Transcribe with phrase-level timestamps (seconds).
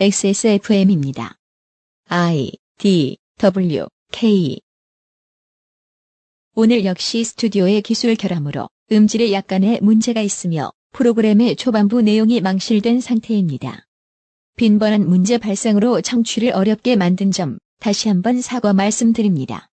[0.00, 1.36] XSFM입니다.
[2.08, 4.58] I D W K
[6.56, 13.86] 오늘 역시 스튜디오의 기술 결함으로 음질에 약간의 문제가 있으며 프로그램의 초반부 내용이 망실된 상태입니다.
[14.56, 19.68] 빈번한 문제 발생으로 청취를 어렵게 만든 점 다시 한번 사과 말씀드립니다.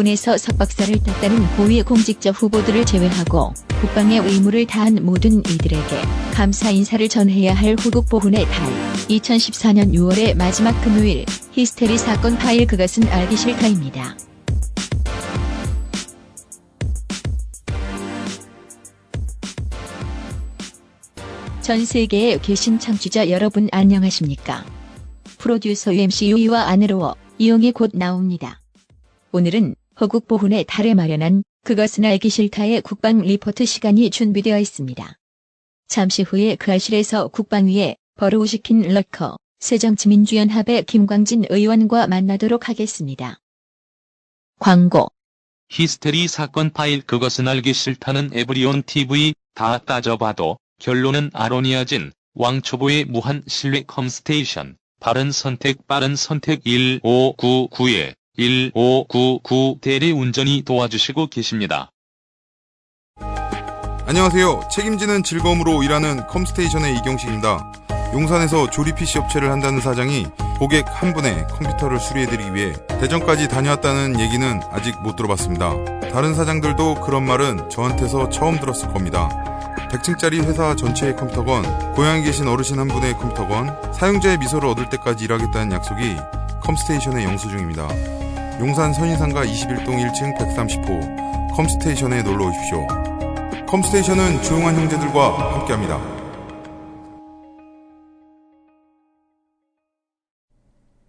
[0.00, 3.52] 군에서 석박사를 땄다는 고위 공직자 후보들을 제외하고
[3.82, 6.02] 국방의 의무를 다한 모든 이들에게
[6.32, 8.68] 감사 인사를 전해야 할 후국 보훈의 달.
[9.08, 14.16] 2014년 6월의 마지막 금요일 히스테리 사건 파일 그것은 알기 싫다입니다.
[21.60, 24.64] 전 세계에 계신 청취자 여러분 안녕하십니까?
[25.36, 28.62] 프로듀서 UMC 유이와 안으로워 이용이 곧 나옵니다.
[29.32, 35.18] 오늘은 허국 보훈의 달에 마련한 그것은 알기 싫다의 국방 리포트 시간이 준비되어 있습니다.
[35.88, 43.40] 잠시 후에 그 아실에서 국방위에 버로우시킨 러커 새정치민주연합의 김광진 의원과 만나도록 하겠습니다.
[44.58, 45.08] 광고
[45.68, 53.82] 히스테리 사건 파일 그것은 알기 싫다는 에브리온 TV 다 따져봐도 결론은 아로니아진 왕초보의 무한 신뢰
[53.82, 61.90] 컴스테이션 바른 선택 빠른 선택 1599에 1599 대리 운전이 도와주시고 계십니다.
[64.06, 64.68] 안녕하세요.
[64.72, 67.72] 책임지는 즐거움으로 일하는 컴스테이션의 이경식입니다.
[68.14, 70.26] 용산에서 조립 PC 업체를 한다는 사장이
[70.58, 75.74] 고객 한 분의 컴퓨터를 수리해드리기 위해 대전까지 다녀왔다는 얘기는 아직 못 들어봤습니다.
[76.10, 79.28] 다른 사장들도 그런 말은 저한테서 처음 들었을 겁니다.
[79.90, 85.72] 100층짜리 회사 전체의 컴퓨터건, 고향에 계신 어르신 한 분의 컴퓨터건, 사용자의 미소를 얻을 때까지 일하겠다는
[85.72, 86.16] 약속이
[86.62, 88.29] 컴스테이션의 영수증입니다.
[88.60, 92.86] 용산 선인상가 21동 1층 130호 컴스테이션에 놀러 오십시오.
[93.66, 95.98] 컴스테이션은 조용한 형제들과 함께합니다.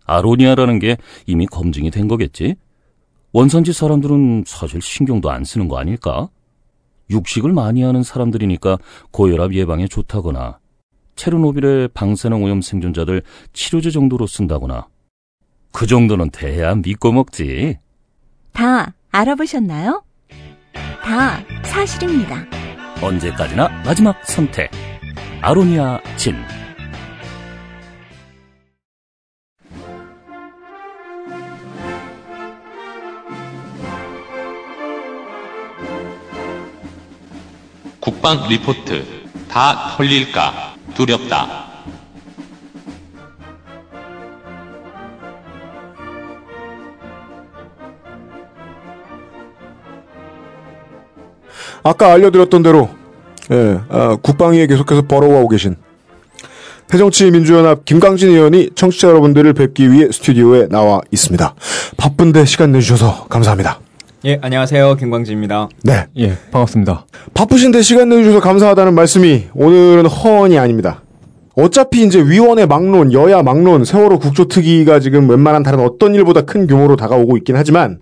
[0.06, 0.96] 아로니아라는 게
[1.28, 2.56] 이미 검증이 된 거겠지?
[3.34, 6.30] 원산지 사람들은 사실 신경도 안 쓰는 거 아닐까?
[7.10, 8.78] 육식을 많이 하는 사람들이니까
[9.12, 10.60] 고혈압 예방에 좋다거나
[11.18, 14.88] 체르노빌의 방사능 오염 생존자들 치료제 정도로 쓴다거나
[15.72, 17.78] 그 정도는 돼야 믿고 먹지.
[18.54, 20.04] 다 알아보셨나요?
[21.04, 22.46] 다 사실입니다.
[23.02, 24.70] 언제까지나 마지막 선택.
[25.42, 26.36] 아로니아 진.
[38.00, 39.06] 국방 리포트
[39.48, 41.71] 다 털릴까 두렵다.
[51.84, 52.90] 아까 알려드렸던 대로
[53.52, 55.76] 예, 아, 국방위에 계속해서 벌어오고 계신
[56.88, 61.56] 새정치민주연합 김광진 의원이 청취자 여러분들을 뵙기 위해 스튜디오에 나와 있습니다.
[61.96, 63.80] 바쁜데 시간 내주셔서 감사합니다.
[64.26, 64.98] 예, 안녕하세요.
[64.98, 65.70] 김광진입니다.
[65.84, 66.06] 네.
[66.18, 67.06] 예, 반갑습니다.
[67.34, 71.02] 바쁘신데 시간 내주셔서 감사하다는 말씀이 오늘은 허언이 아닙니다.
[71.56, 76.98] 어차피 이제 위원회 막론, 여야 막론, 세월호 국조특위가 지금 웬만한 다른 어떤 일보다 큰 규모로
[76.98, 78.00] 다가오고 있긴 하지만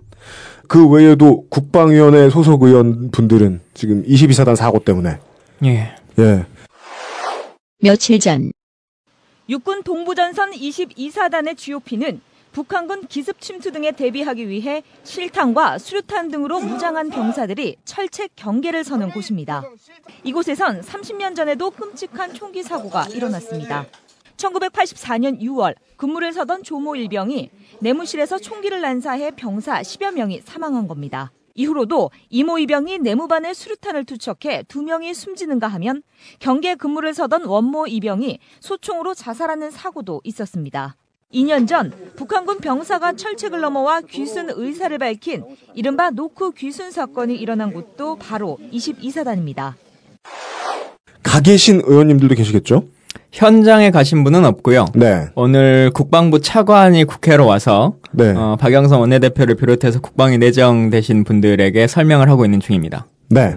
[0.70, 5.18] 그 외에도 국방위원회 소속 의원 분들은 지금 22사단 사고 때문에
[5.64, 5.96] 예.
[6.16, 6.46] 예.
[7.82, 8.52] 며칠 전
[9.48, 12.20] 육군 동부전선 22사단의 GOP는
[12.52, 19.64] 북한군 기습 침투 등에 대비하기 위해 실탄과 수류탄 등으로 무장한 병사들이 철책 경계를 서는 곳입니다.
[20.22, 23.86] 이곳에선 30년 전에도 끔찍한 총기 사고가 일어났습니다.
[24.36, 31.32] 1984년 6월 근무를 서던 조모 일병이 내무실에서 총기를 난사해 병사 10여 명이 사망한 겁니다.
[31.54, 36.02] 이후로도 이모 이병이 내무반에 수류탄을 투척해 두 명이 숨지는가 하면
[36.38, 40.96] 경계 근무를 서던 원모 이병이 소총으로 자살하는 사고도 있었습니다.
[41.34, 48.16] 2년 전 북한군 병사가 철책을 넘어와 귀순 의사를 밝힌 이른바 노크 귀순 사건이 일어난 곳도
[48.16, 49.74] 바로 22사단입니다.
[51.22, 52.84] 가 계신 의원님들도 계시겠죠?
[53.32, 54.86] 현장에 가신 분은 없고요.
[54.94, 55.26] 네.
[55.34, 58.32] 오늘 국방부 차관이 국회로 와서 네.
[58.36, 63.06] 어, 박영선 원내대표를 비롯해서 국방위 내정되신 분들에게 설명을 하고 있는 중입니다.
[63.28, 63.56] 네.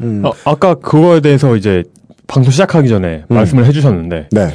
[0.00, 0.22] 음.
[0.24, 1.84] 어, 아까 그거에 대해서 이제
[2.26, 3.34] 방송 시작하기 전에 음.
[3.34, 4.48] 말씀을 해주셨는데 네.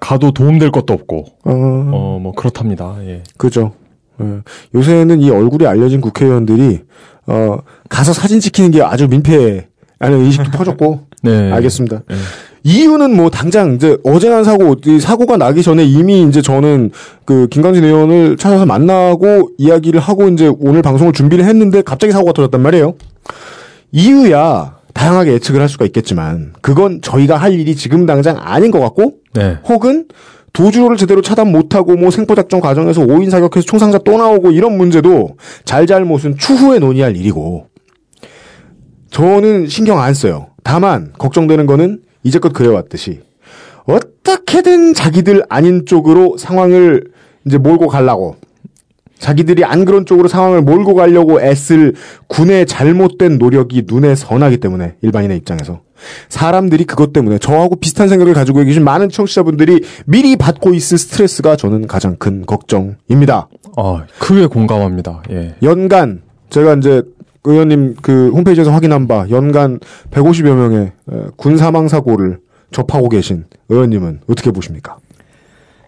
[0.00, 1.50] 가도 도움될 것도 없고 어,
[1.92, 2.96] 어 뭐 그렇답니다.
[3.04, 3.22] 예.
[3.38, 3.72] 그죠.
[4.20, 4.40] 예.
[4.74, 6.80] 요새는 이 얼굴이 알려진 국회의원들이
[7.26, 7.58] 어
[7.88, 11.50] 가서 사진 찍히는 게 아주 민폐라는 인식도 퍼졌고 네.
[11.52, 12.02] 알겠습니다.
[12.10, 12.14] 예.
[12.62, 16.90] 이유는 뭐 당장 이제 어제 난 사고 이 사고가 나기 전에 이미 이제 저는
[17.24, 22.60] 그 김광진 의원을 찾아서 만나고 이야기를 하고 이제 오늘 방송을 준비를 했는데 갑자기 사고가 터졌단
[22.60, 22.94] 말이에요.
[23.92, 29.14] 이유야 다양하게 예측을 할 수가 있겠지만 그건 저희가 할 일이 지금 당장 아닌 것 같고
[29.34, 29.58] 네.
[29.64, 30.06] 혹은
[30.52, 36.36] 도주로를 제대로 차단 못하고 뭐 생포작전 과정에서 5인 사격해서 총상자 또 나오고 이런 문제도 잘잘못은
[36.38, 37.66] 추후에 논의할 일이고
[39.10, 40.48] 저는 신경 안 써요.
[40.64, 43.20] 다만 걱정되는 거는 이제껏 그래왔듯이
[43.84, 47.04] 어떻게든 자기들 아닌 쪽으로 상황을
[47.46, 48.36] 이제 몰고 가려고
[49.18, 51.94] 자기들이 안 그런 쪽으로 상황을 몰고 가려고 애쓸
[52.26, 55.82] 군의 잘못된 노력이 눈에 선하기 때문에 일반인의 입장에서
[56.30, 61.86] 사람들이 그것 때문에 저하고 비슷한 생각을 가지고 계신 많은 청취자분들이 미리 받고 있을 스트레스가 저는
[61.86, 63.48] 가장 큰 걱정입니다.
[63.76, 65.22] 아, 크게 공감합니다.
[65.30, 65.54] 예.
[65.62, 67.02] 연간 제가 이제
[67.44, 72.38] 의원님 그 홈페이지에서 확인한 바 연간 150여 명의 에, 군 사망 사고를
[72.70, 74.96] 접하고 계신 의원님은 어떻게 보십니까?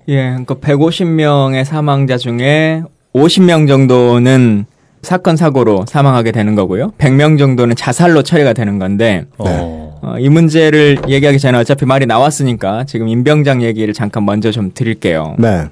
[0.08, 2.82] 예, 그러니까 150명의 사망자 중에
[3.14, 4.66] 50명 정도는
[5.02, 6.92] 사건 사고로 사망하게 되는 거고요.
[6.98, 9.98] 100명 정도는 자살로 처리가 되는 건데 어.
[10.02, 15.36] 어, 이 문제를 얘기하기 전에 어차피 말이 나왔으니까 지금 임병장 얘기를 잠깐 먼저 좀 드릴게요.
[15.38, 15.66] 네.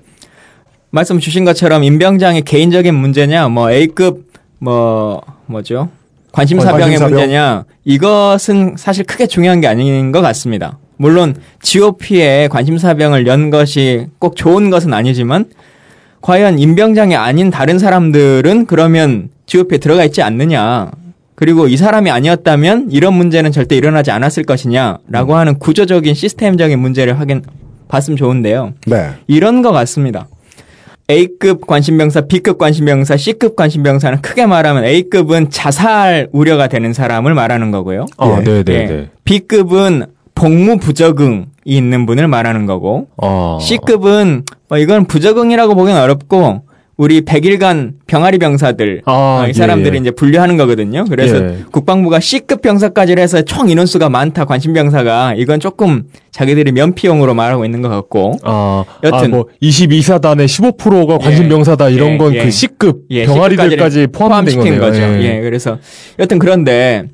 [0.91, 4.30] 말씀 주신 것처럼 임병장의 개인적인 문제냐, 뭐 A급
[4.61, 5.89] 뭐 뭐죠?
[6.33, 7.19] 관심사병의 관심사병.
[7.19, 10.79] 문제냐 이것은 사실 크게 중요한 게 아닌 것 같습니다.
[10.97, 15.47] 물론 GOP에 관심사병을 연 것이 꼭 좋은 것은 아니지만
[16.21, 20.91] 과연 임병장이 아닌 다른 사람들은 그러면 GOP에 들어가 있지 않느냐.
[21.35, 27.43] 그리고 이 사람이 아니었다면 이런 문제는 절대 일어나지 않았을 것이냐라고 하는 구조적인 시스템적인 문제를 확인
[27.89, 28.75] 봤으면 좋은데요.
[28.87, 29.13] 네.
[29.27, 30.29] 이런 것 같습니다.
[31.11, 38.07] A급 관심병사, B급 관심병사, C급 관심병사는 크게 말하면 A급은 자살 우려가 되는 사람을 말하는 거고요.
[38.17, 38.45] 아, 예.
[38.45, 38.87] 네, 네, 예.
[38.87, 39.11] 네.
[39.25, 43.59] B급은 복무 부적응이 있는 분을 말하는 거고 아.
[43.61, 46.63] C급은 뭐 이건 부적응이라고 보기는 어렵고
[47.01, 50.01] 우리 100일간 병아리 병사들 아, 어, 이 예, 사람들이 예.
[50.03, 51.07] 이제 분류하는 거거든요.
[51.09, 51.65] 그래서 예.
[51.73, 57.81] 국방부가 C급 병사까지를 해서 총 인원수가 많다 관심 병사가 이건 조금 자기들이 면피용으로 말하고 있는
[57.81, 59.19] 것 같고 아, 여튼.
[59.19, 62.51] 아, 뭐 22사단의 15%가 관심 병사다 이런 예, 건그 예.
[62.51, 64.79] C급 예, 병아리들까지 포함된 거네요.
[64.79, 65.01] 거죠.
[65.01, 65.41] 예.
[65.41, 65.79] 그래서
[66.19, 67.05] 여튼 그런데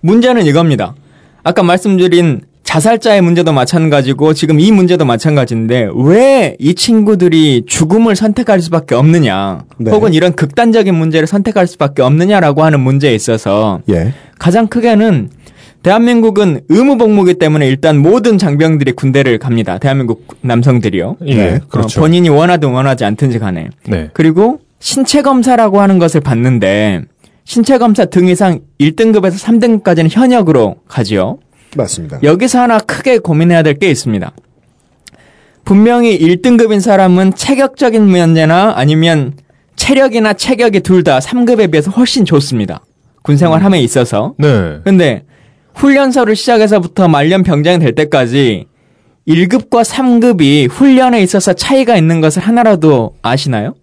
[0.00, 0.96] 문제는 이겁니다.
[1.44, 8.94] 아까 말씀드린 자살자의 문제도 마찬가지고 지금 이 문제도 마찬가지인데 왜 이 친구들이 죽음을 선택할 수밖에
[8.94, 9.90] 없느냐 네.
[9.90, 14.12] 혹은 이런 극단적인 문제를 선택할 수밖에 없느냐라고 하는 문제에 있어서 예.
[14.38, 15.30] 가장 크게는
[15.82, 19.78] 대한민국은 의무 복무기 때문에 일단 모든 장병들이 군대를 갑니다.
[19.78, 21.16] 대한민국 남성들이요.
[21.24, 21.98] 예, 네, 그렇죠.
[21.98, 23.70] 어, 본인이 원하든 원하지 않든지 간에.
[23.86, 24.10] 네.
[24.12, 27.04] 그리고 신체 검사라고 하는 것을 받는데
[27.44, 31.38] 신체 검사 등 이상 1등급에서 3등급까지는 현역으로 가지요.
[31.76, 32.18] 맞습니다.
[32.22, 34.32] 여기서 하나 크게 고민해야 될 게 있습니다.
[35.64, 39.34] 분명히 1등급인 사람은 체격적인 문제나 아니면
[39.76, 42.84] 체력이나 체격이 둘 다 3급에 비해서 훨씬 좋습니다.
[43.22, 44.34] 군 생활함에 있어서.
[44.38, 44.78] 네.
[44.84, 45.24] 근데
[45.74, 48.66] 훈련소를 시작해서부터 말년 병장이 될 때까지
[49.28, 53.74] 1급과 3급이 훈련에 있어서 차이가 있는 것을 하나라도 아시나요?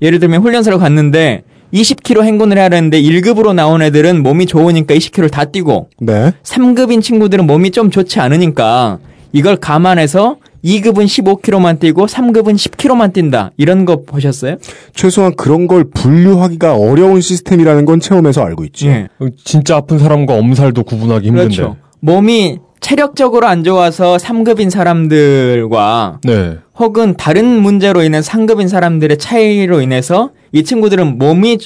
[0.00, 1.42] 예를 들면 훈련소를 갔는데
[1.72, 6.32] 20km 행군을 해야 하는데 1급으로 나온 애들은 몸이 좋으니까 20km를 다 뛰고 네.
[6.42, 8.98] 3급인 친구들은 몸이 좀 좋지 않으니까
[9.32, 13.52] 이걸 감안해서 2급은 15km만 뛰고 3급은 10km만 뛴다.
[13.56, 14.56] 이런 거 보셨어요?
[14.94, 18.88] 최소한 그런 걸 분류하기가 어려운 시스템이라는 건 체험에서 알고 있지.
[18.88, 19.08] 예.
[19.44, 21.54] 진짜 아픈 사람과 엄살도 구분하기 힘든데.
[21.54, 21.76] 그렇죠.
[22.00, 26.56] 몸이 체력적으로 안 좋아서 3급인 사람들과 네.
[26.76, 31.58] 혹은 다른 문제로 인한 상급인 사람들의 차이로 인해서 이 친구들은 몸이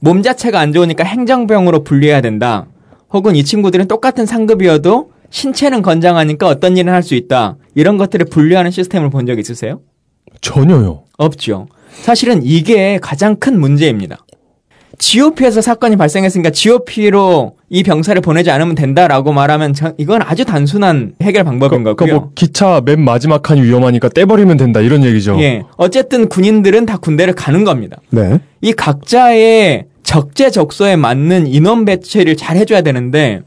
[0.00, 2.66] 몸 자체가 안 좋으니까 행정병으로 분류해야 된다.
[3.12, 7.56] 혹은 이 친구들은 똑같은 상급이어도 신체는 건장하니까 어떤 일을 할 수 있다.
[7.74, 9.80] 이런 것들을 분류하는 시스템을 본 적 있으세요?
[10.40, 11.04] 전혀요.
[11.18, 11.66] 없죠.
[11.90, 14.18] 사실은 이게 가장 큰 문제입니다.
[14.98, 21.44] GOP에서 사건이 발생했으니까 GOP로 이 병사를 보내지 않으면 된다라고 말하면 저- 이건 아주 단순한 해결
[21.44, 22.14] 방법인 그러니까 거고요.
[22.20, 25.36] 뭐 기차 맨 마지막 칸이 위험하니까 떼버리면 된다 이런 얘기죠.
[25.40, 25.62] 예.
[25.76, 27.98] 어쨌든 군인들은 다 군대를 가는 겁니다.
[28.10, 28.38] 네.
[28.62, 33.42] 이 각자의 적재적소에 맞는 인원 배치를 잘 해줘야 되는데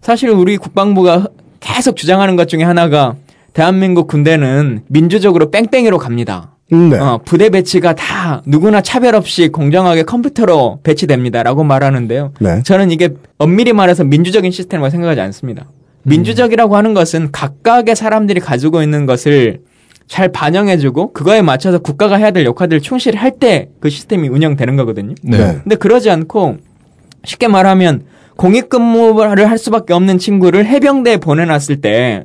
[0.00, 1.28] 사실 우리 국방부가
[1.60, 3.14] 계속 주장하는 것 중에 하나가
[3.52, 6.53] 대한민국 군대는 민주적으로 뺑뺑이로 갑니다.
[6.74, 6.98] 음, 네.
[6.98, 12.32] 어, 부대 배치가 다 누구나 차별 없이 공정하게 컴퓨터로 배치됩니다라고 말하는데요.
[12.40, 12.62] 네.
[12.64, 15.66] 저는 이게 엄밀히 말해서 민주적인 시스템이라고 생각하지 않습니다.
[16.02, 19.60] 민주적이라고 하는 것은 각각의 사람들이 가지고 있는 것을
[20.06, 25.14] 잘 반영해주고 그거에 맞춰서 국가가 해야 될 역할들을 충실히 할 때 그 시스템이 운영되는 거거든요.
[25.22, 25.38] 네.
[25.38, 25.58] 네.
[25.62, 26.58] 근데 그러지 않고
[27.24, 28.02] 쉽게 말하면
[28.36, 32.24] 공익근무를 할 수밖에 없는 친구를 해병대에 보내놨을 때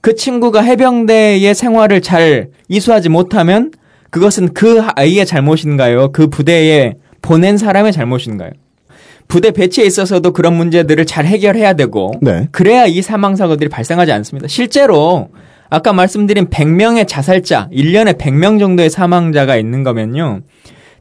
[0.00, 3.72] 그 친구가 해병대의 생활을 잘 이수하지 못하면
[4.10, 6.12] 그것은 그 아이의 잘못인가요?
[6.12, 8.50] 그 부대에 보낸 사람의 잘못인가요?
[9.26, 12.48] 부대 배치에 있어서도 그런 문제들을 잘 해결해야 되고 네.
[12.50, 14.48] 그래야 이 사망 사고들이 발생하지 않습니다.
[14.48, 15.28] 실제로
[15.68, 20.40] 아까 말씀드린 100명의 자살자, 1년에 100명 정도의 사망자가 있는 거면요.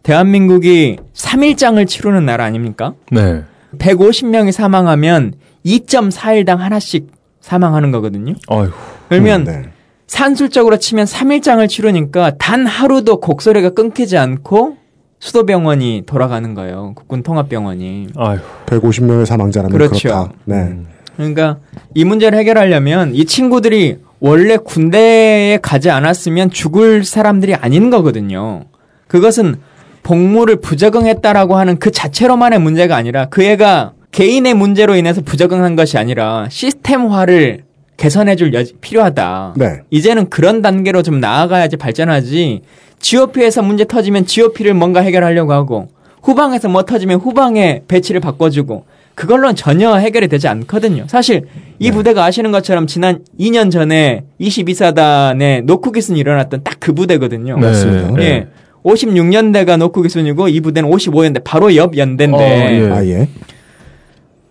[0.04, 2.94] 대한민국이 3일장을 치르는 나라 아닙니까?
[3.12, 3.44] 네.
[3.78, 5.34] 150명이 사망하면
[5.66, 7.08] 2.4일당 하나씩
[7.48, 8.34] 사망하는 거거든요.
[8.50, 8.70] 아휴.
[9.08, 9.64] 그러면 음, 네.
[10.08, 14.76] 산술적으로 치면 3일장을 치르니까 단 하루도 곡소리가 끊기지 않고
[15.20, 16.94] 수도병원이 돌아가는 거예요.
[16.96, 18.10] 국군 통합병원이.
[18.18, 18.40] 아휴.
[18.66, 20.10] 150명의 사망자라면 그렇죠.
[20.10, 20.32] 그렇다.
[20.44, 20.76] 네.
[21.16, 21.60] 그러니까
[21.96, 28.66] 이 문제를 해결하려면 이 친구들이 원래 군대에 가지 않았으면 죽을 사람들이 아닌 거거든요.
[29.08, 29.56] 그것은
[30.04, 36.48] 복무를 부적응했다라고 하는 그 자체로만의 문제가 아니라 그 애가 개인의 문제로 인해서 부적응한 것이 아니라
[36.50, 37.60] 시스템화를
[37.98, 39.54] 개선해줄 여 필요하다.
[39.58, 39.82] 네.
[39.92, 42.62] 이제는 그런 단계로 좀 나아가야지 발전하지.
[43.00, 45.90] GOP에서 문제 터지면 GOP를 뭔가 해결하려고 하고
[46.24, 51.06] 후방에서 뭐 터지면 후방에 배치를 바꿔주고 그걸로는 전혀 해결이 되지 않거든요.
[51.08, 51.44] 사실
[51.78, 57.60] 이 부대가 아시는 것처럼 지난 2년 전에 22사단에 노쿠기순이 일어났던 딱 그 부대거든요.
[57.60, 57.68] 네.
[57.68, 58.20] 맞습니다.
[58.24, 58.48] 예.
[58.84, 62.92] 56년대가 노쿠기순이고 이 부대는 55년대 바로 옆 연대인데 어, 예.
[62.92, 63.28] 아, 예.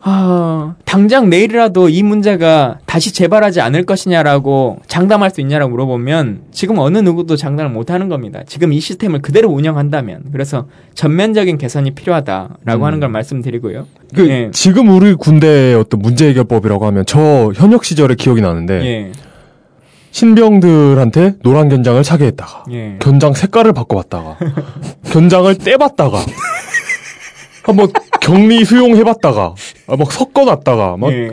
[0.09, 6.99] 아, 당장 내일이라도 이 문제가 다시 재발하지 않을 것이냐라고 장담할 수 있냐라고 물어보면 지금 어느
[6.99, 8.43] 누구도 장담을 못 하는 겁니다.
[8.47, 10.27] 지금 이 시스템을 그대로 운영한다면.
[10.31, 13.89] 그래서 전면적인 개선이 필요하다라고 하는 걸 말씀드리고요.
[14.15, 14.51] 그 예.
[14.53, 19.13] 지금 우리 군대의 어떤 문제 해결법이라고 하면 저 현역 시절에 기억이 나는데 예.
[20.13, 22.97] 신병들한테 노란 견장을 차게 했다가 예.
[23.01, 24.37] 견장 색깔을 바꿔봤다가
[25.11, 26.19] 견장을 떼봤다가
[27.67, 27.89] 한번
[28.21, 29.55] 격리 수용해봤다가
[29.89, 31.33] 아, 막 섞어놨다가 막, 예.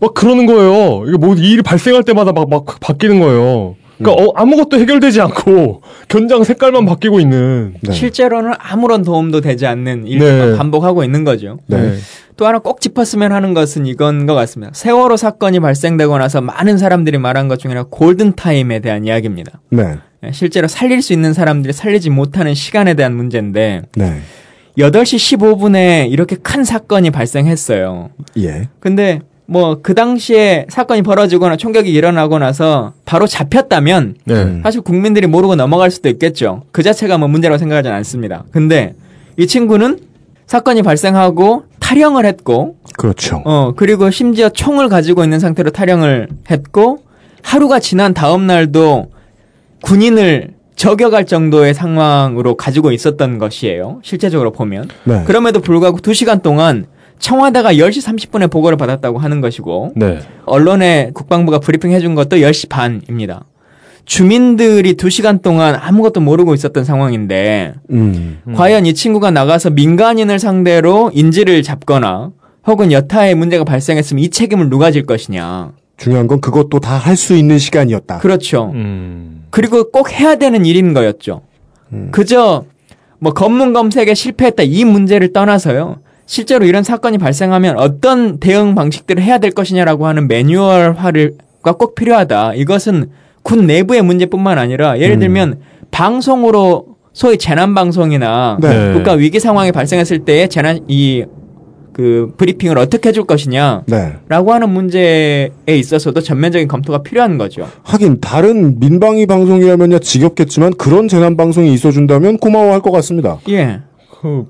[0.00, 1.04] 막 그러는 거예요.
[1.06, 3.76] 이게 뭐 일이 발생할 때마다 막, 막 바뀌는 거예요.
[3.98, 7.74] 그러니까 어, 아무것도 해결되지 않고 견장 색깔만 바뀌고 있는.
[7.80, 7.92] 네.
[7.92, 10.56] 실제로는 아무런 도움도 되지 않는 일을 네.
[10.56, 11.58] 반복하고 있는 거죠.
[11.66, 11.94] 네.
[12.36, 14.72] 또 하나 꼭 짚었으면 하는 것은 이건 것 같습니다.
[14.74, 19.60] 세월호 사건이 발생되고 나서 많은 사람들이 말한 것 중에 하나 골든 타임에 대한 이야기입니다.
[19.70, 19.96] 네.
[20.24, 24.20] 예, 실제로 살릴 수 있는 사람들이 살리지 못하는 시간에 대한 문제인데 네.
[24.78, 28.10] 8시 15분에 이렇게 큰 사건이 발생했어요.
[28.38, 28.68] 예.
[28.80, 34.34] 근데 뭐 그 당시에 사건이 벌어지거나 총격이 일어나고 나서 바로 잡혔다면 네.
[34.34, 34.60] 음.
[34.62, 36.62] 사실 국민들이 모르고 넘어갈 수도 있겠죠.
[36.72, 38.44] 그 자체가 뭐 문제라고 생각하지 않습니다.
[38.50, 38.94] 근데
[39.36, 40.00] 이 친구는
[40.46, 43.42] 사건이 발생하고 탈영을 했고 그렇죠.
[43.44, 47.02] 어, 그리고 심지어 총을 가지고 있는 상태로 탈영을 했고,
[47.42, 49.12] 하루가 지난 다음 날도
[49.82, 54.00] 군인을 저격할 정도의 상황으로 가지고 있었던 것이에요.
[54.02, 54.88] 실제적으로 보면.
[55.04, 55.24] 네.
[55.24, 56.86] 그럼에도 불구하고 2시간 동안
[57.18, 60.20] 청와대가 10시 30분에 보고를 받았다고 하는 것이고, 네.
[60.44, 63.46] 언론에 국방부가 브리핑 해준 것도 10시 반입니다.
[64.04, 68.40] 주민들이 2시간 동안 아무것도 모르고 있었던 상황인데, 음.
[68.54, 72.32] 과연 이 친구가 나가서 민간인을 상대로 인지를 잡거나
[72.66, 75.72] 혹은 여타의 문제가 발생했으면 이 책임을 누가 질 것이냐.
[75.96, 78.18] 중요한 건 그것도 다 할 수 있는 시간이었다.
[78.18, 78.70] 그렇죠.
[78.74, 79.44] 음.
[79.50, 81.42] 그리고 꼭 해야 되는 일인 거였죠.
[81.92, 82.08] 음.
[82.10, 82.64] 그저
[83.18, 85.98] 뭐 검문 검색에 실패했다 이 문제를 떠나서요.
[86.26, 92.54] 실제로 이런 사건이 발생하면 어떤 대응 방식들을 해야 될 것이냐라고 하는 매뉴얼화가 꼭 필요하다.
[92.54, 93.10] 이것은
[93.42, 95.20] 군 내부의 문제뿐만 아니라 예를 음.
[95.20, 95.60] 들면
[95.92, 98.92] 방송으로 소위 재난 방송이나 네.
[98.92, 101.24] 국가 위기 상황이 발생했을 때의 재난 이
[101.96, 104.12] 그 브리핑을 어떻게 해줄 것이냐라고 네.
[104.28, 107.66] 하는 문제에 있어서도 전면적인 검토가 필요한 거죠.
[107.84, 113.38] 하긴 다른 민방위 방송이라면야 지겹겠지만 그런 재난 방송이 있어준다면 고마워할 것 같습니다.
[113.48, 113.80] 예.
[114.20, 114.44] 그,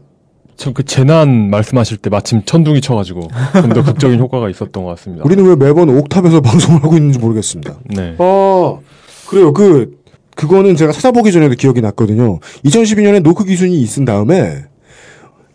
[0.56, 3.28] 참, 그 재난 말씀하실 때 마침 천둥이 쳐가지고
[3.60, 5.22] 좀 더 극적인 효과가 있었던 것 같습니다.
[5.24, 7.76] 우리는 왜 매번 옥탑에서 방송을 하고 있는지 모르겠습니다.
[7.94, 8.16] 네.
[8.18, 8.80] 어,
[9.28, 9.52] 그래요.
[9.52, 9.96] 그,
[10.34, 12.40] 그거는 제가 찾아보기 전에도 기억이 났거든요.
[12.64, 14.64] 2012년에 노크 기준이 있은 다음에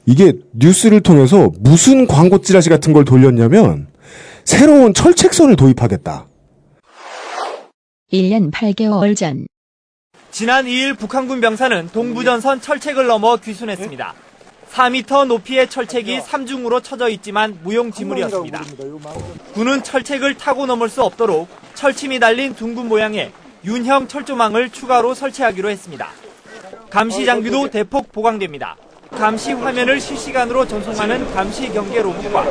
[0.05, 3.87] 이게 뉴스를 통해서 무슨 광고 찌라시 같은 걸 돌렸냐면
[4.43, 6.27] 새로운 철책선을 도입하겠다.
[8.11, 9.47] 1년 8개월 전
[10.31, 14.13] 지난 2일 북한군 병사는 동부전선 철책을 넘어 귀순했습니다.
[14.71, 18.63] 4m 높이의 철책이 삼중으로 쳐져 있지만 무용지물이었습니다.
[19.53, 23.31] 군은 철책을 타고 넘을 수 없도록 철침이 달린 둥근 모양의
[23.65, 26.09] 윤형 철조망을 추가로 설치하기로 했습니다.
[26.89, 28.77] 감시 장비도 대폭 보강됩니다.
[29.21, 32.43] 감시 화면을 실시간으로 전송하는 감시 경계 로봇과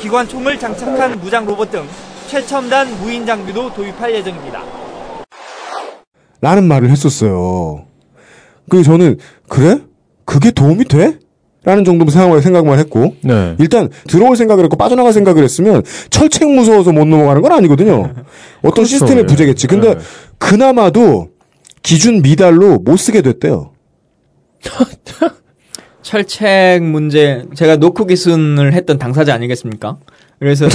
[0.00, 1.82] 기관총을 장착한 무장 로봇 등
[2.28, 4.62] 최첨단 무인 장비도 도입할 예정입니다.
[6.40, 7.86] 라는 말을 했었어요.
[8.70, 9.80] 그 저는 그래?
[10.24, 11.18] 그게 도움이 돼?
[11.64, 13.56] 라는 정도 생각만, 생각만 했고 네.
[13.58, 17.98] 일단 들어올 생각을 했고 빠져나갈 생각을 했으면 철책 무서워서 못 넘어가는 건 아니거든요.
[18.58, 18.84] 어떤 그렇죠.
[18.84, 19.26] 시스템의 예.
[19.26, 19.66] 부재겠지.
[19.66, 20.00] 근데 네.
[20.38, 21.30] 그나마도
[21.82, 23.72] 기준 미달로 못 쓰게 됐대요.
[26.02, 29.96] 철책 문제 제가 노크 기순을 했던 당사자 아니겠습니까?
[30.38, 30.66] 그래서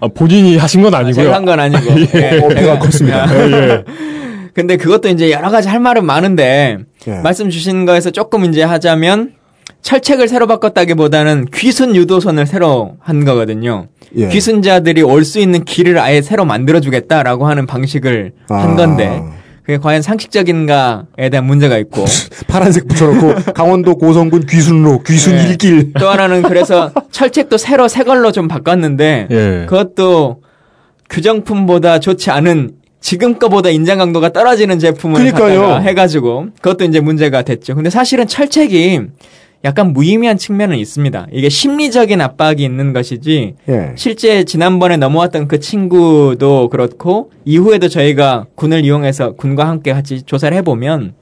[0.00, 1.24] 아, 본인이 하신 건 아니고요.
[1.24, 2.00] 제가 한 건 아니고.
[2.18, 3.26] 예, 어깨가 제가- 컸습니다.
[3.50, 3.84] 예.
[4.54, 7.14] 근데 그것도 이제 여러 가지 할 말은 많은데 예.
[7.20, 9.34] 말씀 주신 거에서 조금 이제 하자면
[9.82, 13.86] 철책을 새로 바꿨다기보다는 귀순 유도선을 새로 한 거거든요.
[14.16, 14.28] 예.
[14.28, 18.74] 귀순자들이 올 수 있는 길을 아예 새로 만들어주겠다라고 하는 방식을 한 아.
[18.74, 19.22] 건데
[19.68, 22.06] 그게 과연 상식적인가에 대한 문제가 있고
[22.48, 25.42] 파란색 붙여놓고 강원도 고성군 귀순로 귀순 예.
[25.42, 25.92] 일길.
[25.92, 29.66] 또 하나는 그래서 철책도 새로 새 걸로 좀 바꿨는데 예.
[29.68, 30.40] 그것도
[31.10, 35.20] 규정품보다 좋지 않은 지금 거보다 인장 강도가 떨어지는 제품을
[35.82, 37.74] 해가지고 그것도 이제 문제가 됐죠.
[37.74, 39.02] 근데 사실은 철책이
[39.64, 41.26] 약간 무의미한 측면은 있습니다.
[41.32, 43.92] 이게 심리적인 압박이 있는 것이지 예.
[43.96, 51.14] 실제 지난번에 넘어왔던 그 친구도 그렇고 이후에도 저희가 군을 이용해서 군과 함께 같이 조사를 해보면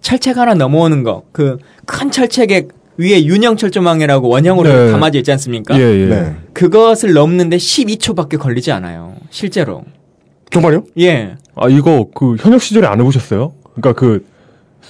[0.00, 2.68] 철책 하나 넘어오는 거 그 큰 철책에
[2.98, 4.92] 위에 윤형 철조망이라고 원형으로 네.
[4.92, 5.76] 담아져 있지 않습니까?
[5.78, 6.06] 예, 예.
[6.06, 6.36] 네.
[6.52, 9.14] 그것을 넘는데 12초밖에 걸리지 않아요.
[9.30, 9.84] 실제로.
[10.50, 10.84] 정말요?
[11.00, 11.36] 예.
[11.56, 13.52] 아, 이거 그 현역 시절에 안 해보셨어요?
[13.74, 14.24] 그러니까 그,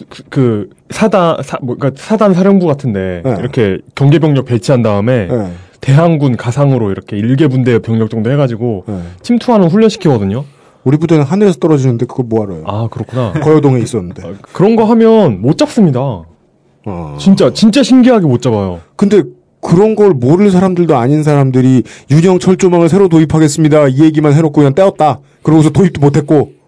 [0.09, 3.37] 그, 그 사단, 사, 뭐, 그러니까 사단 사령부 같은데 네.
[3.39, 5.53] 이렇게 경계 병력 배치한 다음에 예.
[5.81, 8.99] 대항군 가상으로 이렇게 일개 분대 병력 정도 해가지고 예.
[9.23, 10.45] 침투하는 훈련 시키거든요.
[10.85, 12.65] 우리 부대는 하늘에서 떨어지는데 그걸 뭐하러요?
[12.67, 13.33] 아 그렇구나.
[13.35, 14.27] 거여동에 있었는데.
[14.27, 16.01] 아, 그런 거 하면 못 잡습니다.
[16.01, 17.17] 어.
[17.19, 18.81] 진짜 진짜 신기하게 못 잡아요.
[18.97, 19.23] 근데
[19.61, 23.89] 그런 걸 모를 사람들도 아닌 사람들이 윤형 철조망을 새로 도입하겠습니다.
[23.89, 25.21] 이 얘기만 해놓고 그냥 떼었다.
[25.43, 26.62] 그러고서 도입도 못했고.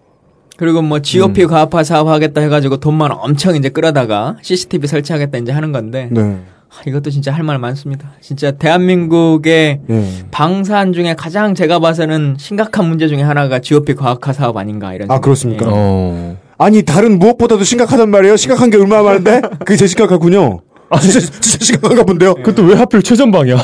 [0.57, 1.47] 그리고 뭐 GOP 음.
[1.47, 6.37] 과학화 사업 하겠다 해가지고 돈만 엄청 이제 끌어다가 CCTV 설치하겠다 이제 하는 건데 네.
[6.69, 8.11] 하, 이것도 진짜 할 말 많습니다.
[8.21, 10.05] 진짜 대한민국의 예.
[10.31, 15.09] 방산 중에 가장 제가 봐서는 심각한 문제 중에 하나가 GOP 과학화 사업 아닌가 이런.
[15.11, 15.21] 아, 생각이.
[15.23, 15.65] 그렇습니까?
[15.67, 15.69] 예.
[15.73, 16.37] 어.
[16.57, 18.37] 아니 다른 무엇보다도 심각하단 말이에요.
[18.37, 19.41] 심각한 게 얼마나 많은데?
[19.59, 20.61] 그게 제일 심각하군요.
[20.89, 22.35] 아 진짜 진짜 심각한가 본데요.
[22.35, 23.57] 그것도 왜 하필 최전방이야?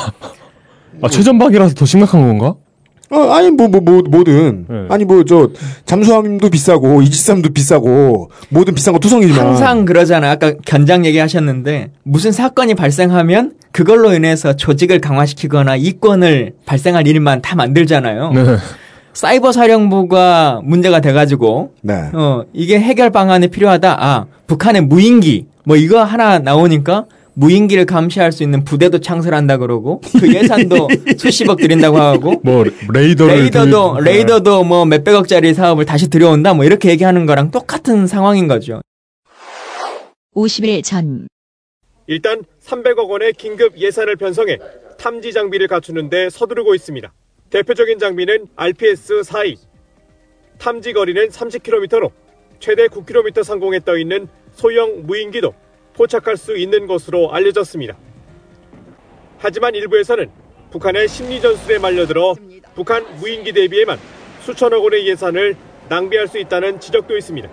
[1.02, 2.56] 아 최전방이라서 더 심각한 건가?
[3.12, 4.86] 어, 아니 뭐 뭐 뭐 뭐 든 네.
[4.90, 5.50] 아니 뭐 저
[5.86, 10.32] 잠수함도 비싸고 이지삼도 비싸고 뭐든 비싼 거 투성이지만 항상 그러잖아요.
[10.32, 18.32] 아까 견장 얘기하셨는데 무슨 사건이 발생하면 그걸로 인해서 조직을 강화시키거나 이권을 발생할 일만 다 만들잖아요.
[18.34, 18.46] 네.
[19.14, 21.94] 사이버 사령부가 문제가 돼가지고 네.
[22.14, 23.98] 어 이게 해결 방안이 필요하다.
[24.00, 30.34] 아 북한의 무인기 뭐 이거 하나 나오니까 무인기를 감시할 수 있는 부대도 창설한다 그러고 그
[30.34, 36.66] 예산도 수십억 들인다고 하고 뭐 레이더를 레이더도 들- 레이더도 뭐 몇백억짜리 사업을 다시 들여온다 뭐
[36.66, 38.82] 이렇게 얘기하는 거랑 똑같은 상황인 거죠.
[40.36, 41.28] 50일 전
[42.08, 44.58] 일단 300억 원의 긴급 예산을 편성해
[44.98, 47.12] 탐지 장비를 갖추는데 서두르고 있습니다.
[47.50, 49.58] 대표적인 장비는 RPS-42.
[50.58, 52.12] 탐지 거리는 30km로
[52.60, 55.54] 최대 9km 상공에 떠 있는 소형 무인기도
[55.96, 57.96] 포착할 수 있는 것으로 알려졌습니다.
[59.38, 60.30] 하지만 일부에서는
[60.72, 62.36] 북한의 심리 전술에 말려들어
[62.76, 63.98] 북한 무인기 대비에만
[64.42, 65.56] 수천억 원의 예산을
[65.90, 67.50] 낭비할 수 있다는 지적도 있습니다.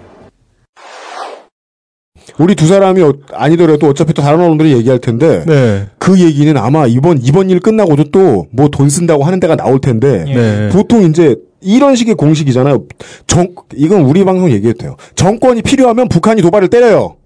[2.38, 5.86] 우리 두 사람이 어- 아니더라도 어차피 또 다른 언론들이 얘기할 텐데 네.
[5.98, 10.24] 그 얘기는 아마 이번 이번 일 끝나고도 또 뭐 돈 쓴다고 하는 데가 나올 텐데
[10.24, 10.68] 네.
[10.70, 12.84] 보통 이제 이런 식의 공식이잖아요.
[13.26, 14.96] 정 이건 우리 방송 얘기해도 돼요.
[15.16, 17.16] 정권이 필요하면 북한이 도발을 때려요.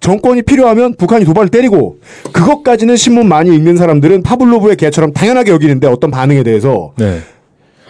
[0.00, 1.98] 정권이 필요하면 북한이 도발을 때리고
[2.32, 7.20] 그것까지는 신문 많이 읽는 사람들은 파블로브의 개처럼 당연하게 여기는데 어떤 반응에 대해서 네.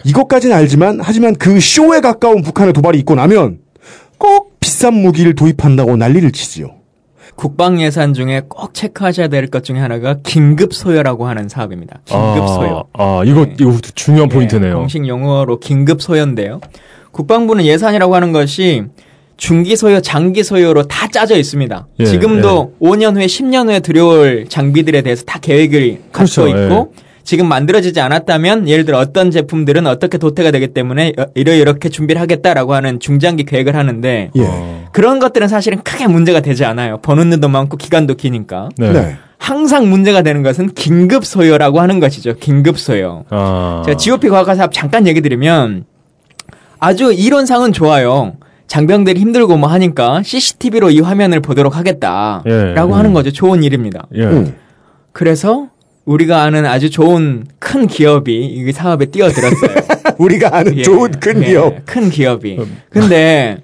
[0.03, 3.59] 이것까지는 알지만 하지만 그 쇼에 가까운 북한의 도발이 있고 나면
[4.17, 6.71] 꼭 비싼 무기를 도입한다고 난리를 치지요.
[7.35, 11.99] 국방 예산 중에 꼭 체크하셔야 될 것 중에 하나가 긴급 소요라고 하는 사업입니다.
[12.05, 12.83] 긴급 아, 소요.
[12.93, 13.55] 아, 이거 네.
[13.59, 14.75] 이거 중요한 예, 포인트네요.
[14.75, 16.61] 공식 용어로 긴급 소요인데요.
[17.11, 18.85] 국방부는 예산이라고 하는 것이
[19.37, 21.87] 중기 소요, 장기 소요로 다 짜져 있습니다.
[21.99, 27.47] 예, 지금도 5년 후에 10년 후에 들여올 장비들에 대해서 다 계획을 갖춰 그렇죠, 있고 지금
[27.47, 32.73] 만들어지지 않았다면 예를 들어 어떤 제품들은 어떻게 도태가 되기 때문에 어, 이러 이렇게 준비를 하겠다라고
[32.73, 34.41] 하는 중장기 계획을 하는데 예.
[34.41, 34.85] 어.
[34.91, 36.99] 그런 것들은 사실은 크게 문제가 되지 않아요.
[37.01, 38.69] 버는 눈도 많고 기간도 기니까.
[38.77, 38.91] 네.
[38.91, 39.17] 네.
[39.37, 42.35] 항상 문제가 되는 것은 긴급 소요라고 하는 것이죠.
[42.37, 43.25] 긴급 소요.
[43.29, 43.83] 아.
[43.85, 45.85] 제가 GOP 과학화 사업 잠깐 얘기 드리면
[46.79, 48.33] 아주 이론상은 좋아요.
[48.67, 53.13] 장병들이 힘들고 뭐 하니까 CCTV로 이 화면을 보도록 하겠다라고 예, 하는 음.
[53.13, 53.31] 거죠.
[53.31, 54.07] 좋은 일입니다.
[54.15, 54.23] 예.
[54.23, 54.55] 음.
[55.13, 55.69] 그래서
[56.05, 59.71] 우리가 아는 아주 좋은 큰 기업이 이 사업에 뛰어들었어요.
[60.19, 61.85] 우리가 아는 예, 좋은 큰 예, 기업.
[61.85, 62.59] 큰 기업이.
[62.89, 63.57] 근데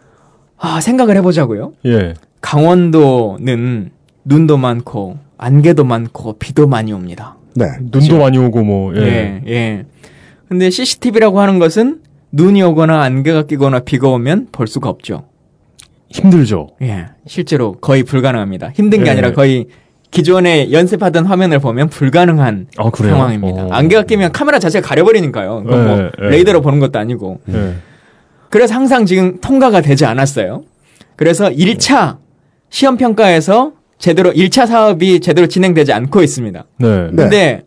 [0.58, 1.72] 아, 생각을 해보자고요.
[1.86, 2.14] 예.
[2.40, 3.90] 강원도는
[4.24, 7.36] 눈도 많고 안개도 많고 비도 많이 옵니다.
[7.54, 7.66] 네.
[7.80, 9.00] 눈도 많이 오고 뭐 예.
[9.00, 9.84] 예, 예.
[10.48, 12.00] 근데 CCTV라고 하는 것은
[12.34, 15.24] 눈이 오거나 안개가 끼거나 비가 오면 볼 수가 없죠.
[16.08, 16.70] 힘들죠.
[16.82, 18.70] 예, 실제로 거의 불가능합니다.
[18.74, 19.10] 힘든 게 예.
[19.12, 19.66] 아니라 거의
[20.10, 23.12] 기존에 연습하던 화면을 보면 불가능한 아, 그래요?
[23.14, 23.66] 상황입니다.
[23.66, 23.68] 어.
[23.70, 25.64] 안개가 끼면 카메라 자체가 가려버리니까요.
[25.64, 26.28] 예, 뭐 예.
[26.30, 27.40] 레이더로 보는 것도 아니고.
[27.50, 27.74] 예.
[28.50, 30.64] 그래서 항상 지금 통과가 되지 않았어요.
[31.16, 32.18] 그래서 1차
[32.68, 36.64] 시험 평가에서 제대로 1차 사업이 제대로 진행되지 않고 있습니다.
[36.78, 36.88] 네.
[36.88, 37.10] 네.
[37.16, 37.62] 근데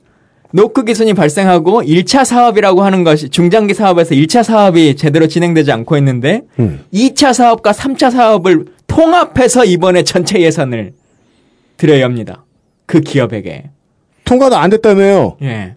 [0.51, 6.41] 노크 기순이 발생하고 1차 사업이라고 하는 것이 중장기 사업에서 1차 사업이 제대로 진행되지 않고 있는데
[6.60, 6.83] 음.
[6.93, 10.93] 2차 사업과 3차 사업을 통합해서 이번에 전체 예산을
[11.75, 12.45] 드려야 합니다.
[12.86, 13.69] 그 기업에게.
[14.23, 15.38] 통과도 안 됐다며요.
[15.43, 15.75] 예.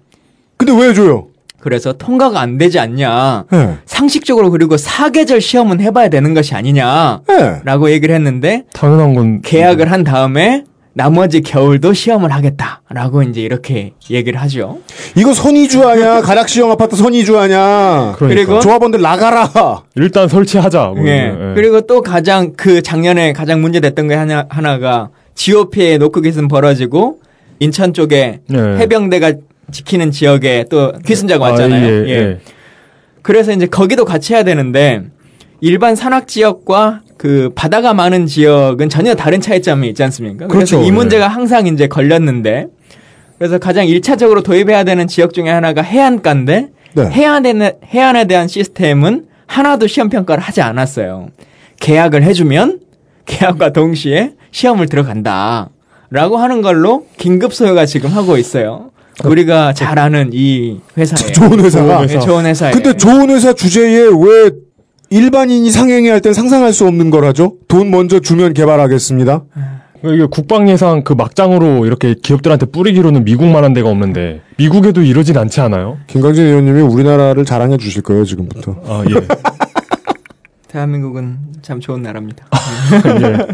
[0.56, 1.28] 근데 왜 줘요?
[1.58, 3.44] 그래서 통과가 안 되지 않냐.
[3.52, 3.76] 예.
[3.84, 7.20] 상식적으로 그리고 사계절 시험은 해봐야 되는 것이 아니냐.
[7.30, 7.60] 예.
[7.64, 10.64] 라고 얘기를 했는데 당연한 건 계약을 한 다음에
[11.00, 14.80] 나머지 겨울도 시험을 하겠다라고 이제 이렇게 얘기를 하죠.
[15.16, 16.20] 이거 선이주하냐?
[16.20, 18.16] 가락시형 아파트 선이주하냐?
[18.18, 18.26] 그러니까.
[18.26, 19.48] 그리고 조합원들 나가라.
[19.96, 20.92] 일단 설치하자.
[20.94, 21.16] 뭐 예.
[21.16, 21.54] 이런, 예.
[21.54, 27.20] 그리고 또 가장 그 작년에 가장 문제됐던 게 하나, 하나가 GOP에 노크 기순 벌어지고
[27.60, 28.58] 인천 쪽에 예.
[28.58, 29.32] 해병대가
[29.72, 31.86] 지키는 지역에 또 귀순자가 아, 왔잖아요.
[31.86, 32.10] 예, 예.
[32.10, 32.38] 예.
[33.22, 35.04] 그래서 이제 거기도 같이 해야 되는데
[35.62, 40.46] 일반 산악 지역과 그 바다가 많은 지역은 전혀 다른 차이점이 있지 않습니까?
[40.46, 40.86] 그래서 그렇죠.
[40.86, 40.96] 이 네.
[40.96, 42.68] 문제가 항상 이제 걸렸는데
[43.36, 47.10] 그래서 가장 일차적으로 도입해야 되는 지역 중에 하나가 해안가인데 네.
[47.10, 51.28] 해안에, 해안에 대한 시스템은 하나도 시험 평가를 하지 않았어요.
[51.78, 52.80] 계약을 해주면
[53.26, 55.68] 계약과 동시에 시험을 들어간다.
[56.08, 58.92] 라고 하는 걸로 긴급 소요가 지금 하고 있어요.
[59.26, 61.32] 우리가 잘 아는 이 회사에.
[61.32, 62.06] 좋은 회사가.
[62.06, 62.72] 네, 좋은 회사에.
[62.72, 64.50] 근데 좋은 회사 주제에 왜
[65.10, 67.56] 일반인이 상행해 할땐 상상할 수 없는 거라죠?
[67.68, 69.42] 돈 먼저 주면 개발하겠습니다.
[70.04, 75.98] 이게 국방 예산 그 막장으로 이렇게 기업들한테 뿌리기로는 미국만한 데가 없는데 미국에도 이러진 않지 않아요?
[76.06, 78.76] 김강진 의원님이 우리나라를 자랑해 주실 거예요, 지금부터.
[78.86, 79.14] 아 예.
[80.68, 82.46] 대한민국은 참 좋은 나라입니다.
[83.20, 83.46] 예.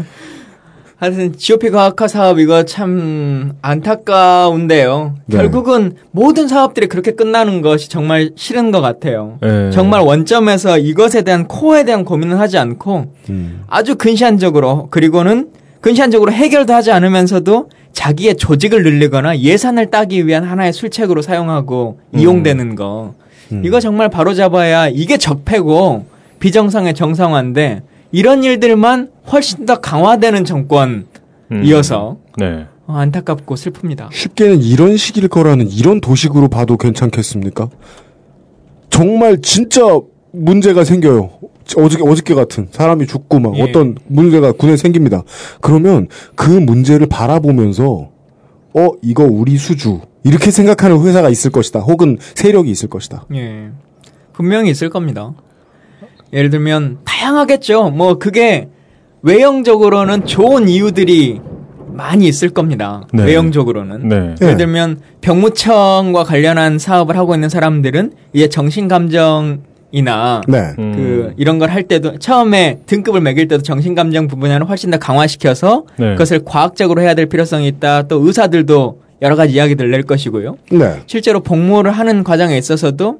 [0.97, 5.13] 하여튼 GOP 과학화 사업 이거 참 안타까운데요.
[5.27, 5.37] 네.
[5.37, 9.37] 결국은 모든 사업들이 그렇게 끝나는 것이 정말 싫은 것 같아요.
[9.43, 9.69] 예.
[9.71, 13.61] 정말 원점에서 이것에 대한 코어에 대한 고민을 하지 않고 음.
[13.67, 15.49] 아주 근시안적으로 그리고는
[15.81, 23.13] 근시안적으로 해결도 하지 않으면서도 자기의 조직을 늘리거나 예산을 따기 위한 하나의 술책으로 사용하고 이용되는 거
[23.51, 23.61] 음.
[23.63, 26.05] 이거 정말 바로잡아야 이게 적폐고
[26.39, 32.65] 비정상의 정상화인데 이런 일들만 훨씬 더 강화되는 정권이어서 네.
[32.85, 34.11] 어, 안타깝고 슬픕니다.
[34.13, 37.69] 쉽게는 이런 식일 거라는 이런 도식으로 봐도 괜찮겠습니까?
[38.89, 39.81] 정말 진짜
[40.31, 41.31] 문제가 생겨요.
[41.75, 43.61] 어저께, 어저께 같은 사람이 죽고 막 예.
[43.61, 45.23] 어떤 문제가 군에 생깁니다.
[45.59, 48.09] 그러면 그 문제를 바라보면서
[48.73, 49.99] 어, 이거 우리 수주.
[50.23, 51.79] 이렇게 생각하는 회사가 있을 것이다.
[51.79, 53.25] 혹은 세력이 있을 것이다.
[53.33, 53.69] 예.
[54.33, 55.33] 분명히 있을 겁니다.
[56.33, 57.91] 예를 들면 다양하겠죠.
[57.91, 58.67] 뭐 그게
[59.21, 61.41] 외형적으로는 좋은 이유들이
[61.93, 63.03] 많이 있을 겁니다.
[63.11, 63.23] 네.
[63.25, 64.07] 외형적으로는.
[64.07, 64.35] 네.
[64.41, 64.45] 예.
[64.45, 69.61] 예를 들면 병무청과 관련한 사업을 하고 있는 사람들은 이제 정신감정
[69.91, 70.73] 이나 네.
[70.79, 70.93] 음.
[70.95, 76.11] 그 이런 걸 할 때도 처음에 등급을 매길 때도 정신감정 부분을 훨씬 더 강화시켜서 네.
[76.11, 78.03] 그것을 과학적으로 해야 될 필요성이 있다.
[78.03, 80.57] 또 의사들도 여러 가지 이야기들을 낼 것이고요.
[80.71, 81.01] 네.
[81.07, 83.19] 실제로 복무를 하는 과정에 있어서도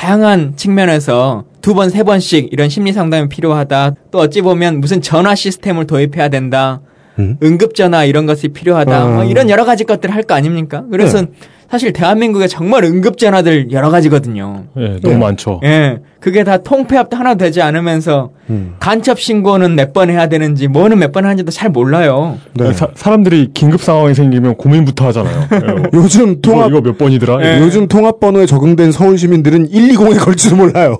[0.00, 3.96] 다양한 측면에서 두 번, 세 번씩 이런 심리 상담이 필요하다.
[4.10, 6.80] 또 어찌 보면 무슨 전화 시스템을 도입해야 된다.
[7.18, 7.36] 음.
[7.42, 8.96] 응급전화 이런 것이 필요하다.
[8.98, 9.06] 아.
[9.06, 10.84] 뭐 이런 여러 가지 것들을 할 거 아닙니까?
[10.90, 11.26] 그래서
[11.70, 14.64] 사실 대한민국에 정말 응급전화들 여러 가지거든요.
[14.76, 15.60] 예, 너무 많죠.
[15.62, 16.00] 예.
[16.18, 18.74] 그게 다 통폐합도 하나 되지 않으면서 음.
[18.80, 22.38] 간첩 신고는 몇 번 해야 되는지 뭐는 몇 번 하는지도 잘 몰라요.
[22.54, 22.72] 네.
[22.72, 25.46] 사, 사람들이 긴급 상황이 생기면 고민부터 하잖아요.
[25.52, 27.44] 예, 요즘 이거, 통합 이거 몇 번이더라?
[27.44, 27.60] 예.
[27.60, 30.98] 요즘 통합 번호에 적응된 서울 시민들은 120에 걸줄 몰라요.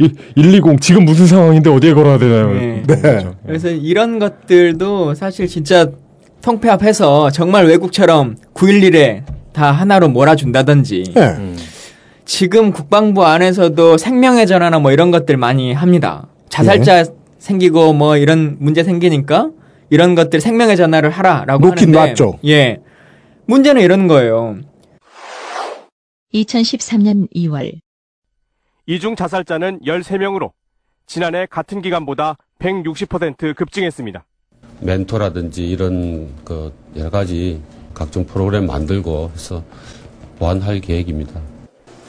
[0.00, 2.48] 이- 120 지금 무슨 상황인데 어디에 걸어야 되나요?
[2.52, 2.82] 네.
[2.88, 3.26] 네.
[3.46, 5.86] 그래서 이런 것들도 사실 진짜
[6.42, 11.20] 통폐합해서 정말 외국처럼 911에 다 하나로 몰아준다든지 네.
[11.20, 11.58] 음.
[12.24, 16.28] 지금 국방부 안에서도 생명의 전화나 뭐 이런 것들 많이 합니다.
[16.48, 17.04] 자살자
[17.38, 19.50] 생기고 뭐 이런 문제 생기니까
[19.90, 22.38] 이런 것들 생명의 전화를 하라라고 놓긴 하는데 놨죠.
[22.46, 22.80] 예.
[23.46, 24.56] 문제는 이런 거예요.
[26.32, 27.80] 2013년 2월
[28.86, 30.52] 이중 자살자는 13명으로
[31.06, 34.24] 지난해 같은 기간보다 160% 급증했습니다.
[34.80, 37.60] 멘토라든지 이런 그 여러 가지
[38.02, 39.62] 각종 프로그램 만들고 해서
[40.40, 41.40] 보완할 계획입니다.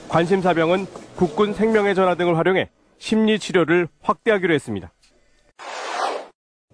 [0.09, 4.91] 관심사병은 국군 생명의 전화 등을 활용해 심리 치료를 확대하기로 했습니다.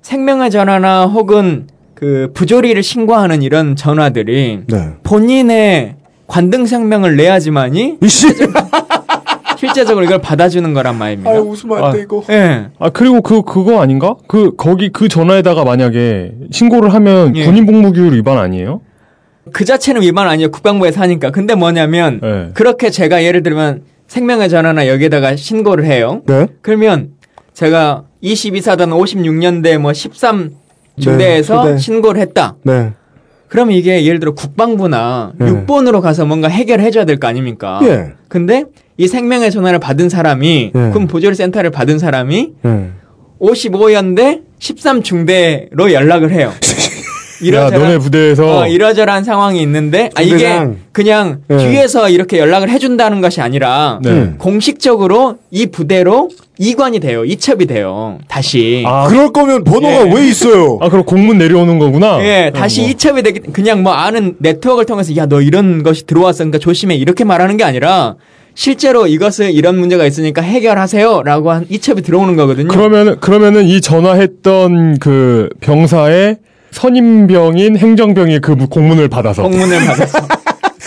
[0.01, 4.93] 생명의 전화나 혹은 그 부조리를 신고하는 이런 전화들이 네.
[5.03, 7.97] 본인의 관등 생명을 내야지만이!
[9.57, 11.29] 실제적으로 이걸 받아주는 거란 말입니다.
[11.29, 12.23] 아유, 웃으면 안 돼, 이거.
[12.29, 12.67] 예.
[12.79, 14.15] 아 그리고 그 그거 아닌가?
[14.29, 17.43] 그 거기 그 전화에다가 만약에 신고를 하면 예.
[17.43, 18.79] 군인 복무규율 위반 아니에요?
[19.51, 20.51] 그 자체는 위반 아니에요.
[20.51, 21.31] 국방부에서 하니까.
[21.31, 22.49] 근데 뭐냐면 네.
[22.53, 26.21] 그렇게 제가 예를 들면 생명의 전화나 여기에다가 신고를 해요.
[26.25, 26.47] 네.
[26.61, 27.09] 그러면
[27.53, 30.49] 제가 22사단 56년대 뭐 13
[30.95, 31.77] 네, 중대에서 초대.
[31.77, 32.55] 신고를 했다.
[32.63, 32.91] 네.
[33.47, 35.47] 그럼 이게 예를 들어 국방부나 네.
[35.47, 37.79] 육본으로 가서 뭔가 해결해 줘야 될 거 아닙니까?
[37.83, 38.11] 예.
[38.27, 38.65] 근데
[38.97, 40.89] 이 생명의 전화를 받은 사람이 예.
[40.91, 42.89] 군 보조리 센터를 받은 사람이 예.
[43.41, 46.51] 55연대 13중대로 연락을 해요.
[47.53, 50.67] 야 너네 부대에서 어, 이러저러한 상황이 있는데 아 이게.
[50.91, 51.57] 그냥 예.
[51.57, 54.33] 뒤에서 이렇게 연락을 해준다는 것이 아니라 네.
[54.37, 57.23] 공식적으로 이 부대로 이관이 돼요.
[57.23, 58.19] 이첩이 돼요.
[58.27, 58.83] 다시.
[58.85, 60.13] 아, 그럴 거면 번호가 예.
[60.13, 60.77] 왜 있어요?
[60.81, 62.21] 아 그럼 공문 내려오는 거구나.
[62.25, 62.89] 예, 다시 뭐.
[62.89, 67.55] 이첩이 되기 그냥 뭐 아는 네트워크를 통해서 야 너 이런 것이 들어왔으니까 조심해 이렇게 말하는
[67.55, 68.15] 게 아니라
[68.55, 72.67] 실제로 이것을 이런 문제가 있으니까 해결하세요라고 한 이첩이 들어오는 거거든요.
[72.67, 76.37] 그러면은 그러면은 이 전화했던 그 병사의
[76.71, 79.43] 선임병인 행정병이 그 공문을 받아서.
[79.43, 80.19] 공문을 받았어.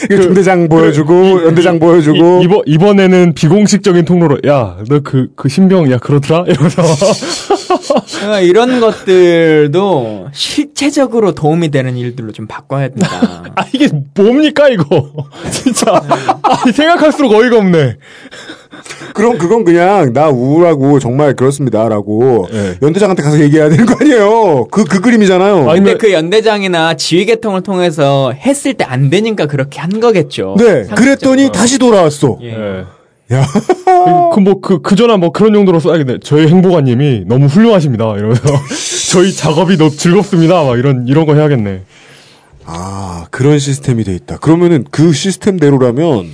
[0.09, 2.41] 그 중대장 보여주고 연대장 보여주고.
[2.41, 6.45] 이, 이번 이번에는 비공식적인 통로로 야 너 그그 신병 야 그러더라?
[6.49, 6.83] 이러면서.
[8.17, 13.09] 그러니까 이런 것들도 실체적으로 도움이 되는 일들로 좀 바꿔야 된다.
[13.55, 15.13] 아 이게 뭡니까 이거?
[15.53, 15.87] 진짜.
[16.43, 17.97] 아, 생각할수록 어이가 없네.
[19.15, 22.79] 그럼 그건 그냥 나 우울하고 정말 그렇습니다라고 예.
[22.83, 24.67] 연대장한테 가서 얘기해야 되는 거 아니에요.
[24.71, 25.71] 그 그 그림이잖아요.
[25.71, 30.57] 아니, 근데 그 연대장이나 지휘 계통을 통해서 했을 때 안 되니까 그렇게 한 거겠죠.
[30.59, 30.95] 네, 상식적으로.
[30.97, 32.39] 그랬더니 다시 돌아왔어.
[32.43, 32.49] 예.
[32.49, 32.85] 예.
[33.35, 33.47] 야,
[34.35, 36.19] 그 뭐 그그 전화 뭐 그런 용도로 써야겠네.
[36.23, 38.05] 저희 행보관님이 너무 훌륭하십니다.
[38.17, 38.43] 이러면서
[39.11, 40.63] 저희 작업이 너무 즐겁습니다.
[40.65, 41.83] 막 이런 이런 거 해야겠네.
[42.65, 44.37] 아 그런 시스템이 돼 있다.
[44.39, 46.27] 그러면은 그 시스템대로라면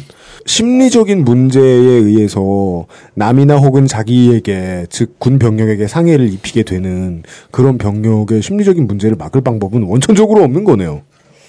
[0.53, 8.87] 심리적인 문제에 의해서 남이나 혹은 자기에게 즉 군 병력에게 상해를 입히게 되는 그런 병력의 심리적인
[8.87, 11.03] 문제를 막을 방법은 원천적으로 없는 거네요.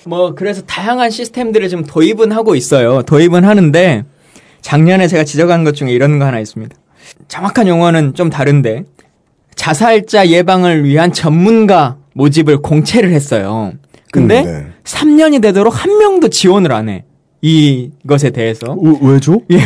[0.06, 3.02] 뭐 그래서 다양한 시스템들을 좀 도입은 하고 있어요.
[3.04, 4.04] 도입은 하는데
[4.62, 6.76] 작년에 제가 지적한 것 중에 이런 거 하나 있습니다.
[7.30, 8.84] 정확한 용어는 좀 다른데
[9.56, 13.72] 자살자 예방을 위한 전문가 모집을 공채를 했어요.
[14.12, 14.66] 근데 음, 네.
[14.84, 17.06] 3년이 되도록 한 명도 지원을 안 해.
[17.42, 18.76] 이것에 대해서.
[19.02, 19.42] 왜죠?
[19.52, 19.60] 예.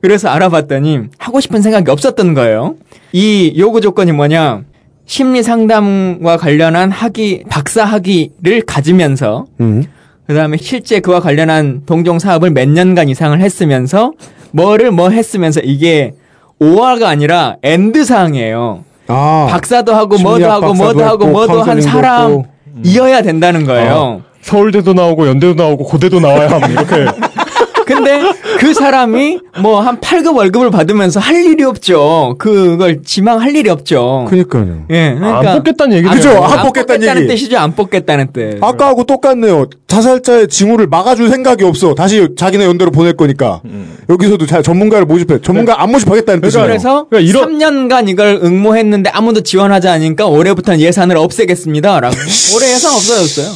[0.00, 2.76] 그래서 알아봤더니 하고 싶은 생각이 없었던 거예요.
[3.12, 4.62] 이 요구 조건이 뭐냐?
[5.06, 9.84] 심리 상담과 관련한 학위, 박사 학위를 가지면서 음.
[10.26, 14.12] 그 다음에 실제 그와 관련한 동종 사업을 몇 년간 이상을 했으면서
[14.52, 16.12] 뭐를 뭐 했으면서 이게
[16.60, 18.84] or가 아니라 and 사항이에요.
[19.06, 24.22] 아 박사도 하고 뭐도 하고 뭐도 하고 뭐도 한 사람이어야 된다는 거예요.
[24.52, 27.06] 서울대도 나오고 연대도 나오고 고대도 나와야 함 이렇게
[27.86, 28.20] 근데
[28.58, 32.34] 그 사람이 뭐 한 8급 월급을 받으면서 할 일이 없죠.
[32.38, 34.26] 그걸 지망할 일이 없죠.
[34.28, 34.84] 그니까요.
[34.90, 36.14] 예, 그러니까 안 뽑겠다는 얘기죠.
[36.14, 36.28] 그죠?
[36.30, 37.32] 안안 뽑겠다는 뽑겠다는 얘기.
[37.34, 37.56] 뜻이죠.
[37.58, 38.58] 안 뽑겠다는 뜻.
[38.60, 39.66] 아까하고 똑같네요.
[39.86, 41.94] 자살자의 징후를 막아줄 생각이 없어.
[41.94, 43.62] 다시 자기네 연대로 보낼 거니까.
[44.10, 45.38] 여기서도 자, 전문가를 모집해.
[45.40, 46.66] 전문가 안 모집하겠다는 뜻이에요.
[46.66, 52.14] 그래서 그러니까 이런- 3년간 이걸 응모했는데 아무도 지원하지 않으니까 올해부터는 예산을 없애겠습니다 라고.
[52.56, 53.46] 올해 예산 없어졌어요.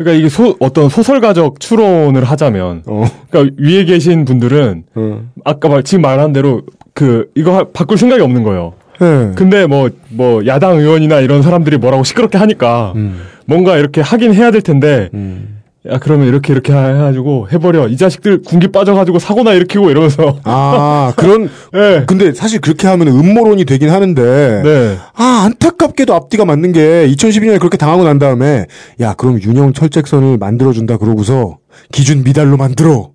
[0.00, 3.04] 그러니까 이게 소, 어떤 소설가적 추론을 하자면, 어.
[3.28, 5.20] 그러니까 위에 계신 분들은 어.
[5.44, 6.62] 아까 말, 지금 말한 대로
[6.94, 8.72] 그 이거 하- 바꿀 생각이 없는 거예요.
[9.02, 9.32] 예.
[9.34, 13.20] 근데 뭐뭐 야당 의원이나 이런 사람들이 뭐라고 시끄럽게 하니까 음.
[13.44, 15.59] 뭔가 이렇게 하긴 해야 될 텐데, 음.
[15.88, 20.38] 야 그러면 이렇게 이렇게 해가지고 해버려 이 자식들 군기 빠져가지고 사고나 일으키고 이러면서.
[20.44, 22.04] 아, 그런, 네.
[22.06, 24.62] 근데 사실 그렇게 하면 음모론이 되긴 하는데.
[24.62, 24.96] 네.
[25.14, 28.66] 아, 안타깝게도 앞뒤가 맞는 게 2012년에 그렇게 당하고 난 다음에
[29.00, 31.56] 야, 그럼 윤영 철책선을 만들어준다 그러고서
[31.92, 33.10] 기준 미달로 만들어.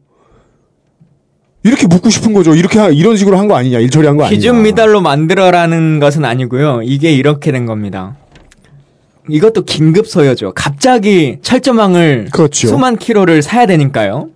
[1.63, 2.54] 이렇게 묻고 싶은 거죠.
[2.56, 3.80] 이렇게, 하- 이런 식으로 한 거 아니냐.
[3.80, 4.36] 일처리 한 거 아니냐.
[4.36, 6.82] 기준 미달로 만들어라는 것은 아니고요.
[6.84, 8.15] 이게 이렇게 된 겁니다.
[9.30, 10.54] 이것도 긴급 소요죠.
[10.54, 12.68] 갑자기 철조망을 그렇죠.
[12.68, 14.30] 수만 킬로를 사야 되니까요.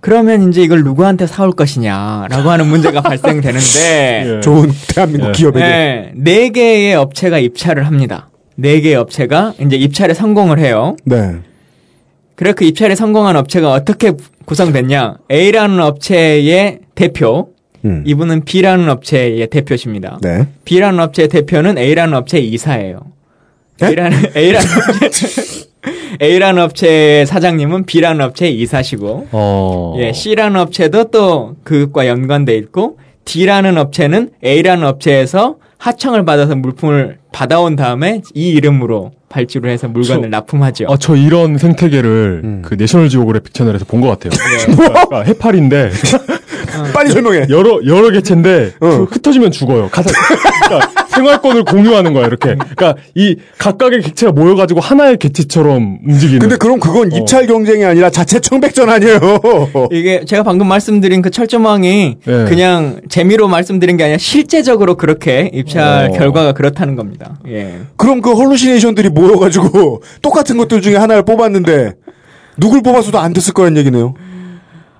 [0.00, 4.40] 그러면 이제 이걸 누구한테 사올 것이냐라고 하는 문제가 발생되는데 예.
[4.40, 5.32] 좋은 대한민국 예.
[5.32, 5.64] 기업에게.
[5.64, 8.28] 네, 네 개의 업체가 입찰을 합니다.
[8.56, 10.96] 네 개의 업체가 이제 입찰에 성공을 해요.
[11.04, 11.36] 네.
[12.34, 14.12] 그래 그 입찰에 성공한 업체가 어떻게
[14.44, 15.18] 구성됐냐?
[15.30, 17.50] A라는 업체의 대표,
[17.84, 18.02] 음.
[18.04, 20.18] 이분은 B라는 업체의 대표십니다.
[20.20, 20.48] 네.
[20.64, 23.12] B라는 업체의 대표는 A라는 업체의 이사예요.
[23.78, 23.88] 네?
[23.88, 24.68] A라는 A라는
[25.04, 25.26] 업체
[26.20, 29.96] A라는 업체의 사장님은 B라는 업체의 이사시고, 어.
[29.98, 37.76] 예, C라는 업체도 또 그것과 연관돼 있고, D라는 업체는 A라는 업체에서 하청을 받아서 물품을 받아온
[37.76, 40.86] 다음에 이 이름으로 발주를 해서 물건을 납품하죠.
[40.90, 44.32] 아, 저 이런 생태계를 그 내셔널 지오그래픽 채널에서 본 것 같아요.
[44.76, 45.90] 그러니까 해파리인데
[46.92, 47.46] 빨리 설명해.
[47.50, 49.88] 여러 여러 개체인데 그 흩어지면 죽어요.
[49.90, 50.10] 가사
[50.66, 52.54] 그러니까 생활권을 공유하는 거야 이렇게.
[52.56, 56.38] 그러니까 이 각각의 객체가 모여가지고 하나의 객체처럼 움직이는.
[56.40, 59.18] 근데 그럼 그건 입찰 경쟁이 아니라 자체 청백전 아니에요.
[59.92, 62.44] 이게 제가 방금 말씀드린 그 철조망이 네.
[62.46, 66.12] 그냥 재미로 말씀드린 게 아니라 실제적으로 그렇게 입찰 어.
[66.12, 67.21] 결과가 그렇다는 겁니다.
[67.48, 67.80] 예.
[67.96, 71.94] 그럼 그 hallucination들이 모여가지고 똑같은 것들 중에 하나를 뽑았는데
[72.56, 74.14] 누굴 뽑았어도 안 됐을 거란 얘기네요.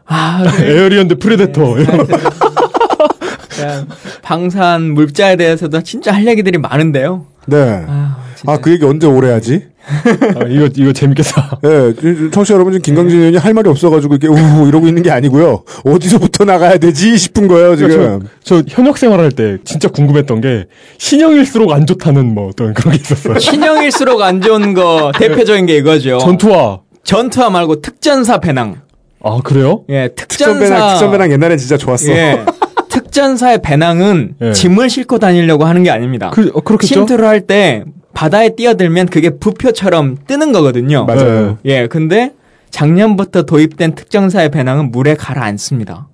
[0.06, 1.74] 아, Alien 대 Predator.
[3.48, 3.86] 그냥
[4.22, 7.26] 방산 물자에 대해서도 진짜 할 얘기들이 많은데요.
[7.46, 7.84] 네.
[8.46, 9.66] 아, 그 얘기 언제 오래 하지?
[9.84, 11.58] 아, 이거, 이거 재밌겠다.
[11.64, 15.10] 예, 네, 청취자 여러분, 지금 김광진 의원이 할 말이 없어가지고 이렇게 우후 이러고 있는 게
[15.10, 15.64] 아니고요.
[15.84, 17.90] 어디서부터 나가야 되지 싶은 거예요, 지금.
[17.90, 20.66] 그러니까 저, 저 현역 생활할 때 진짜 궁금했던 게
[20.98, 23.38] 신형일수록 안 좋다는 뭐 어떤 그런 게 있었어요.
[23.40, 26.18] 신형일수록 안 좋은 거 대표적인 게 이거죠.
[26.18, 26.80] 전투화.
[27.04, 28.82] 전투화 말고 특전사 배낭.
[29.24, 29.84] 아 그래요?
[29.90, 30.74] 예, 특전 특전사.
[30.74, 32.10] 배낭, 특전 배낭 옛날엔 진짜 좋았어.
[32.10, 32.44] 예.
[32.88, 34.52] 특전사의 배낭은 예.
[34.52, 36.30] 짐을 싣고 다니려고 하는 게 아닙니다.
[36.32, 36.94] 그, 어, 그렇겠죠?
[36.94, 37.84] 침투를 할 때
[38.14, 41.04] 바다에 뛰어들면 그게 부표처럼 뜨는 거거든요.
[41.06, 41.58] 맞아요.
[41.64, 42.32] 예, 근데
[42.70, 46.08] 작년부터 도입된 특전사의 배낭은 물에 가라앉습니다.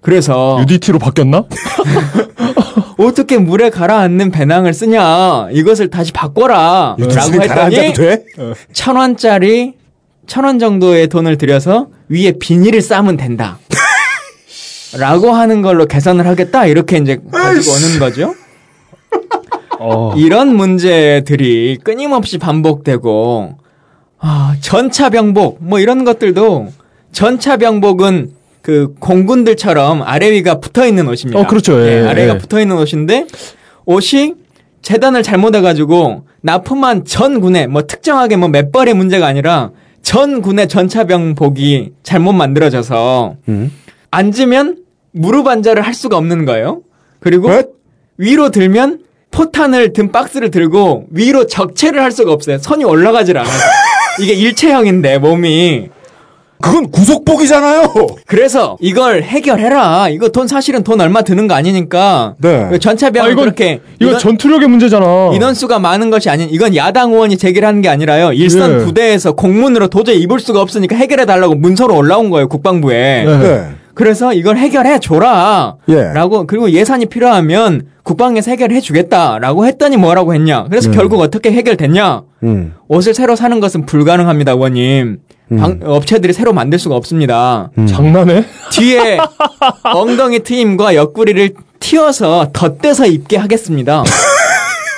[0.00, 1.44] 그래서 UDT로 바뀌었나?
[2.98, 8.24] 어떻게 물에 가라앉는 배낭을 쓰냐 이것을 다시 바꿔라 유튜브에 라고 했더니 가라앉아도 돼?
[8.72, 9.74] 천 원짜리
[10.26, 13.58] 천 원 정도의 돈을 들여서 위에 비닐을 싸면 된다.
[14.98, 18.34] 라고 하는 걸로 개선을 하겠다 이렇게 이제 가지고 오는 거죠.
[19.84, 20.14] 어.
[20.16, 23.58] 이런 문제들이 끊임없이 반복되고
[24.18, 26.68] 아, 전차병복 뭐 이런 것들도
[27.12, 28.30] 전차병복은
[28.62, 31.38] 그 공군들처럼 아래 위가 붙어 있는 옷입니다.
[31.38, 31.86] 어, 그렇죠.
[31.86, 32.38] 예, 아래가 예.
[32.38, 33.26] 붙어 있는 옷인데
[33.84, 34.34] 옷이
[34.80, 39.70] 재단을 잘못해가지고 납품한 전 군에 뭐 특정하게 뭐 몇 벌의 문제가 아니라
[40.02, 43.36] 전 군의 전차병복이 잘못 만들어져서
[44.10, 44.78] 앉으면
[45.12, 46.80] 무릎 앉아를 할 수가 없는 거예요.
[47.20, 47.50] 그리고
[48.16, 49.00] 위로 들면
[49.34, 52.58] 포탄을 든 박스를 들고 위로 적체를 할 수가 없어요.
[52.60, 53.52] 선이 올라가질 않아요.
[54.20, 55.88] 이게 일체형인데 몸이
[56.62, 57.92] 그건 구속복이잖아요.
[58.26, 60.08] 그래서 이걸 해결해라.
[60.10, 62.36] 이거 돈 사실은 돈 얼마 드는 거 아니니까.
[62.38, 62.78] 네.
[62.78, 65.32] 전차병 아, 이건- 그렇게 이건 인원- 전투력의 문제잖아.
[65.34, 68.32] 인원수가 많은 것이 아닌 이건 야당 의원이 제기를 하는 게 아니라요.
[68.32, 68.84] 일선 예.
[68.84, 72.48] 부대에서 공문으로 도저히 입을 수가 없으니까 해결해 달라고 문서로 올라온 거예요.
[72.48, 73.24] 국방부에.
[73.26, 73.64] 네.
[73.94, 75.76] 그래서 이걸 해결해 줘라.
[75.88, 76.02] 예.
[76.12, 80.64] 라고 그리고 예산이 필요하면 국방에서 해결해 주겠다라고 했더니 뭐라고 했냐.
[80.68, 80.94] 그래서 음.
[80.94, 82.22] 결국 어떻게 해결됐냐?
[82.42, 82.74] 음.
[82.88, 85.18] 옷을 새로 사는 것은 불가능합니다, 의원님.
[85.58, 87.70] 방- 업체들이 새로 만들 수가 없습니다.
[87.78, 87.86] 음.
[87.86, 88.44] 장난해?
[88.72, 89.18] 뒤에
[89.84, 94.02] 엉덩이 트임과 옆구리를 튀어서 덧대서 입게 하겠습니다.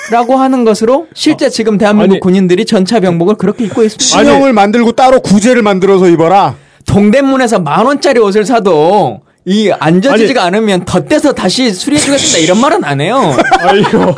[0.09, 4.03] 라고 하는 것으로 실제 지금 대한민국 아니- 군인들이 전차 병복을 그렇게 입고 있습니다.
[4.05, 6.55] 신형을 만들고 따로 구제를 만들어서 입어라.
[6.87, 12.39] 동대문에서 만 원짜리 옷을 사도 이 앉아지지가 않으면 덧대서 다시 수리해주겠습니다.
[12.39, 13.35] 이런 말은 안 해요.
[13.59, 14.15] 아이고,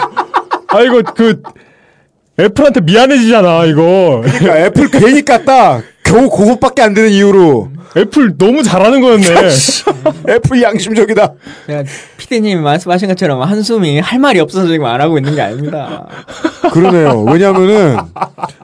[0.67, 1.41] 아이고 그
[2.39, 4.23] 애플한테 미안해지잖아 이거.
[4.23, 5.83] 그러니까 애플 괜히 깠다.
[6.09, 7.69] 겨우 그것밖에 안 되는 이유로.
[7.97, 9.25] 애플 너무 잘하는 거였네.
[10.29, 11.33] 애플 양심적이다.
[11.67, 11.83] 제가
[12.17, 16.05] 피디님이 말씀하신 것처럼 한숨이 할 말이 없어서 지금 안 하고 있는 게 아닙니다.
[16.71, 17.23] 그러네요.
[17.23, 17.97] 왜냐면은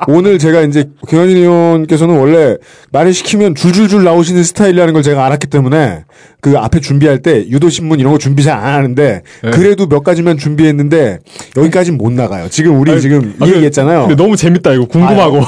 [0.07, 2.57] 오늘 제가 이제 김광진 의원께서는 원래
[2.91, 6.03] 말을 시키면 줄줄줄 나오시는 스타일이라는 걸 제가 알았기 때문에
[6.41, 9.49] 그 앞에 준비할 때 유도신문 이런 거 준비 잘 안 하는데 네.
[9.51, 11.19] 그래도 몇 가지만 준비했는데
[11.57, 12.47] 여기까지는 못 나가요.
[12.49, 14.07] 지금 우리 아니, 지금 아, 이 얘기했잖아요.
[14.07, 15.41] 근데 너무 재밌다 이거 궁금하고.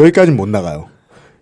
[0.00, 0.86] 여기까지는 못 나가요.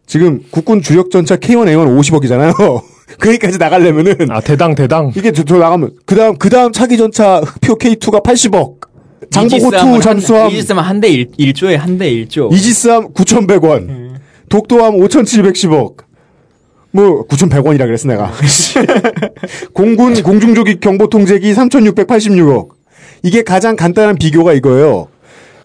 [0.07, 2.83] 지금 국군 주력 전차 K1A1 50억이잖아요.
[3.21, 5.13] 거기까지 나가려면은 아 대당 대당.
[5.17, 8.87] 이게 저, 저 나가면 그다음 그다음 차기 전차 흑표 K2가 80억.
[9.31, 12.53] 장보고 2 잠수함 이지스함 한 대 1조에 한 대 1조.
[12.53, 14.15] 이지스함 9,100원.
[14.49, 15.97] 독도함 5,710억.
[16.93, 18.31] 뭐 9,100원이라 그랬어 내가.
[19.75, 22.69] 공군 공중조기 경보통제기 3,686억.
[23.23, 25.09] 이게 가장 간단한 비교가 이거예요.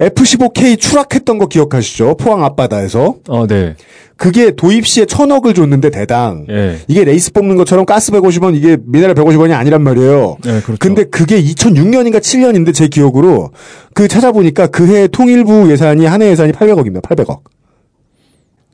[0.01, 2.15] F-15K 추락했던 거 기억하시죠?
[2.17, 3.15] 포항 앞바다에서.
[3.29, 3.75] 어 네.
[4.17, 6.45] 그게 도입 시에 천억을 줬는데 대당.
[6.49, 6.77] 예.
[6.87, 10.37] 이게 Wraith 뽑는 것처럼 가스 150원 이게 미네랄 150원이 아니란 말이에요.
[10.43, 10.77] 네 그렇죠.
[10.79, 13.51] 근데 그게 2006년인가 7년인데 제 기억으로
[13.93, 17.01] 그 찾아보니까 그해 통일부 예산이 한 해 예산이 800억입니다.
[17.01, 17.39] 800억.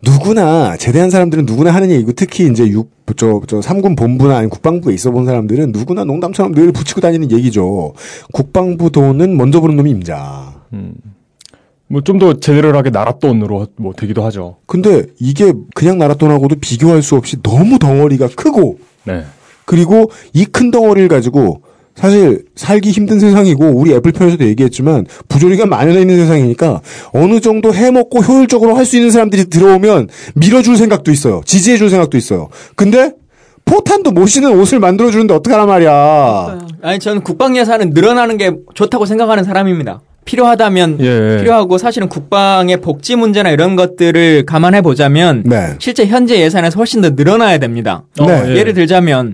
[0.04, 5.26] 누구나 제대한 사람들은 누구나 하는 얘기고 특히 이제 육저저 삼군 본부나 아니면 국방부에 있어 본
[5.26, 7.94] 사람들은 누구나 농담처럼 늘 붙이고 다니는 얘기죠.
[8.32, 10.56] 국방부 돈은 먼저 부른 놈이 임자.
[11.90, 14.58] 뭐 좀 더 제대로 하게 나라 돈으로 뭐 되기도 하죠.
[14.66, 19.24] 근데 이게 그냥 나라 돈하고도 비교할 수 없이 너무 덩어리가 크고 네.
[19.66, 21.62] 그리고 이 큰 덩어리를 가지고
[21.96, 26.82] 사실 살기 힘든 세상이고 우리 애플편에서도 얘기했지만 부조리가 만연해 있는 세상이니까
[27.14, 31.42] 어느 정도 해먹고 효율적으로 할 수 있는 사람들이 들어오면 밀어줄 생각도 있어요.
[31.46, 32.50] 지지해줄 생각도 있어요.
[32.76, 33.14] 근데
[33.66, 36.60] 포탄도 못 신는 옷을 만들어주는데 어떡하란 말이야.
[36.84, 40.02] 아니 저는 국방 예산은 늘어나는 게 좋다고 생각하는 사람입니다.
[40.28, 41.38] 필요하다면 예.
[41.40, 45.76] 필요하고 사실은 국방의 복지 문제나 이런 것들을 감안해 보자면 네.
[45.80, 48.04] 실제 현재 예산에서 훨씬 더 늘어나야 됩니다.
[48.20, 48.44] 네.
[48.50, 48.56] 예.
[48.58, 49.34] 예를 들자면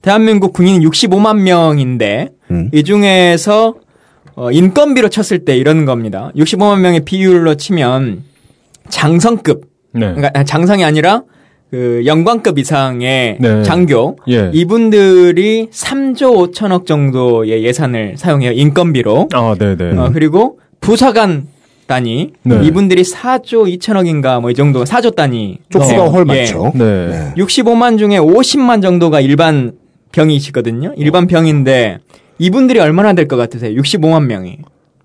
[0.00, 2.70] 대한민국 군인이 65만 명인데 음.
[2.72, 3.74] 이 중에서
[4.36, 6.30] 어, 인건비로 쳤을 때 이런 겁니다.
[6.36, 8.22] 65만 명의 비율로 치면
[8.88, 9.62] 장성급
[9.92, 10.14] 네.
[10.14, 11.22] 그러니까 장성이 아니라
[11.70, 13.62] 그 영광급 이상의 네.
[13.62, 14.50] 장교 예.
[14.54, 19.96] 이분들이 3조 5천억 정도의 예산을 사용해요 인건비로 아, 네네.
[19.98, 21.46] 어, 그리고 부사관
[21.86, 22.58] 단위 네.
[22.64, 26.38] 이분들이 4조 2천억인가 뭐 이 정도 4조 단위 쪽수가 어, 훨 예.
[26.40, 26.72] 많죠.
[26.74, 27.32] 네.
[27.36, 29.72] 65만 중에 50만 정도가 일반
[30.12, 31.98] 병이시거든요 일반 병인데
[32.38, 34.58] 이분들이 얼마나 될 것 같으세요 65만 명이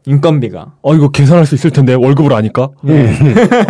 [0.06, 2.70] 인건비가 어, 이거 계산할 수 있을 텐데, 월급을 아니까.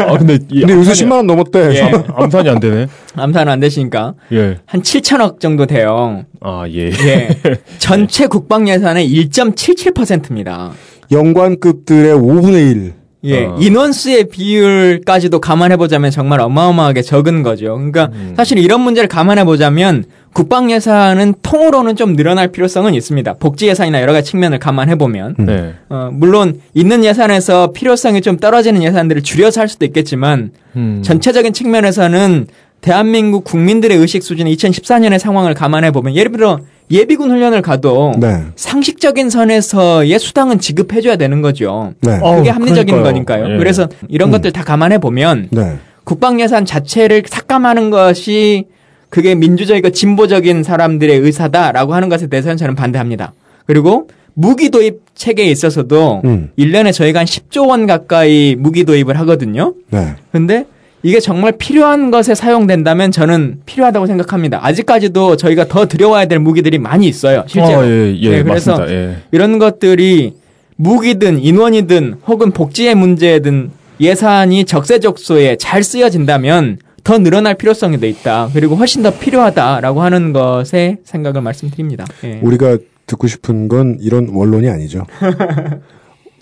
[0.08, 1.76] 아, 근데, 이 근데 요새 암산이- 10만 원 넘었대.
[1.76, 1.92] 예.
[2.16, 2.88] 암산이 안 되네.
[3.16, 4.58] 암산은 안 되시니까 예.
[4.66, 6.88] 한 7천억 정도 돼요 아, 예.
[6.92, 7.30] 예.
[7.78, 10.72] 전체 국방 예산의 1.77%입니다.
[11.12, 12.94] 영관급들의 5분의 1.
[13.26, 13.56] 예, 어.
[13.58, 17.76] 인원수의 비율까지도 감안해보자면 정말 어마어마하게 적은 거죠.
[17.76, 18.34] 그러니까 음.
[18.36, 20.04] 사실 이런 문제를 감안해보자면
[20.34, 23.34] 국방 예산은 통으로는 좀 늘어날 필요성은 있습니다.
[23.36, 25.36] 복지 예산이나 여러 가지 측면을 감안해 보면.
[25.38, 25.74] 네.
[25.90, 31.02] 어, 물론 있는 예산에서 필요성이 좀 떨어지는 예산들을 줄여서 할 수도 있겠지만 음.
[31.04, 32.48] 전체적인 측면에서는
[32.82, 36.60] 대한민국 국민들의 의식 수준의 2014년의 상황을 감안해 보면 예를 들어
[36.92, 38.42] 예비군 훈련을 가도 네.
[38.56, 41.94] 상식적인 선에서의 수당은 지급해 줘야 되는 거죠.
[42.02, 42.20] 네.
[42.20, 43.04] 그게 합리적인 그러니까요.
[43.04, 43.54] 거니까요.
[43.54, 43.58] 예.
[43.58, 45.78] 그래서 이런 것들 다 감안해 보면 네.
[46.04, 48.66] 국방 예산 자체를 삭감하는 것이
[49.14, 53.34] 그게 민주적이고 진보적인 사람들의 의사다라고 하는 것에 대해서는 저는 반대합니다.
[53.68, 56.50] 그리고 무기 도입 체계에 있어서도 음.
[56.58, 59.76] 1년에 저희가 한 10조 원 가까이 무기 도입을 하거든요.
[59.92, 60.16] 네.
[60.32, 60.66] 근데
[61.04, 64.66] 이게 정말 필요한 것에 사용된다면 저는 필요하다고 생각합니다.
[64.66, 67.44] 아직까지도 저희가 더 들여와야 될 무기들이 많이 있어요.
[67.46, 67.82] 실제로.
[67.82, 68.92] 아, 예, 예, 네, 그래서 맞습니다.
[68.92, 69.18] 예.
[69.32, 70.34] 이런 것들이
[70.78, 78.50] 무기든 인원이든 혹은 복지의 문제든 예산이 적세적소에 잘 쓰여진다면 더 늘어날 필요성이 돼 있다.
[78.54, 82.06] 그리고 훨씬 더 필요하다라고 하는 것에 생각을 말씀드립니다.
[82.24, 82.40] 예.
[82.42, 85.06] 우리가 듣고 싶은 건 이런 원론이 아니죠.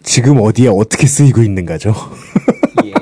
[0.04, 1.96] 지금 어디에 어떻게 쓰이고 있는가죠.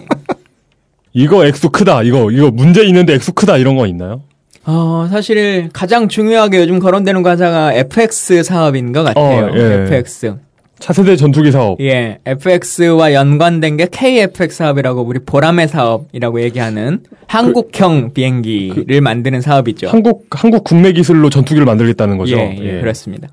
[1.14, 2.04] 이거 액수 크다.
[2.04, 3.58] 이거, 이거 문제 있는데 액수 크다.
[3.58, 4.22] 이런 거 있나요?
[4.66, 9.48] 어, 사실 가장 중요하게 요즘 거론되는 과제가 FX 사업인 것 같아요.
[9.48, 9.84] 어, 예.
[9.84, 10.36] FX.
[10.80, 11.80] 차세대 전투기 사업.
[11.82, 19.90] 예, FX와 연관된 게 KFX 사업이라고 우리 보람의 사업이라고 얘기하는 한국형 비행기를 만드는 사업이죠.
[19.90, 22.38] 한국, 한국 국내 기술로 전투기를 만들겠다는 거죠.
[22.38, 23.28] 예, 예, 그렇습니다.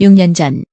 [0.00, 0.64] 6년 전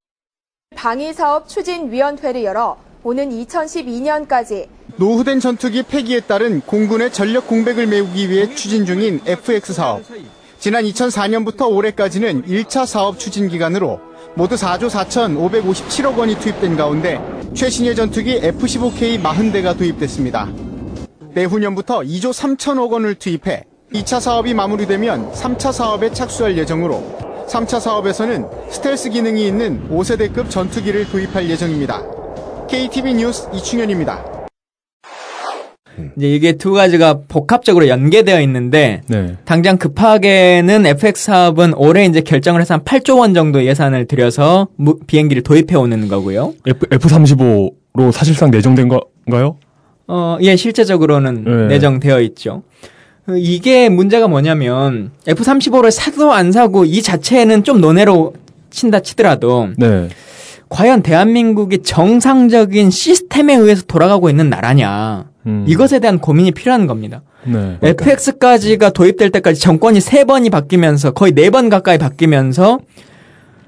[0.74, 8.30] 방위 사업 추진 위원회를 열어 오는 2012년까지 노후된 전투기 폐기에 따른 공군의 전력 공백을 메우기
[8.30, 10.02] 위해 추진 중인 FX 사업.
[10.58, 14.00] 지난 2004년부터 올해까지는 1차 사업 추진 기간으로
[14.34, 17.20] 모두 4조 4,557억 원이 투입된 가운데
[17.54, 20.48] 최신의 전투기 F-15K 40대가 도입됐습니다.
[21.34, 29.10] 내후년부터 2조 3천억 원을 투입해 2차 사업이 마무리되면 3차 사업에 착수할 예정으로 3차 사업에서는 스텔스
[29.10, 32.02] 기능이 있는 5세대급 전투기를 도입할 예정입니다.
[32.68, 34.41] KTV 뉴스 이충현입니다.
[36.16, 39.36] 이제 이게 두 가지가 복합적으로 연계되어 있는데 네.
[39.44, 44.98] 당장 급하게는 FX 사업은 올해 이제 결정을 해서 한 8조 원 정도 예산을 들여서 무-
[45.06, 46.54] 비행기를 도입해 오는 거고요.
[46.66, 49.56] F, F-35로 사실상 내정된 건가요?
[50.08, 51.66] 어, 예, 실제적으로는 네.
[51.74, 52.62] 내정되어 있죠.
[53.28, 58.34] 어, 이게 문제가 뭐냐면 F-35를 사도 안 사고 이 자체는 좀 논외로
[58.70, 60.08] 친다 치더라도 네.
[60.68, 65.26] 과연 대한민국이 정상적인 시스템에 의해서 돌아가고 있는 나라냐.
[65.46, 65.64] 음.
[65.66, 67.22] 이것에 대한 고민이 필요한 겁니다.
[67.44, 67.78] 네.
[67.82, 72.78] FX까지가 도입될 때까지 정권이 세 번이 바뀌면서 거의 네 번 가까이 바뀌면서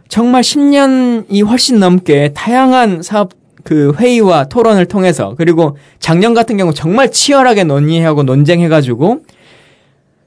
[0.08, 3.32] 정말 10년이 훨씬 넘게 다양한 사업
[3.64, 9.20] 그 회의와 토론을 통해서 그리고 작년 같은 경우 정말 치열하게 논의하고 논쟁해가지고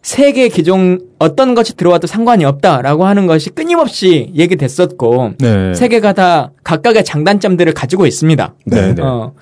[0.02, 5.74] 세계 기종 어떤 것이 들어와도 상관이 없다라고 하는 것이 끊임없이 얘기됐었고 네.
[5.74, 8.54] 세계가 다 각각의 장단점들을 가지고 있습니다.
[8.66, 9.02] 네, 네.
[9.02, 9.34] 어,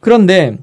[0.00, 0.58] 그런데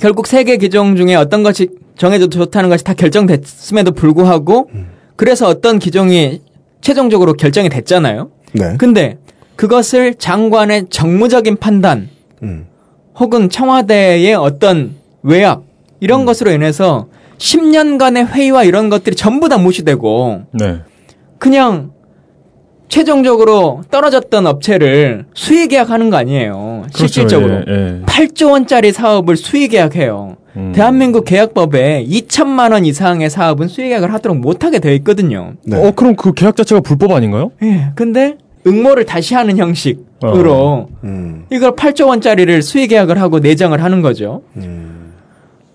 [0.00, 4.68] 결국 세계 기종 중에 어떤 것이 정해져도 좋다는 것이 다 결정됐음에도 불구하고
[5.16, 6.42] 그래서 어떤 기종이
[6.80, 8.30] 최종적으로 결정이 됐잖아요.
[8.52, 8.76] 네.
[8.78, 9.18] 근데
[9.56, 12.08] 그것을 장관의 정무적인 판단
[12.42, 12.66] 음.
[13.18, 15.62] 혹은 청와대의 어떤 외압
[16.00, 16.26] 이런 음.
[16.26, 20.80] 것으로 인해서 10년간의 회의와 이런 것들이 전부 다 무시되고 네.
[21.38, 21.92] 그냥
[22.88, 26.84] 최종적으로 떨어졌던 업체를 수의 계약하는 거 아니에요.
[26.94, 27.64] 실질적으로.
[27.64, 27.70] 그렇죠.
[27.70, 28.02] 예, 예.
[28.06, 30.36] 8조 원짜리 사업을 수의 계약해요.
[30.56, 30.72] 음.
[30.74, 35.54] 대한민국 계약법에 2천만 원 이상의 사업은 수의 계약을 하도록 못하게 되어 있거든요.
[35.72, 37.50] 어, 그럼 그 계약 자체가 불법 아닌가요?
[37.62, 37.90] 예.
[37.94, 40.88] 근데 응모를 다시 하는 형식으로
[41.50, 44.42] 이걸 8조 원짜리를 수의 계약을 하고 내정을 하는 거죠.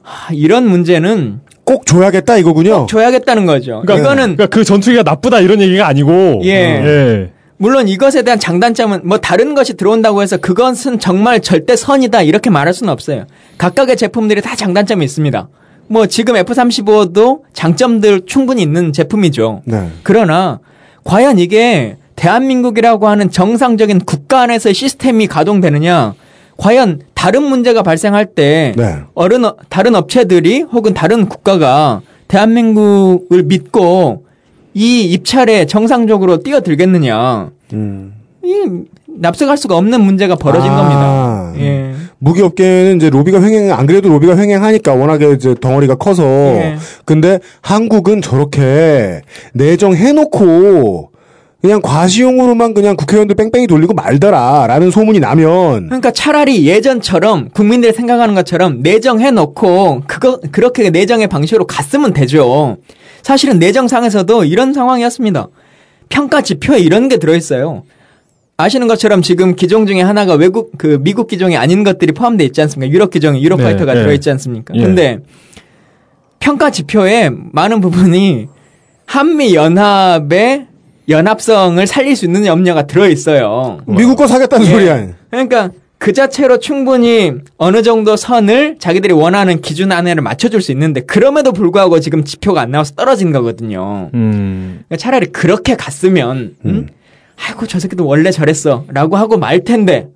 [0.02, 1.40] 하, 이런 문제는
[1.72, 2.80] 꼭 줘야겠다 이거군요.
[2.80, 3.82] 꼭 줘야겠다는 거죠.
[3.86, 6.42] 그러니까, 이거는 그러니까 그 전투기가 나쁘다 이런 얘기가 아니고.
[6.44, 6.50] 예.
[6.50, 7.32] 예.
[7.56, 12.74] 물론 이것에 대한 장단점은 뭐 다른 것이 들어온다고 해서 그것은 정말 절대 선이다 이렇게 말할
[12.74, 13.26] 수는 없어요.
[13.58, 15.48] 각각의 제품들이 다 장단점이 있습니다.
[15.88, 19.62] 뭐 지금 F-35도 장점들 충분히 있는 제품이죠.
[19.66, 19.90] 네.
[20.04, 20.60] 그러나
[21.04, 26.16] 과연 이게 대한민국이라고 하는 정상적인 국가 안에서의 시스템이 가동되느냐?
[26.58, 28.96] 과연 다른 문제가 발생할 때 네.
[29.14, 34.24] 어른 어- 다른 업체들이 혹은 다른 국가가 대한민국을 믿고
[34.74, 37.52] 이 입찰에 정상적으로 뛰어들겠느냐?
[37.74, 38.14] 음.
[38.44, 38.66] 이
[39.08, 40.76] 납득할 수가 없는 문제가 벌어진 아.
[40.78, 41.54] 겁니다.
[41.64, 41.94] 예.
[42.18, 46.24] 무기업계는 이제 로비가 횡행, 안 그래도 로비가 횡행하니까 워낙에 이제 덩어리가 커서.
[46.24, 46.78] 예.
[47.06, 49.22] 근데 한국은 저렇게
[49.54, 51.11] 내정해놓고
[51.62, 54.66] 그냥 과시용으로만 그냥 국회의원들 뺑뺑이 돌리고 말더라.
[54.68, 55.86] 라는 소문이 나면.
[55.86, 62.78] 그러니까 차라리 예전처럼 국민들이 생각하는 것처럼 내정해 놓고 그거 그렇게 내정의 방식으로 갔으면 되죠.
[63.22, 65.48] 사실은 내정상에서도 이런 상황이었습니다.
[66.10, 67.84] 평가 지표에 이런 게 들어 있어요.
[68.58, 72.92] 아시는 것처럼 지금 기종 중에 하나가 외국 그 미국 기종이 아닌 것들이 포함되어 있지 않습니까?
[72.92, 74.02] 유럽 기종에 유럽 네, 파이터가 네.
[74.02, 74.74] 들어 있지 않습니까?
[74.76, 74.82] 예.
[74.82, 75.20] 근데
[76.40, 78.48] 평가 지표에 많은 부분이
[79.06, 80.68] 한미 연합의
[81.10, 83.80] 연합성을 살릴 수 있는 염려가 들어 있어요.
[83.86, 84.72] 미국 거 사겠다는 예.
[84.72, 85.08] 소리야.
[85.30, 91.52] 그러니까 그 자체로 충분히 어느 정도 선을 자기들이 원하는 기준 안에를 맞춰줄 수 있는데 그럼에도
[91.52, 94.10] 불구하고 지금 지표가 안 나와서 떨어진 거거든요.
[94.16, 94.84] 음.
[94.88, 96.88] 그러니까 차라리 그렇게 갔으면 음?
[97.38, 100.08] 아이고 저 새끼도 원래 저랬어라고 하고 말 텐데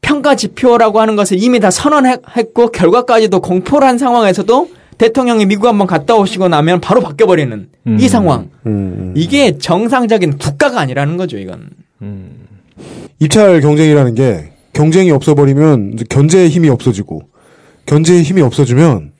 [0.00, 4.68] 평가 지표라고 하는 것을 이미 다 선언했고 결과까지도 공포를 한 상황에서도
[5.02, 7.96] 대통령이 미국 한번 갔다 오시고 나면 바로 바뀌어 버리는 음.
[7.98, 8.50] 이 상황.
[8.66, 9.12] 음.
[9.16, 11.70] 이게 정상적인 국가가 아니라는 거죠, 이건.
[13.18, 17.22] 입찰 경쟁이라는 게 경쟁이 없어버리면 견제의 힘이 없어지고
[17.86, 19.10] 견제의 힘이 없어지면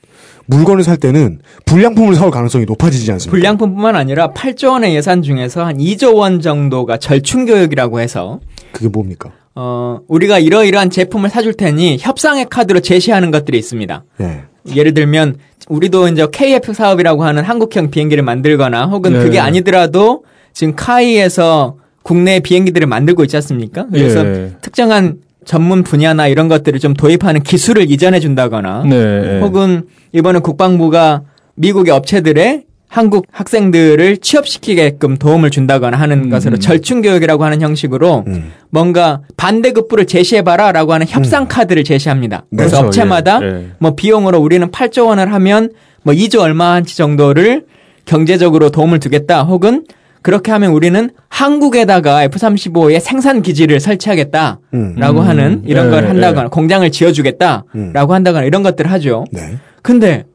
[0.45, 3.31] 물건을 살 때는 불량품을 사올 가능성이 높아지지 않습니까?
[3.35, 8.39] 불량품뿐만 아니라 8조 원의 예산 중에서 한 2조 원 정도가 절충 교육이라고 해서
[8.71, 9.31] 그게 뭡니까?
[9.55, 14.03] 어, 우리가 이러이러한 제품을 사줄 테니 협상의 카드로 제시하는 것들이 있습니다.
[14.21, 14.52] 예.
[14.75, 15.37] 예를 들면
[15.69, 19.19] 우리도 이제 KF 사업이라고 하는 한국형 비행기를 만들거나 혹은 네.
[19.19, 23.87] 그게 아니더라도 지금 카이에서 국내 비행기들을 만들고 있지 않습니까?
[23.91, 24.51] 그래서 예.
[24.61, 29.39] 특정한 전문 분야나 이런 것들을 좀 도입하는 기술을 이전해 준다거나 네.
[29.41, 31.21] 혹은 이번에 국방부가
[31.55, 38.23] 미국의 업체들의 한국 학생들을 취업시키게끔 도움을 준다거나 하는 것으로 절충 교육이라고 하는 형식으로
[38.69, 42.45] 뭔가 반대급부를 제시해봐라라고 하는 협상 카드를 제시합니다.
[42.51, 42.85] 그래서 그렇죠.
[42.85, 43.65] 업체마다 예, 예.
[43.79, 45.71] 뭐 비용으로 우리는 8조 원을 하면
[46.03, 47.65] 뭐 2조 얼마한치 정도를
[48.05, 49.85] 경제적으로 도움을 주겠다 혹은
[50.21, 55.19] 그렇게 하면 우리는 한국에다가 F-35의 생산 기지를 설치하겠다라고 음.
[55.19, 56.49] 하는 이런 예, 걸 한다거나 예.
[56.49, 57.93] 공장을 지어주겠다라고 음.
[57.95, 59.25] 한다거나 이런 것들을 하죠.
[59.31, 59.57] 네.
[59.81, 60.25] 근데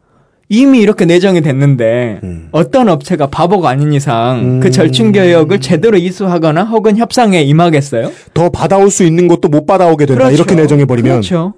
[0.50, 2.48] 이미 이렇게 내정이 됐는데 음.
[2.52, 4.60] 어떤 업체가 바보가 아닌 이상 음.
[4.60, 8.10] 그 절충 교역을 제대로 이수하거나 혹은 협상에 임하겠어요?
[8.32, 10.24] 더 받아올 수 있는 것도 못 받아오게 된다.
[10.24, 10.34] 그렇죠.
[10.34, 11.10] 이렇게 내정해 버리면.
[11.12, 11.54] 그렇죠.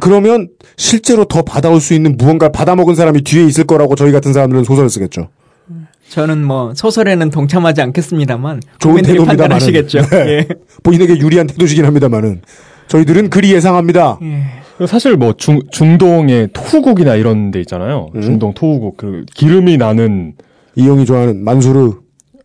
[0.00, 4.64] 그러면 실제로 더 받아올 수 있는 무언가를 받아먹은 사람이 뒤에 있을 거라고 저희 같은 사람들은
[4.64, 5.28] 소설을 쓰겠죠.
[6.10, 9.36] 저는 뭐 소설에는 동참하지 않겠습니다만 좋은 국민들이 태도입니다만은.
[9.38, 10.02] 판단하시겠죠.
[10.10, 10.28] 네.
[10.28, 10.48] 예.
[10.82, 12.42] 본인에게 유리한 태도시긴 합니다만은.
[12.88, 14.18] 저희들은 그리 예상합니다.
[14.86, 18.10] 사실 뭐 중, 중동의 토후국이나 이런 데 있잖아요.
[18.20, 20.34] 중동 토후국 그 기름이 나는
[20.74, 21.92] 이용이 좋아하는 만수르.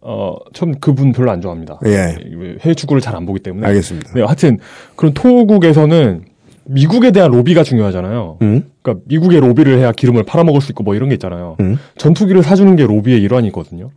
[0.04, 1.80] 어, 전 그분 별로 안 좋아합니다.
[1.86, 2.16] 예.
[2.62, 3.68] 해외 축구를 잘 안 보기 때문에.
[3.68, 4.14] 알겠습니다.
[4.16, 4.58] 네, 하여튼
[4.96, 6.24] 그런 토후국에서는
[6.66, 8.38] 미국에 대한 로비가 중요하잖아요.
[8.42, 8.64] 음?
[8.82, 11.58] 그러니까 미국의 로비를 해야 기름을 팔아먹을 수 있고 뭐 이런 게 있잖아요.
[11.60, 11.78] 음?
[11.98, 13.92] 전투기를 사주는 게 로비의 일환이거든요.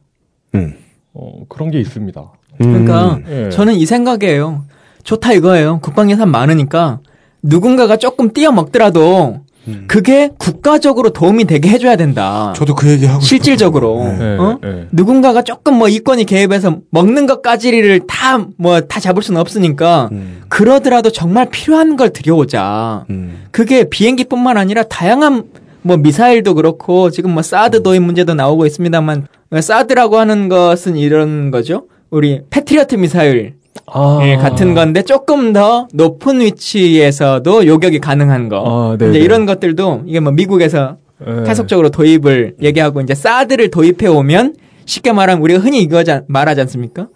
[0.57, 0.75] 음.
[1.15, 2.33] 어, 그런 게 있습니다.
[2.59, 3.49] 그러니까 예.
[3.51, 4.65] 저는 이 생각이에요.
[5.05, 5.81] 좋다 이거예요.
[5.81, 7.01] 국방 예산 많으니까
[7.45, 9.41] 누군가가 조금 띄어 먹더라도
[9.87, 12.53] 그게 국가적으로 도움이 되게 해줘야 된다.
[12.57, 14.59] 저도 그 얘기 하고 실질적으로 네, 어?
[14.63, 14.89] 네.
[14.93, 20.11] 누군가가 조금 뭐 이권이 개입해서 먹는 것까지를 다 뭐다 잡을 수는 없으니까
[20.49, 23.07] 그러더라도 정말 필요한 걸 들여오자.
[23.51, 25.45] 그게 비행기뿐만 아니라 다양한
[25.83, 29.29] 뭐 미사일도 그렇고 지금 뭐 사드 도입 문제도 나오고 있습니다만
[29.61, 31.87] 사드라고 하는 것은 이런 거죠.
[32.11, 33.55] 우리 패트리어트 미사일
[33.87, 34.21] 아.
[34.23, 38.63] 예, 같은 건데 조금 더 높은 위치에서도 요격이 가능한 거.
[38.93, 39.11] 아, 네네.
[39.11, 40.97] 이제 이런 것들도 이게 뭐 미국에서
[41.27, 41.45] 예.
[41.45, 44.55] 계속적으로 도입을 얘기하고 이제 사드를 도입해 오면
[44.87, 47.09] 쉽게 말하면 우리가 흔히 이거 자- 말하지 않습니까?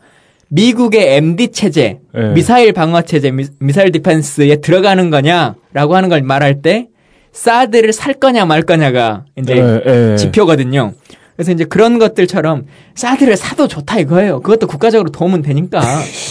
[0.50, 2.20] 미국의 MD 체제, 예.
[2.32, 6.88] 미사일 방어 체제, 미, 미사일 디펜스에 들어가는 거냐라고 하는 걸 말할 때
[7.32, 10.16] 사드를 살 거냐 말 거냐가 이제 예, 예.
[10.16, 10.92] 지표거든요.
[11.38, 12.66] 그래서 이제 그런 것들처럼
[12.96, 14.40] 사드를 사도 좋다 이거예요.
[14.40, 15.80] 그것도 국가적으로 도움은 되니까.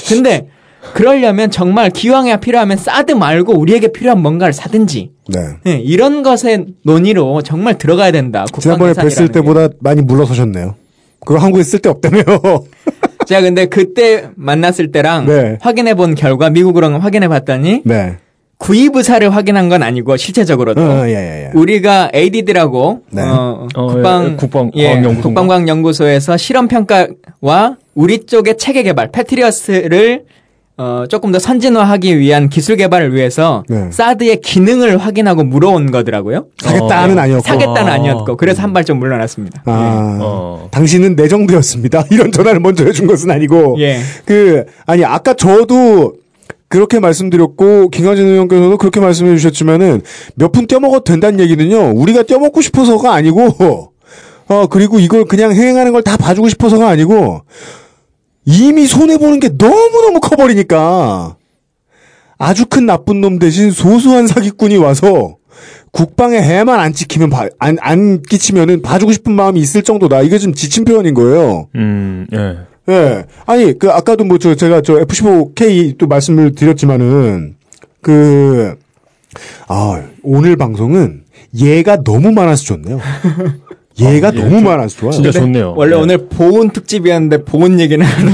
[0.10, 0.50] 근데
[0.94, 5.40] 그러려면 정말 기왕에 필요하면 사드 말고 우리에게 필요한 뭔가를 사든지 네.
[5.64, 8.46] 네, 이런 것의 논의로 정말 들어가야 된다.
[8.60, 9.34] 지난번에 뵀을 예산이라는 게.
[9.40, 10.76] 때보다 많이 물러서셨네요.
[11.26, 12.66] 그거 한국에 쓸데 없다며요.
[13.28, 15.58] 제가 근데 그때 만났을 때랑 네.
[15.62, 18.18] 확인해 본 결과 미국으로 확인해 봤더니 네.
[18.58, 21.52] 구입 의사를 확인한 건 아니고 실제적으로도 어, 예, 예, 예.
[21.54, 23.22] 우리가 ADD라고 네.
[23.22, 25.22] 어, 어, 국방 예, 국방 예, 과학연구소인가?
[25.22, 30.24] 국방과학연구소에서 실험 평가와 우리 쪽의 체계 개발 패트리어스를
[30.80, 33.90] 어, 조금 더 선진화하기 위한 기술 개발을 위해서 네.
[33.92, 36.46] 사드의 기능을 확인하고 물어온 거더라고요.
[36.60, 37.42] 사겠다는 아니었고.
[37.44, 37.96] 사겠다는 아.
[37.96, 39.64] 아니었고 그래서 한 발 좀 물러났습니다.
[39.66, 40.68] 아, 어.
[40.70, 42.06] 당신은 내 정도였습니다.
[42.12, 43.78] 이런 전화를 먼저 해준 것은 아니고.
[43.80, 43.98] 예.
[44.26, 46.14] 그, 아니, 아까 저도
[46.70, 50.02] 그렇게 말씀드렸고, 김광진 의원께서도 그렇게 말씀해 주셨지만은,
[50.36, 53.92] 몇 푼 떼먹어도 된다는 얘기는요, 우리가 떼먹고 싶어서가 아니고,
[54.50, 57.42] 어, 그리고 이걸 그냥 행행하는 걸 다 봐주고 싶어서가 아니고,
[58.46, 61.36] 이미 손해 보는 게 너무 너무 커버리니까,
[62.38, 65.38] 아주 큰 나쁜 놈 대신 소소한 사기꾼이 와서,
[65.92, 70.22] 국방에 해만 안 찍히면 봐- 안, 안 끼치면은 봐주고 싶은 마음이 있을 정도다.
[70.22, 71.70] 이게 좀 지친 표현인 거예요.
[71.76, 72.58] 음, 예.
[72.90, 73.26] 예.
[73.46, 77.56] 아니, 그, 아까도 뭐, 저, 제가 저 F15K 또 말씀을 드렸지만은,
[78.02, 78.76] 그,
[79.68, 81.24] 아, 오늘 방송은
[81.60, 83.00] 얘가 너무 많아서 좋네요.
[84.00, 85.12] 얘가 예, 너무 좀 많아서 좋아요.
[85.12, 85.74] 진짜 좋네요.
[85.76, 86.00] 원래 예.
[86.00, 88.34] 오늘 보온 특집이었는데 보온 얘기는 하는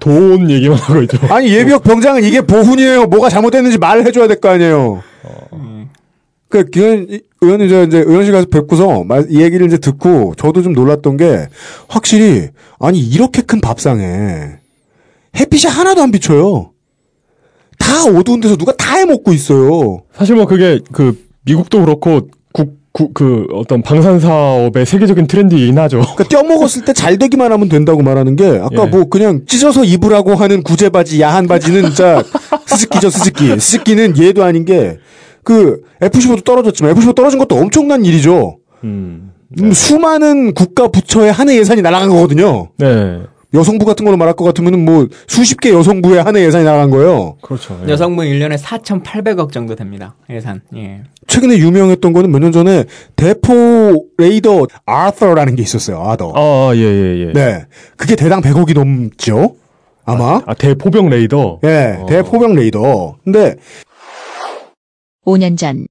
[0.00, 1.18] 돈 얘기만 하고 있죠.
[1.28, 3.06] 아니, 예비역 병장은 이게 보훈이에요.
[3.06, 5.02] 뭐가 잘못됐는지 말을 해줘야 될 거 아니에요.
[6.48, 7.06] 그, 기현,
[7.40, 11.46] 의원님, 이제, 이제, 의원실 가서 뵙고서, 말, 이 얘기를 이제 듣고, 저도 좀 놀랐던 게,
[11.88, 14.56] 확실히, 아니, 이렇게 큰 밥상에,
[15.36, 16.72] 햇빛이 하나도 안 비쳐요.
[17.78, 20.02] 다 어두운 데서 누가 다 해먹고 있어요.
[20.12, 26.00] 사실 뭐 그게 그 미국도 그렇고 국, 국, 그 어떤 방산 사업의 세계적인 트렌드이긴 하죠.
[26.00, 28.86] 그러니까 떼먹었을 때 잘 되기만 하면 된다고 말하는 게 아까 예.
[28.86, 32.24] 뭐 그냥 찢어서 입으라고 하는 구제 바지 야한 바지는 진짜
[32.66, 34.98] 스즈키죠 스즈키 스즈키는 얘도 아닌 게
[35.48, 38.58] 그 F15도 떨어졌지만 F15 떨어진 것도 엄청난 일이죠.
[38.84, 39.32] 음.
[39.62, 42.68] 음, 수많은 국가 부처의 한 해 예산이 날아간 거거든요.
[42.76, 43.22] 네.
[43.54, 47.38] 여성부 같은 걸로 말할 것 같으면은 뭐 수십 개 여성부의 한 해 예산이 날아간 거예요.
[47.40, 47.80] 그렇죠.
[47.86, 47.90] 예.
[47.90, 50.16] 여성분 1년에 4,800억 정도 됩니다.
[50.28, 50.60] 예산.
[50.76, 51.00] 예.
[51.28, 52.84] 최근에 유명했던 거는 몇 년 전에
[53.16, 56.02] 대포 레이더 아서라는 게 있었어요.
[56.02, 56.32] 아더.
[56.36, 57.32] 아, 예, 예, 예.
[57.32, 57.64] 네.
[57.96, 59.54] 그게 대당 100억이 넘죠?
[60.04, 60.42] 아마?
[60.46, 61.60] 아, 대포병 레이더.
[61.64, 62.06] 예, 어.
[62.06, 63.16] 대포병 레이더.
[63.24, 63.56] 근데
[65.28, 65.86] 5년 전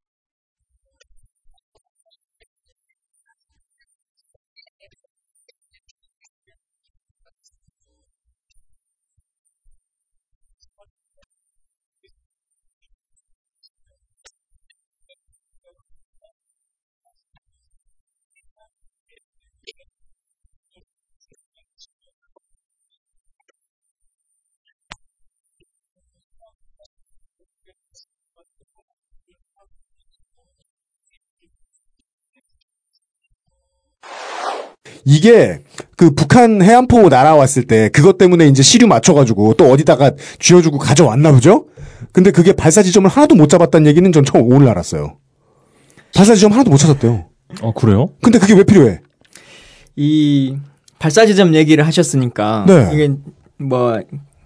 [35.10, 35.62] 이게
[35.96, 41.68] 그 북한 해안포 날아왔을 때 그것 때문에 이제 시류 맞춰가지고 또 어디다가 쥐어주고 가져왔나 보죠?
[42.12, 45.16] 근데 그게 발사 지점을 하나도 못 잡았다는 얘기는 전 처음 오늘 알았어요.
[46.14, 47.26] 발사 지점 하나도 못 찾았대요.
[47.62, 48.10] 어, 그래요?
[48.22, 49.00] 근데 그게 왜 필요해?
[49.96, 50.58] 이
[51.00, 52.90] 발사 지점 얘기를 하셨으니까 네.
[52.94, 53.12] 이게
[53.58, 54.02] 뭐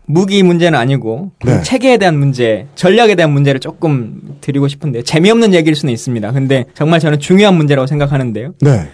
[0.05, 1.63] 무기 문제는 아니고 그 네.
[1.63, 6.31] 체계에 대한 문제, 전략에 대한 문제를 조금 드리고 싶은데 재미없는 얘기일 수는 있습니다.
[6.33, 8.53] 근데 정말 저는 중요한 문제라고 생각하는데요.
[8.61, 8.89] 네.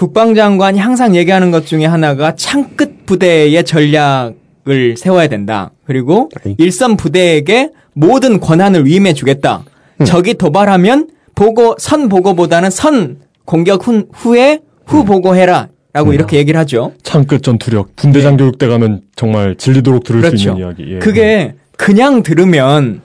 [0.00, 5.72] 국방장관이 항상 얘기하는 것 중에 하나가 창끝 부대의 전략을 세워야 된다.
[5.84, 9.62] 그리고 일선 부대에게 모든 권한을 위임해 주겠다.
[10.00, 10.06] 음.
[10.06, 15.68] 적이 도발하면 보고 선 보고보다는 선 공격 후, 후에 후 보고해라.
[15.70, 15.76] 음.
[15.92, 16.92] 라고 이렇게 얘기를 하죠.
[17.02, 17.94] 창끝 전투력.
[17.96, 20.50] 분대장 교육대 가면 정말 질리도록 들을 수 그렇죠.
[20.50, 20.94] 있는 이야기.
[20.94, 20.98] 예.
[21.00, 23.02] 그게 그냥 들으면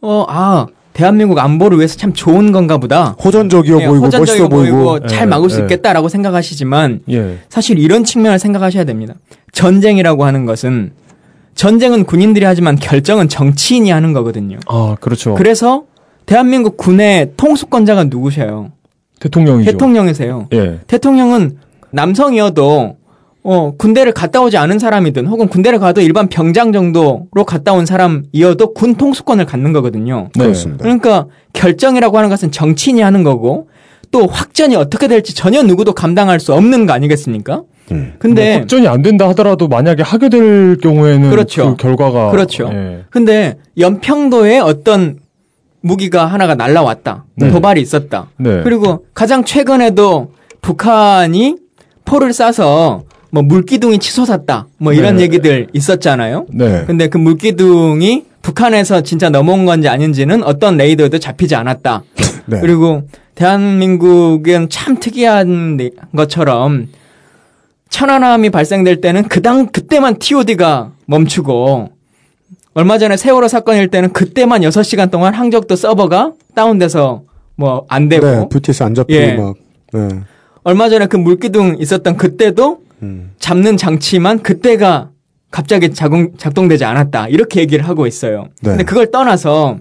[0.00, 3.16] 어, 아, 대한민국 안보를 위해서 참 좋은 건가 보다.
[3.22, 4.76] 호전적이어 예, 보이고 호전적이어 멋있어 보이고.
[4.76, 5.62] 보이고 잘 예, 막을 수 예.
[5.62, 7.38] 있겠다라고 생각하시지만 예.
[7.48, 9.14] 사실 이런 측면을 생각하셔야 됩니다.
[9.52, 10.92] 전쟁이라고 하는 것은
[11.54, 14.58] 전쟁은 군인들이 하지만 결정은 정치인이 하는 거거든요.
[14.66, 15.34] 아, 그렇죠.
[15.34, 15.84] 그래서
[16.26, 18.72] 대한민국 군의 통수권자가 누구셔요?
[19.20, 19.70] 대통령이죠.
[19.70, 20.48] 대통령이세요.
[20.52, 20.78] 예.
[20.86, 21.58] 대통령은
[21.90, 22.96] 남성이어도
[23.42, 28.74] 어, 군대를 갔다 오지 않은 사람이든 혹은 군대를 가도 일반 병장 정도로 갔다 온 사람이어도
[28.74, 30.28] 군 통수권을 갖는 거거든요.
[30.36, 30.44] 네.
[30.44, 30.82] 그렇습니다.
[30.82, 33.68] 그러니까 결정이라고 하는 것은 정치인이 하는 거고
[34.10, 37.62] 또 확전이 어떻게 될지 전혀 누구도 감당할 수 없는 거 아니겠습니까?
[38.18, 41.70] 근데 뭐 확전이 안 된다 하더라도 만약에 하게 될 경우에는 그렇죠.
[41.70, 42.70] 그 결과가 그렇죠.
[42.72, 43.04] 예.
[43.10, 45.18] 근데 연평도에 어떤
[45.80, 47.24] 무기가 하나가 날라왔다.
[47.36, 47.50] 네.
[47.50, 48.28] 도발이 있었다.
[48.36, 48.62] 네.
[48.62, 51.56] 그리고 가장 최근에도 북한이
[52.04, 54.66] 포를 쏴서 뭐 물기둥이 치솟았다.
[54.78, 55.22] 뭐 이런 네.
[55.22, 56.46] 얘기들 있었잖아요.
[56.52, 56.84] 네.
[56.86, 62.02] 근데 그 물기둥이 북한에서 진짜 넘어온 건지 아닌지는 어떤 레이더에도 잡히지 않았다.
[62.46, 62.60] 네.
[62.60, 63.02] 그리고
[63.36, 66.88] 대한민국은 참 특이한 네- 것처럼
[67.88, 71.90] 천안함이 발생될 때는 그당 그때만 TOD가 멈추고
[72.74, 77.22] 얼마 전에 세월호 사건일 때는 그때만 6시간 동안 항적도 서버가 다운돼서
[77.56, 79.34] 뭐 안 되고 네, VTS 안 잡히고 예.
[79.34, 79.54] 막.
[79.92, 80.08] 네.
[80.62, 83.32] 얼마 전에 그 물기둥 있었던 그때도 음.
[83.38, 85.10] 잡는 장치만 그때가
[85.50, 87.28] 갑자기 작동, 작동되지 않았다.
[87.28, 88.48] 이렇게 얘기를 하고 있어요.
[88.62, 88.70] 네.
[88.70, 89.78] 근데 그걸 떠나서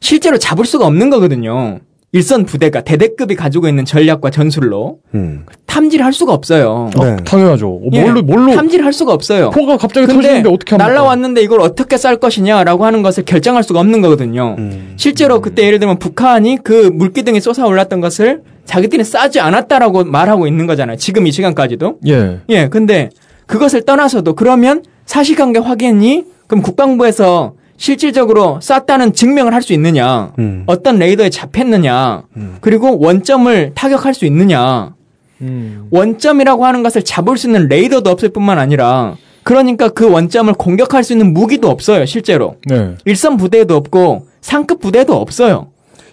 [0.00, 1.80] 실제로 잡을 수가 없는 거거든요.
[2.12, 5.46] 일선 부대가 대대급이 가지고 있는 전략과 전술로 음.
[5.66, 6.90] 탐지를 할 수가 없어요.
[6.96, 7.16] 네.
[7.24, 7.68] 당연하죠.
[7.68, 9.50] 어, 예, 뭘로 뭘로 탐지를 할 수가 없어요.
[9.50, 10.86] 포가 갑자기 터지는데 어떻게 합니까?
[10.86, 14.54] 날라왔는데 이걸 어떻게 쌀 것이냐라고 하는 것을 결정할 수가 없는 거거든요.
[14.58, 14.94] 음.
[14.96, 20.66] 실제로 그때 예를 들면 북한이 그 물기둥이 솟아 올랐던 것을 자기들이 싸지 않았다라고 말하고 있는
[20.66, 20.96] 거잖아요.
[20.96, 21.98] 지금 이 시간까지도.
[22.08, 22.40] 예.
[22.48, 23.10] 예, 근데
[23.46, 30.32] 그것을 떠나서도 그러면 사실관계 확인이 그럼 국방부에서 실질적으로 쐈다는 증명을 할 수 있느냐?
[30.38, 30.62] 음.
[30.66, 32.22] 어떤 레이더에 잡혔느냐?
[32.60, 34.94] 그리고 원점을 타격할 수 있느냐?
[35.42, 35.88] 음.
[35.90, 41.12] 원점이라고 하는 것을 잡을 수 있는 레이더도 없을 뿐만 아니라 그러니까 그 원점을 공격할 수
[41.12, 42.56] 있는 무기도 없어요, 실제로.
[42.66, 42.94] 네.
[43.04, 45.68] 일선 부대도 없고 상급 부대도 없어요.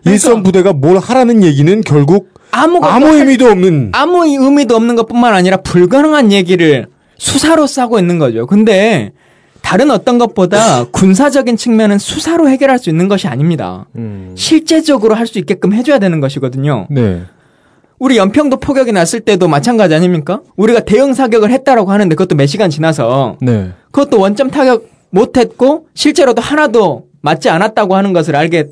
[0.06, 5.58] 일선 부대가 뭘 하라는 얘기는 결국 아무 할- 의미도 없는 아무 의미도 없는 것뿐만 아니라
[5.58, 6.88] 불가능한 얘기를
[7.18, 8.46] 수사로 싸고 있는 거죠.
[8.48, 9.12] 근데
[9.62, 13.86] 다른 어떤 것보다 군사적인 측면은 수사로 해결할 수 있는 것이 아닙니다.
[13.96, 14.34] 음.
[14.36, 16.88] 실제적으로 할 수 있게끔 해줘야 되는 것이거든요.
[16.90, 17.22] 네.
[18.00, 20.42] 우리 연평도 포격이 났을 때도 마찬가지 아닙니까?
[20.58, 23.70] 우리가 대응 사격을 했다라고 하는데 그것도 몇 시간 지나서 네.
[23.92, 28.70] 그것도 원점 타격 못했고 실제로도 하나도 맞지 않았다고 하는 것을 알게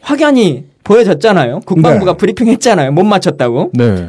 [0.00, 1.60] 확연히 보여졌잖아요.
[1.60, 2.92] 국방부가 브리핑했잖아요.
[2.92, 3.70] 못 맞췄다고.
[3.74, 4.08] 네.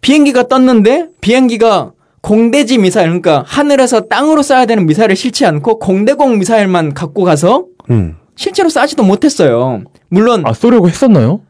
[0.00, 6.94] 비행기가 떴는데 비행기가 공대지 미사일 그러니까 하늘에서 땅으로 쏴야 되는 미사일을 실지 않고 공대공 미사일만
[6.94, 8.16] 갖고 가서 음.
[8.36, 9.82] 실제로 쏴지도 못했어요.
[10.08, 11.40] 물론 아 쏘려고 했었나요?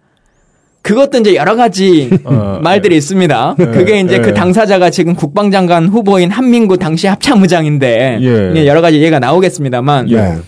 [0.82, 3.55] 그것도 이제 여러 가지 어, 말들이 있습니다.
[3.57, 4.18] 그게 이제 예.
[4.18, 8.66] 그 당사자가 지금 국방장관 후보인 한민구 당시 합참의장인데 예.
[8.66, 10.38] 여러 가지 얘기가 나오겠습니다만 네.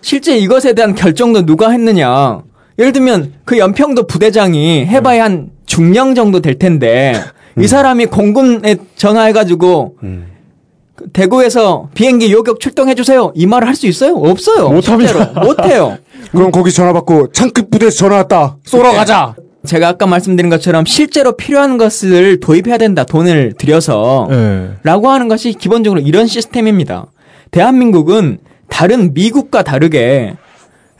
[0.00, 2.42] 실제 이것에 대한 결정도 누가 했느냐?
[2.78, 7.14] 예를 들면 그 연평도 부대장이 해봐야 한 중령 정도 될 텐데
[7.58, 9.96] 이 사람이 공군에 전화해가지고
[10.94, 14.14] 그 대구에서 비행기 요격 출동해 주세요 이 말을 할 수 있어요?
[14.14, 14.68] 없어요.
[14.70, 15.40] 못합니다.
[15.42, 15.98] 못해요.
[16.32, 18.56] 그럼 거기 전화 받고 창급 부대에서 전화 왔다.
[18.64, 19.34] 쏘러 가자.
[19.64, 24.70] 제가 아까 말씀드린 것처럼 실제로 필요한 것을 도입해야 된다 돈을 들여서 예.
[24.82, 27.06] 라고 하는 것이 기본적으로 이런 시스템입니다.
[27.52, 30.34] 대한민국은 다른 미국과 다르게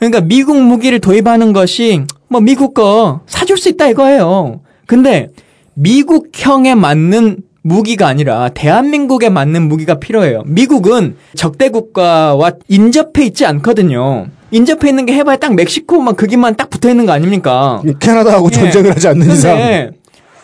[0.03, 4.59] 그러니까 미국 무기를 도입하는 것이 뭐 미국 거 사줄 수 있다 이거예요.
[4.85, 5.29] 근데
[5.75, 10.43] 미국형에 맞는 무기가 아니라 대한민국에 맞는 무기가 필요해요.
[10.45, 14.27] 미국은 적대 국가와 인접해 있지 않거든요.
[14.51, 17.81] 인접해 있는 게 해봐야 딱 멕시코만 거기만 딱 붙어 있는 거 아닙니까?
[18.01, 18.51] 캐나다하고 예.
[18.51, 19.91] 전쟁을 하지 않는 이상.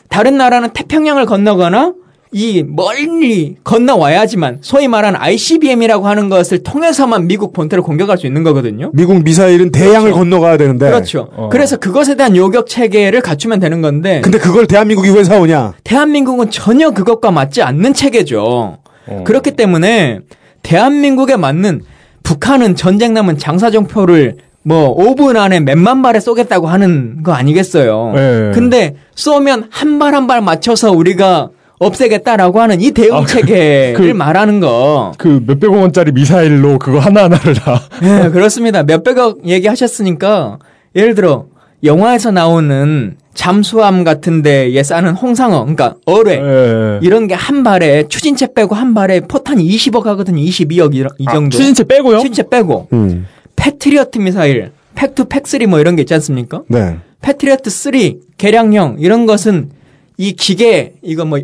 [0.08, 1.94] 다른 나라는 태평양을 건너거나
[2.32, 8.92] 이 멀리 건너와야지만 소위 말하는 ICBM이라고 하는 것을 통해서만 미국 본토를 공격할 수 있는 거거든요.
[8.94, 10.86] 미국 미사일은 대양을 건너가야 되는데.
[10.90, 11.30] 그렇죠.
[11.36, 11.50] 어.
[11.52, 15.74] 그래서 그것에 대한 요격 체계를 갖추면 되는 건데 근데 그걸 대한민국이 왜 사오냐?
[15.84, 18.78] 대한민국은 전혀 그것과 맞지 않는 체계죠.
[19.08, 19.24] 어.
[19.26, 20.20] 그렇기 때문에
[20.62, 21.82] 대한민국에 맞는
[22.22, 28.14] 북한은 전쟁 남은 장사정표를 뭐 5분 안에 몇만 발에 쏘겠다고 하는 거 아니겠어요.
[28.16, 28.52] 예.
[28.54, 31.50] 근데 쏘면 한 발 한 발 맞춰서 우리가
[31.80, 35.14] 없애겠다라고 하는 이 대응 아, 그- 체계를 그- 말하는 거.
[35.18, 37.82] 그 몇백억 원짜리 미사일로 그거 하나하나를 다.
[38.04, 38.84] 예, 그렇습니다.
[38.84, 40.60] 몇백억 얘기하셨으니까
[40.96, 41.46] 예를 들어
[41.84, 47.00] 영화에서 나오는 잠수함 같은 데에 싸는 홍상어, 그러니까 어뢰 예.
[47.02, 50.42] 이런 게 한 발에 추진체 빼고 한 발에 포탄이 20억 하거든요.
[50.42, 51.58] 22억 이, 이 아, 정도.
[51.58, 52.18] 추진체 빼고요?
[52.18, 53.26] 추진체 빼고 음.
[53.56, 56.64] 패트리어트 미사일, 팩2 팩3 뭐 이런 게 있지 않습니까?
[56.68, 56.98] 네.
[57.22, 57.92] 패트리어트 3
[58.38, 59.70] 개량형 이런 것은
[60.18, 61.40] 이 기계 이거 뭐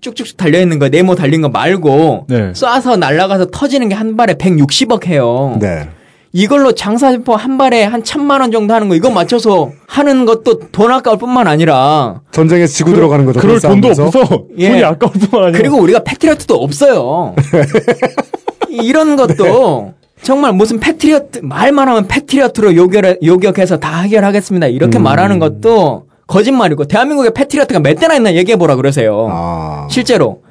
[0.00, 2.52] 쭉쭉 달려 있는 거 네모 달린 거 말고 네.
[2.52, 5.56] 쏴서 날아가서 터지는 게 한 발에 160억 해요.
[5.60, 5.88] 네.
[6.32, 10.90] 이걸로 장사포 한 발에 한 천만 원 정도 하는 거 이거 맞춰서 하는 것도 돈
[10.90, 13.38] 아까울 뿐만 아니라 전쟁에 지고 들어가는 거죠.
[13.40, 13.88] 그럴 돈도.
[13.88, 14.68] 없어서 예.
[14.70, 15.58] 돈이 아까울 뿐만 아니라.
[15.60, 17.36] 그리고 우리가 패트리어트도 없어요.
[18.68, 24.66] 이런 것도 정말 무슨 패트리어트 말만 하면 패트리어트로 요격 요격해서 다 해결하겠습니다.
[24.68, 25.02] 이렇게 음.
[25.04, 29.28] 말하는 것도 거짓말이고 대한민국에 패트리어트가 몇 대나 있나 얘기해 보라 그러세요.
[29.30, 29.88] 아.
[29.90, 30.42] 실제로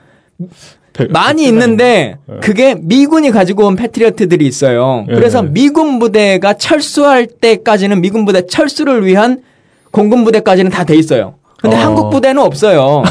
[1.09, 5.05] 많이 있는데 그게 미군이 가지고 온 패트리어트들이 있어요.
[5.09, 5.15] 예.
[5.15, 9.41] 그래서 미군 부대가 철수할 때까지는 미군 부대 철수를 위한
[9.91, 11.35] 공군 부대까지는 다 돼 있어요.
[11.61, 11.79] 근데 어.
[11.79, 13.03] 한국 부대는 없어요.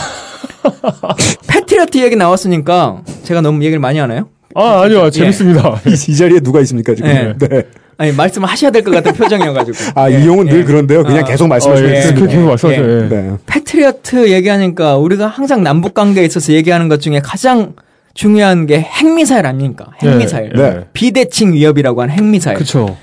[1.48, 4.28] 패트리어트 얘기 나왔으니까 제가 너무 얘기를 많이 하나요?
[4.54, 5.10] 아, 아니요.
[5.10, 5.80] 재밌습니다.
[5.86, 7.08] 이, 이 자리에 누가 있습니까 지금?
[7.10, 7.34] 네.
[7.38, 7.62] 네.
[7.99, 9.76] 아니 말씀하셔야 될 것 같은 표정이어가지고.
[9.95, 10.64] 아 예, 이용은 늘 예.
[10.64, 11.03] 그런데요.
[11.05, 12.03] 그냥 아, 계속 말씀하시면 어, 예.
[12.03, 12.84] 계속 말씀하세요.
[12.88, 13.05] 예.
[13.05, 13.09] 예.
[13.09, 13.30] 네.
[13.47, 17.74] 패트리어트 얘기하니까 우리가 항상 남북 관계에 있어서 얘기하는 것 중에 가장
[18.14, 19.86] 중요한 게 핵미사일 아닙니까?
[20.03, 20.53] 핵미사일.
[20.57, 20.84] 예, 예.
[20.93, 22.57] 비대칭 위협이라고 하는 핵미사일.
[22.59, 22.97] 그쵸.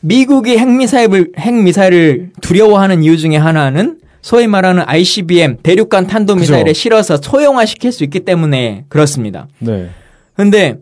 [0.00, 6.72] 미국이 핵미사일을 핵미사일을 두려워하는 이유 중에 하나는 소위 말하는 ICBM 대륙간 탄도미사일에 그죠.
[6.78, 9.48] 실어서 소형화시킬 수 있기 때문에 그렇습니다.
[9.58, 9.88] 네.
[10.36, 10.76] 근데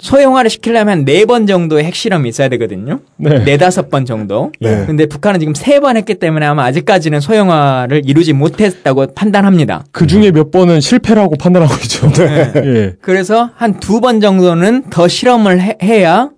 [0.00, 3.00] 소형화를 시키려면 네 번 정도의 핵실험이 있어야 되거든요.
[3.16, 3.44] 네.
[3.44, 4.50] 네 다섯 번 정도.
[4.60, 4.84] 네.
[4.86, 9.84] 근데 북한은 지금 세 번 했기 때문에 아마 아직까지는 소형화를 이루지 못했다고 판단합니다.
[9.92, 12.10] 그 중에 몇 번은 실패라고 판단하고 있죠.
[12.12, 12.52] 네.
[12.64, 12.96] 예.
[13.00, 16.30] 그래서 한 두 번 정도는 더 실험을 해, 해야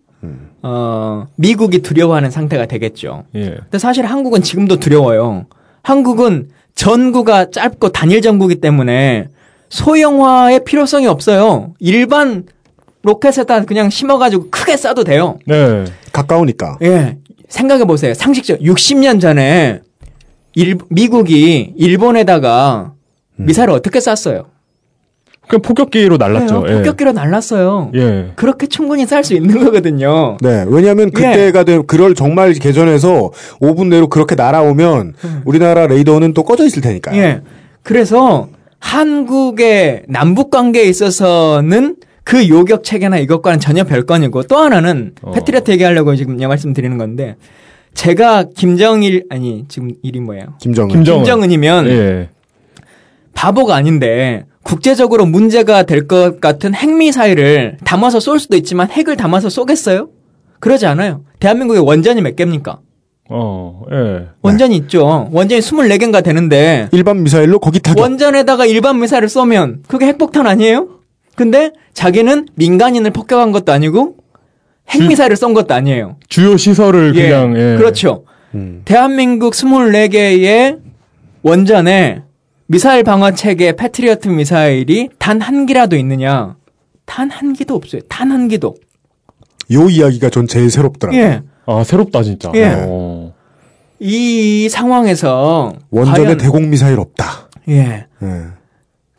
[0.64, 3.24] 어, 미국이 두려워하는 상태가 되겠죠.
[3.34, 3.56] 예.
[3.62, 5.46] 근데 사실 한국은 지금도 두려워요.
[5.82, 9.28] 한국은 전구가 짧고 단일 전구기 때문에
[9.70, 11.74] 소형화의 필요성이 없어요.
[11.80, 12.44] 일반
[13.02, 15.38] 로켓에다 그냥 심어가지고 크게 쏴도 돼요.
[15.46, 15.84] 네.
[16.12, 16.78] 가까우니까.
[16.82, 17.18] 예.
[17.48, 18.14] 생각해 보세요.
[18.14, 19.80] 상식적 60년 전에
[20.54, 22.92] 일, 미국이 일본에다가
[23.36, 24.46] 미사일을 어떻게 쐈어요?
[25.48, 26.62] 그냥 폭격기로 날랐죠.
[26.62, 26.78] 그래요.
[26.78, 27.90] 폭격기로 날랐어요.
[27.94, 28.00] 예.
[28.00, 28.32] 예.
[28.36, 30.36] 그렇게 충분히 쌀 수 있는 거거든요.
[30.40, 36.64] 네, 왜냐하면 그때가 된 그럴 정말 개전에서 5분 내로 그렇게 날아오면 우리나라 레이더는 또 꺼져
[36.64, 37.20] 있을 테니까요.
[37.20, 37.40] 예.
[37.82, 38.48] 그래서
[38.78, 45.32] 한국의 남북 관계에 있어서는 그 요격 체계나 이것과는 전혀 별건이고 또 하나는 어.
[45.32, 47.36] 패트리어트 얘기하려고 지금 말씀드리는 건데
[47.94, 50.54] 제가 김정일 아니 지금 일이 뭐예요?
[50.60, 50.88] 김정은.
[50.90, 51.18] 김정은.
[51.20, 52.28] 김정은 이면 예.
[53.34, 60.08] 바보가 아닌데 국제적으로 문제가 될 것 같은 핵미사일을 담아서 쏠 수도 있지만 핵을 담아서 쏘겠어요?
[60.60, 61.24] 그러지 않아요.
[61.40, 62.78] 대한민국에 원전이 몇 개입니까?
[63.30, 64.28] 어, 예.
[64.42, 65.28] 원전이 있죠.
[65.32, 68.00] 원전이 24개인가 되는데 일반 미사일로 거기 타격.
[68.00, 70.88] 원전에다가 일반 미사일을 쏘면 그게 핵폭탄 아니에요?
[71.36, 74.16] 근데 자기는 민간인을 폭격한 것도 아니고
[74.88, 76.16] 핵미사일을 쏜 것도 아니에요.
[76.28, 77.76] 주요 시설을 예, 그냥, 예.
[77.78, 78.24] 그렇죠.
[78.54, 78.82] 음.
[78.84, 80.78] 대한민국 24개의
[81.42, 82.22] 원전에
[82.66, 86.56] 미사일 방어 체계 패트리어트 미사일이 단 한 기라도 있느냐?
[87.06, 88.02] 단 한 기도 없어요.
[88.08, 88.74] 단 한 기도.
[89.72, 91.20] 요 이야기가 전 제일 새롭더라고요.
[91.22, 91.42] 예.
[91.66, 92.50] 아, 새롭다, 진짜.
[92.54, 92.74] 예.
[92.86, 93.32] 어.
[94.00, 97.48] 이 상황에서 원전에 대공 미사일 없다.
[97.68, 98.06] 예.
[98.22, 98.28] 예.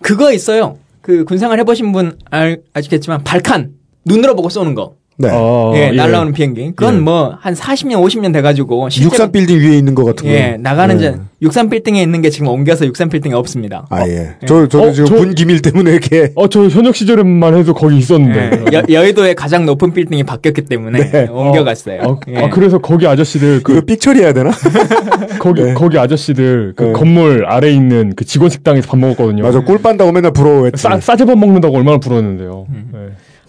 [0.02, 0.78] 그거 있어요.
[1.04, 3.74] 그 군생활 해보신 분 알, 아시겠지만 발칸
[4.06, 4.96] 눈으로 보고 쏘는 거.
[5.18, 5.30] 네.
[5.32, 6.72] 어, 예, 날라오는 비행기.
[6.76, 7.00] 그건 예.
[7.00, 10.34] 뭐한 40년, 50년 돼가지고 실제로 63 빌딩 위에 있는 것 같은 거.
[10.34, 11.16] 예 나가는 예.
[11.42, 13.86] 자63 빌딩에 있는 게 지금 옮겨서 63 빌딩에 없습니다.
[13.92, 14.36] 아 예.
[14.48, 17.98] 저 저도 어, 지금 저- 군 기밀 때문에 이렇게 어, 저 현역 시절에만 해도 거기
[17.98, 18.66] 있었는데.
[18.72, 21.28] 예, 여, 여의도의 가장 높은 빌딩이 바뀌었기 때문에 네.
[21.32, 22.02] 옮겨갔어요.
[22.02, 22.38] 아, 예.
[22.38, 24.50] 아, 그래서 거기 아저씨들, 그, 이거 삑 처리해야 되나?
[25.40, 25.74] 거기, 네.
[25.74, 26.92] 거기 아저씨들, 그 네.
[26.94, 29.44] 건물 아래 있는 그 직원 식당에서 밥 먹었거든요.
[29.44, 30.82] 맞아 꿀 빤다고 맨날 부러워했지.
[30.82, 32.66] 싸, 싸제밥 먹는다고 얼마나 부러웠는데요.
[32.70, 32.90] 음.
[32.94, 33.00] 네.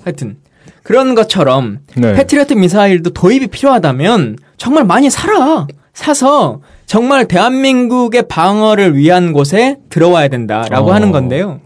[0.05, 0.37] 하여튼
[0.85, 2.13] 그런 것처럼 네.
[2.13, 5.67] 패트리어트 미사일도 도입이 필요하다면 정말 많이 사라.
[5.95, 10.93] 사서 정말 대한민국의 방어를 위한 곳에 들어와야 된다라고 어.
[10.93, 11.61] 하는 건데요.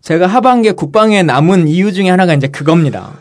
[0.00, 3.12] 제가 하반기에 국방에 남은 이유 중에 하나가 이제 그겁니다.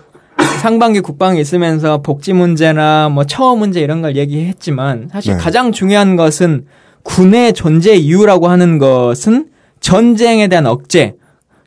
[0.61, 5.39] 상반기 국방에 있으면서 복지 문제나 뭐 처우 문제 이런 걸 얘기했지만 사실 네.
[5.41, 6.65] 가장 중요한 것은
[7.01, 9.47] 군의 존재 이유라고 하는 것은
[9.79, 11.15] 전쟁에 대한 억제,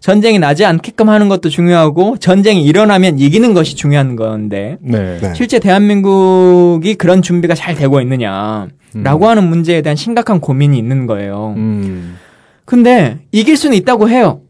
[0.00, 5.18] 전쟁이 나지 않게끔 하는 것도 중요하고 전쟁이 일어나면 이기는 것이 중요한 건데 네.
[5.20, 5.34] 네.
[5.34, 11.54] 실제 대한민국이 그런 준비가 잘 되고 있느냐라고 하는 문제에 대한 심각한 고민이 있는 거예요.
[11.56, 12.16] 음.
[12.64, 14.42] 근데 이길 수는 있다고 해요.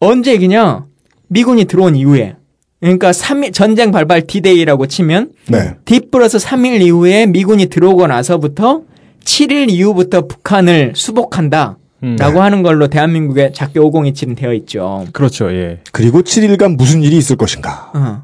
[0.00, 0.86] 언제 이기냐?
[1.28, 2.36] 미군이 들어온 이후에.
[2.80, 5.74] 그러니까 3일 전쟁 발발 D-Day라고 치면 네.
[5.84, 8.82] D 플러스 3일 이후에 미군이 들어오고 나서부터
[9.24, 11.76] 7일 이후부터 북한을 수복한다.
[12.02, 12.16] 음.
[12.18, 15.06] 라고 하는 걸로 대한민국의 작게 5027은 되어 있죠.
[15.12, 15.80] 그렇죠, 예.
[15.92, 17.90] 그리고 7일간 무슨 일이 있을 것인가.
[17.94, 18.22] 어.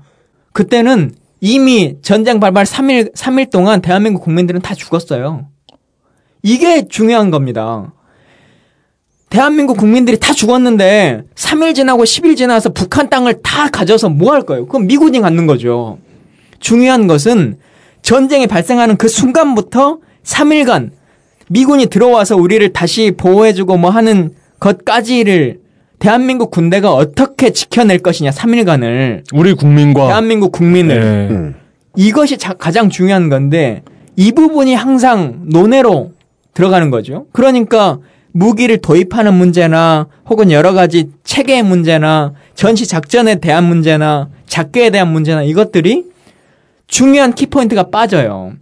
[0.53, 5.47] 그때는 이미 전쟁 발발 3일, 3일 동안 대한민국 국민들은 다 죽었어요.
[6.43, 7.93] 이게 중요한 겁니다.
[9.29, 14.66] 대한민국 국민들이 다 죽었는데 3일 지나고 10일 지나서 북한 땅을 다 가져서 뭐 할 거예요?
[14.66, 15.99] 그럼 미군이 갖는 거죠.
[16.61, 17.59] 중요한 것은
[18.03, 20.93] 전쟁이 발생하는 그 순간부터 3일간
[21.49, 24.30] 미군이 들어와서 우리를 다시 보호해주고 뭐 하는
[24.61, 25.61] 것까지를
[25.99, 31.34] 대한민국 군대가 어떻게 지켜낼 것이냐 3일간을 우리 국민과 대한민국 국민을 예.
[31.34, 31.55] 음.
[31.97, 33.82] 이것이 자- 가장 중요한 건데
[34.16, 36.12] 이 부분이 항상 논외로
[36.55, 37.26] 들어가는 거죠.
[37.32, 37.99] 그러니까
[38.32, 45.42] 무기를 도입하는 문제나 혹은 여러 가지 체계의 문제나 전시 작전에 대한 문제나 작계에 대한 문제나
[45.42, 46.05] 이것들이
[46.86, 48.53] 중요한 키포인트가 빠져요.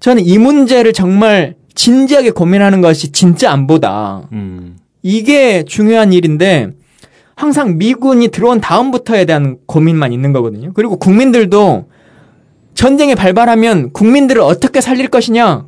[0.00, 4.28] 저는 이 문제를 정말 진지하게 고민하는 것이 진짜 안보다.
[4.32, 4.76] 음.
[5.02, 6.72] 이게 중요한 일인데
[7.34, 10.72] 항상 미군이 들어온 다음부터에 대한 고민만 있는 거거든요.
[10.74, 11.86] 그리고 국민들도
[12.74, 15.66] 전쟁에 발발하면 국민들을 어떻게 살릴 것이냐,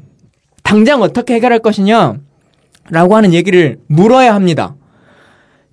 [0.62, 2.16] 당장 어떻게 해결할 것이냐,
[2.90, 4.74] 라고 하는 얘기를 물어야 합니다.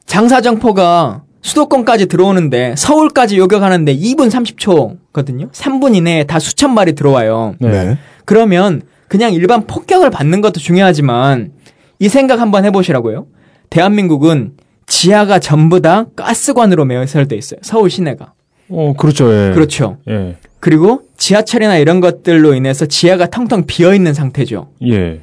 [0.05, 5.51] 장사정포가 수도권까지 들어오는데 서울까지 요격하는데 2분 30초거든요.
[5.51, 7.55] 3분 이내에 다 수천 마리 들어와요.
[7.59, 7.97] 네.
[8.25, 11.51] 그러면 그냥 일반 폭격을 받는 것도 중요하지만
[11.97, 13.25] 이 생각 한번 해보시라고요.
[13.69, 14.53] 대한민국은
[14.85, 17.59] 지하가 전부 다 가스관으로 매설돼 있어요.
[17.63, 18.33] 서울 시내가.
[18.69, 19.25] 어, 그렇죠.
[19.33, 19.51] 예.
[19.51, 19.97] 그렇죠.
[20.07, 20.37] 예.
[20.59, 24.69] 그리고 지하철이나 이런 것들로 인해서 지하가 텅텅 비어 있는 상태죠.
[24.87, 25.19] 예.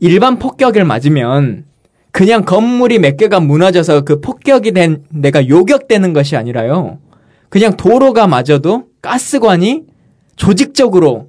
[0.00, 1.64] 일반 폭격을 맞으면
[2.10, 6.98] 그냥 건물이 몇 개가 무너져서 그 폭격이 된 내가 요격되는 것이 아니라요.
[7.50, 9.82] 그냥 도로가 맞아도 가스관이
[10.34, 11.28] 조직적으로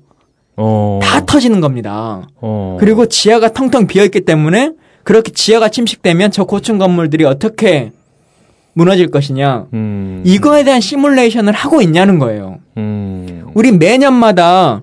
[0.57, 0.99] 어.
[1.01, 2.27] 다 터지는 겁니다.
[2.41, 2.77] 어.
[2.79, 4.71] 그리고 지하가 텅텅 비어 있기 때문에
[5.03, 7.91] 그렇게 지하가 침식되면 저 고층 건물들이 어떻게
[8.73, 9.67] 무너질 것이냐.
[9.73, 10.21] 음.
[10.25, 12.57] 이거에 대한 시뮬레이션을 하고 있냐는 거예요.
[12.77, 13.45] 음.
[13.53, 14.81] 우리 매년마다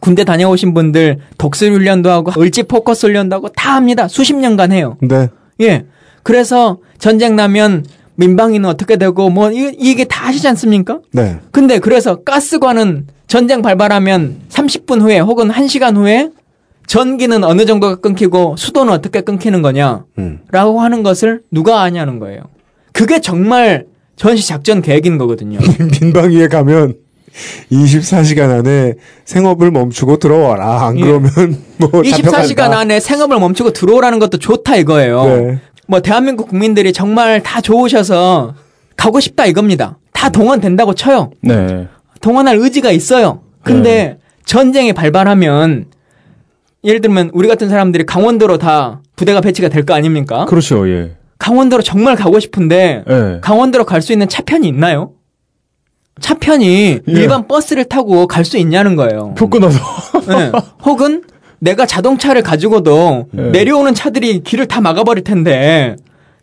[0.00, 4.06] 군대 다녀오신 분들 독수 훈련도 하고 을지 포커스 훈련도 하고 다 합니다.
[4.08, 4.96] 수십 년간 해요.
[5.00, 5.28] 네.
[5.60, 5.86] 예.
[6.22, 7.84] 그래서 전쟁 나면
[8.16, 11.00] 민방위는 어떻게 되고 뭐 이- 이게 다 하시지 않습니까?
[11.12, 11.38] 네.
[11.50, 16.30] 근데 그래서 가스관은 전쟁 발발하면 30분 후에 혹은 1시간 후에
[16.86, 20.04] 전기는 어느 정도가 끊기고 수도는 어떻게 끊기는 거냐?
[20.18, 20.40] 음.
[20.50, 22.42] 라고 하는 것을 누가 아냐는 거예요.
[22.92, 25.58] 그게 정말 전시 작전 계획인 거거든요.
[26.00, 26.94] 민방위에 가면
[27.70, 30.86] 24시간 안에 생업을 멈추고 들어와라.
[30.86, 31.02] 안 예.
[31.02, 31.30] 그러면
[31.76, 32.78] 뭐 24시간 잡혀간다.
[32.78, 35.24] 안에 생업을 멈추고 들어오라는 것도 좋다 이거예요.
[35.24, 35.60] 네.
[35.88, 38.54] 뭐 대한민국 국민들이 정말 다 좋으셔서
[38.96, 39.98] 가고 싶다 이겁니다.
[40.12, 41.30] 다 동원된다고 쳐요.
[41.42, 41.88] 네.
[42.26, 43.42] 동원할 의지가 있어요.
[43.62, 45.86] 근데 전쟁이 발발하면
[46.82, 50.44] 예를 들면 우리 같은 사람들이 강원도로 다 부대가 배치가 될 거 아닙니까?
[50.46, 50.88] 그렇죠.
[50.88, 51.12] 예.
[51.38, 53.38] 강원도로 정말 가고 싶은데 예.
[53.42, 55.12] 강원도로 갈 수 있는 차편이 있나요?
[56.20, 56.66] 차편이
[57.06, 57.12] 예.
[57.12, 59.34] 일반 버스를 타고 갈 수 있냐는 거예요.
[59.38, 59.78] 표 끊어서.
[60.26, 60.50] 네.
[60.84, 61.22] 혹은
[61.60, 63.50] 내가 자동차를 가지고도 네.
[63.50, 65.94] 내려오는 차들이 길을 다 막아버릴 텐데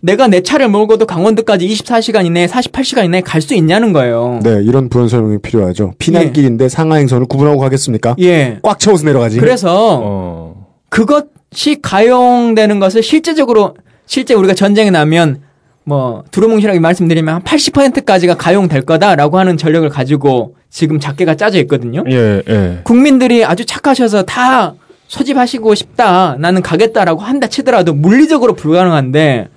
[0.06, 4.40] 내가 내 차를 몰고도 강원도까지 24시간 이내에 48시간 이내에 갈 수 있냐는 거예요.
[4.44, 5.94] 네, 이런 부연 설명이 필요하죠.
[5.98, 8.16] 피난길인데 상하행선을 구분하고 가겠습니까?
[8.22, 8.60] 예.
[8.62, 9.40] 꽉 채워서 내려가지.
[9.40, 10.68] 그래서 어.
[10.90, 13.76] 그것이 가용되는 것을 실제적으로
[14.06, 15.42] 실제 우리가 전쟁이 나면
[15.86, 22.04] 뭐 두루뭉실하게 말씀드리면 한 80%까지가 가용될 거다라고 하는 전력을 가지고 지금 작계가 짜져 있거든요.
[22.10, 22.80] 예, 예.
[22.84, 24.74] 국민들이 아주 착하셔서 다
[25.08, 29.48] 소집하시고 싶다, 나는 가겠다라고 한다 치더라도 물리적으로 불가능한데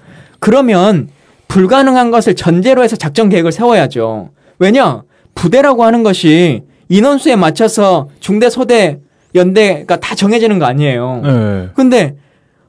[0.46, 1.08] 그러면
[1.48, 4.30] 불가능한 것을 전제로 해서 작전 계획을 세워야죠.
[4.60, 5.02] 왜냐?
[5.34, 9.00] 부대라고 하는 것이 인원수에 맞춰서 중대, 소대,
[9.34, 11.22] 연대가 다 정해지는 거 아니에요.
[11.24, 11.68] 예.
[11.74, 12.14] 근데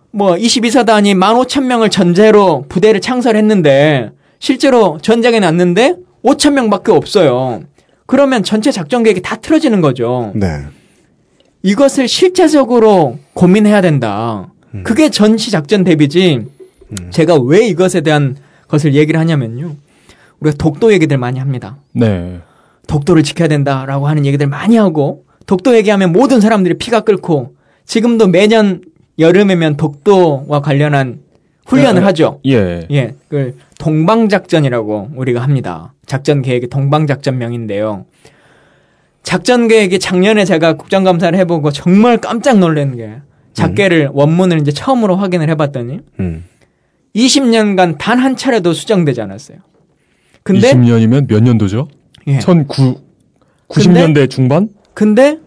[0.09, 4.09] 뭐 22사단이 15,000명을 전제로 부대를 창설했는데
[4.39, 7.61] 실제로 전쟁에 났는데 5,000명 밖에 없어요.
[8.07, 10.31] 그러면 전체 작전 계획이 다 틀어지는 거죠.
[10.33, 10.47] 네.
[11.61, 14.51] 이것을 실제적으로 고민해야 된다.
[14.83, 16.56] 그게 전시 작전 대비지.
[17.11, 19.75] 제가 왜 이것에 대한 것을 얘기를 하냐면요.
[20.39, 21.77] 우리가 독도 얘기들 많이 합니다.
[21.93, 22.39] 네.
[22.87, 28.81] 독도를 지켜야 된다라고 하는 얘기들 많이 하고 독도 얘기하면 모든 사람들이 피가 끓고 지금도 매년
[29.19, 31.21] 여름이면 독도와 관련한
[31.65, 32.39] 훈련을 예, 하죠.
[32.45, 32.87] 예.
[32.91, 35.93] 예, 그 동방작전이라고 우리가 합니다.
[36.05, 38.05] 작전 계획이 동방작전명인데요.
[39.23, 43.15] 작전 계획이 작년에 제가 국정감사를 해보고 정말 깜짝 놀란 게
[43.53, 46.45] 작계를 원문을 이제 처음으로 확인을 해봤더니 음.
[47.17, 49.57] 20년간 단 한 차례도 수정되지 않았어요.
[50.43, 51.87] 근데 20년이면 몇 년도죠?
[52.27, 52.39] 예.
[52.39, 52.95] 19
[53.67, 54.69] 90년대 중반?
[54.93, 55.39] 근데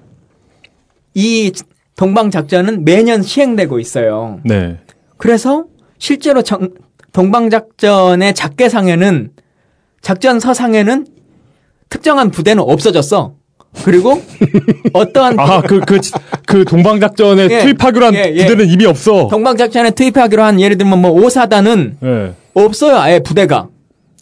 [1.14, 1.52] 이
[1.96, 4.40] 동방 작전은 매년 시행되고 있어요.
[4.44, 4.78] 네.
[5.16, 5.64] 그래서
[5.98, 6.70] 실제로 정-
[7.12, 9.30] 동방 작전의 작계상에는
[10.02, 11.06] 작전서상에는
[11.88, 13.34] 특정한 부대는 없어졌어.
[13.84, 14.20] 그리고
[14.92, 15.98] 어떠한 아, 그, 그,
[16.46, 18.42] 그 동방작전에 예, 투입하기로 한 예, 예.
[18.46, 19.28] 부대는 이미 없어.
[19.28, 22.32] 동방작전에 투입하기로 한 예를 들면 뭐 5사단은 예.
[22.54, 22.96] 없어요.
[22.98, 23.68] 아예 부대가.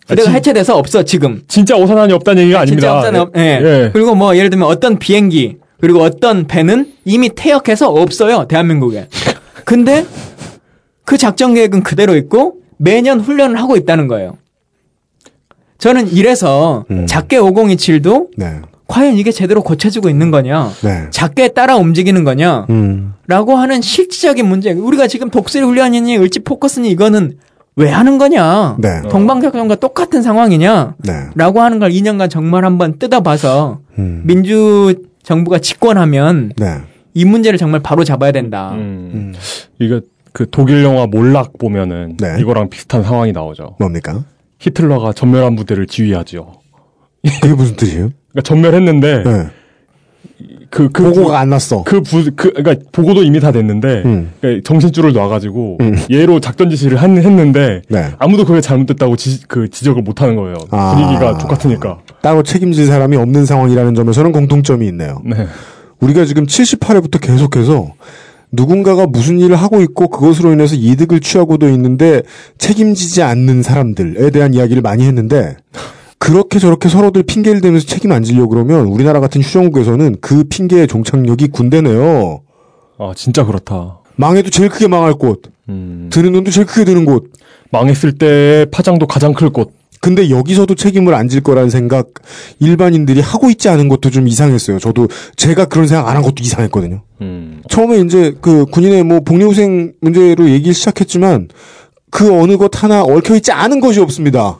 [0.06, 1.42] 부대가 아, 진- 해체돼서 없어 지금.
[1.48, 3.22] 진짜 오산환이 없다는 얘기가 진짜 아닙니다.
[3.22, 3.30] 없잖아요.
[3.36, 3.84] 예.
[3.84, 3.90] 예.
[3.92, 9.08] 그리고 뭐 예를 들면 어떤 비행기 그리고 어떤 배는 이미 퇴역해서 없어요 대한민국에.
[9.64, 10.04] 근데
[11.04, 14.36] 그 작전 계획은 그대로 있고 매년 훈련을 하고 있다는 거예요.
[15.78, 18.60] 저는 이래서 작계 5027도 네.
[18.88, 20.70] 과연 이게 제대로 고쳐지고 있는 거냐?
[20.82, 21.06] 네.
[21.10, 22.66] 작게 따라 움직이는 거냐?
[22.70, 23.12] 음.
[23.26, 24.72] 라고 하는 실질적인 문제.
[24.72, 27.36] 우리가 지금 독수리 훈련이니 을지 포커스니 이거는
[27.76, 28.78] 왜 하는 거냐?
[28.80, 29.02] 네.
[29.10, 30.94] 동방작전과 똑같은 상황이냐?
[31.04, 31.12] 네.
[31.34, 34.22] 라고 하는 걸 2년간 정말 한번 뜯어봐서 음.
[34.24, 36.78] 민주 정부가 집권하면 네.
[37.12, 38.70] 이 문제를 정말 바로 잡아야 된다.
[38.72, 39.34] 음.
[39.78, 40.00] 이거
[40.32, 43.76] 그 독일 영화 몰락 보면은 이거랑 비슷한 상황이 나오죠.
[43.78, 44.24] 뭡니까?
[44.60, 46.54] 히틀러가 전멸한 부대를 지휘하죠.
[47.42, 48.10] 그게 무슨 뜻이에요?
[48.38, 49.24] 그러니까 전멸했는데
[50.70, 51.82] 그, 그 보고가 안 났어.
[51.84, 54.32] 그 부, 그, 그러니까 보고도 이미 다 됐는데 음.
[54.40, 55.78] 그러니까 정신줄을 놔가지고
[56.10, 58.12] 얘로 작전 지시를 한, 했는데 네.
[58.18, 60.56] 아무도 그게 잘못됐다고 지, 그 지적을 못 하는 거예요.
[60.70, 60.94] 아.
[60.94, 61.98] 분위기가 똑같으니까.
[62.20, 65.22] 따로 책임질 사람이 없는 상황이라는 점에서는 공통점이 있네요.
[65.24, 65.46] 네.
[66.00, 67.94] 우리가 지금 78회부터 계속해서
[68.50, 72.22] 누군가가 무슨 일을 하고 있고 그것으로 인해서 이득을 취하고도 있는데
[72.56, 75.56] 책임지지 않는 사람들에 대한 이야기를 많이 했는데
[76.28, 81.48] 그렇게 저렇게 서로들 핑계를 대면서 책임 안 지려고 그러면 우리나라 같은 휴전국에서는 그 핑계의 종착역이
[81.48, 82.42] 군대네요.
[82.98, 84.00] 아 진짜 그렇다.
[84.16, 85.40] 망해도 제일 크게 망할 곳.
[85.66, 87.32] 드는 돈도 제일 크게 드는 곳.
[87.70, 89.72] 망했을 때 파장도 가장 클 곳.
[90.00, 92.08] 근데 여기서도 책임을 안 질 거라는 생각
[92.60, 94.78] 일반인들이 하고 있지 않은 것도 좀 이상했어요.
[94.78, 97.00] 저도 제가 그런 생각 안 한 것도 이상했거든요.
[97.22, 97.62] 음.
[97.70, 101.48] 처음에 이제 그 군인의 뭐 복리후생 문제로 얘기 시작했지만
[102.10, 104.58] 그 어느 것 하나 얽혀 있지 않은 것이 없습니다.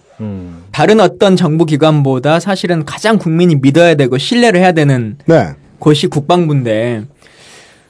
[0.73, 5.51] 다른 어떤 정부 기관보다 사실은 가장 국민이 믿어야 되고 신뢰를 해야 되는 네.
[5.79, 7.05] 곳이 국방부인데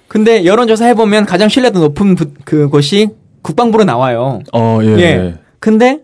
[0.09, 3.09] 근데 여론조사 해보면 가장 신뢰도 높은 부- 그 곳이
[3.43, 4.41] 국방부로 나와요.
[4.53, 4.89] 어, 예.
[5.01, 5.35] 예.
[5.59, 6.01] 근데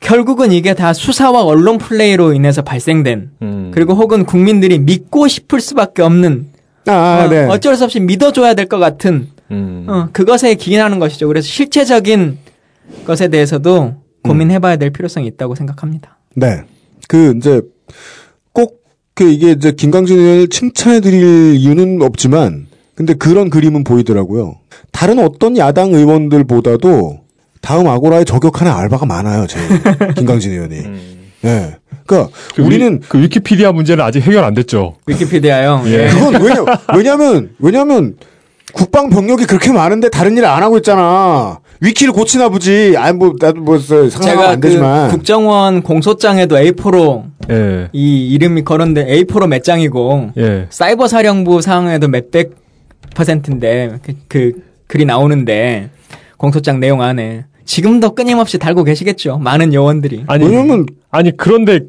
[0.00, 3.70] 결국은 이게 다 수사와 언론 플레이로 인해서 발생된 음.
[3.72, 6.46] 그리고 혹은 국민들이 믿고 싶을 수밖에 없는
[6.86, 7.46] 아, 어, 네.
[7.46, 9.86] 어쩔 수 없이 믿어줘야 될 것 같은 음.
[9.88, 11.28] 어, 그것에 기인하는 것이죠.
[11.28, 12.38] 그래서 실체적인
[13.06, 16.18] 것에 대해서도 고민해봐야 될 필요성이 있다고 생각합니다.
[16.34, 16.62] 네.
[17.08, 17.60] 그 이제
[18.52, 18.82] 꼭
[19.14, 24.56] 그 이게 이제 김광진 의원을 칭찬해 드릴 이유는 없지만 근데 그런 그림은 보이더라고요.
[24.90, 27.20] 다른 어떤 야당 의원들보다도
[27.60, 29.58] 다음 아고라에 저격하는 알바가 많아요, 제
[30.16, 30.76] 김광진 의원이.
[31.44, 31.76] 예.
[32.06, 34.96] 그러니까 그 우리는 위, 그 위키피디아 문제는 아직 해결 안 됐죠.
[35.06, 35.82] 위키피디아요.
[35.86, 36.08] 예.
[36.08, 36.64] 그건 왜냐
[36.96, 38.16] 왜냐면 왜냐면
[38.72, 41.60] 국방 병력이 그렇게 많은데 다른 일을 안 하고 있잖아.
[41.80, 42.94] 위키를 고치나 보지.
[42.96, 45.10] 아니 뭐 나도 뭐 상상하면 제가 안그 되지만.
[45.10, 47.88] 국정원 공소장에도 A4로 예.
[47.92, 50.66] 이 이름이 거론된 A4로 몇 장이고 예.
[50.70, 52.54] 사이버 사령부 상황에도 몇백
[53.14, 54.52] 퍼센트인데 그, 그
[54.86, 55.90] 글이 나오는데
[56.36, 59.38] 공소장 내용 안에 지금도 끊임없이 달고 계시겠죠.
[59.38, 60.24] 많은 요원들이.
[60.26, 60.44] 아니,
[61.10, 61.80] 아니, 그런데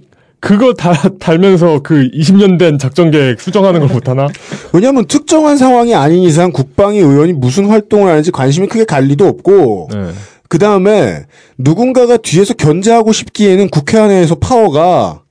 [0.43, 4.27] 그거 다 달면서 그 20년 된 작전 계획 수정하는 걸 못하나?
[4.73, 9.87] 왜냐하면 특정한 상황이 아닌 이상 국방위 의원이 무슨 활동을 하는지 관심이 크게 갈 리도 없고
[9.93, 10.09] 네.
[10.49, 11.23] 그 다음에
[11.57, 15.21] 누군가가 뒤에서 견제하고 싶기에는 국회 안에서 파워가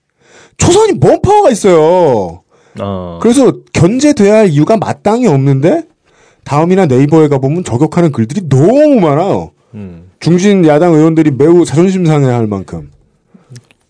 [0.56, 2.40] 초선이 뭔 파워가 있어요.
[2.80, 3.18] 어.
[3.20, 5.82] 그래서 견제돼야 할 이유가 마땅히 없는데
[6.44, 9.50] 다음이나 네이버에 가보면 저격하는 글들이 너무 많아요.
[9.74, 10.10] 음.
[10.20, 12.90] 중진 야당 의원들이 매우 자존심 상해할 만큼.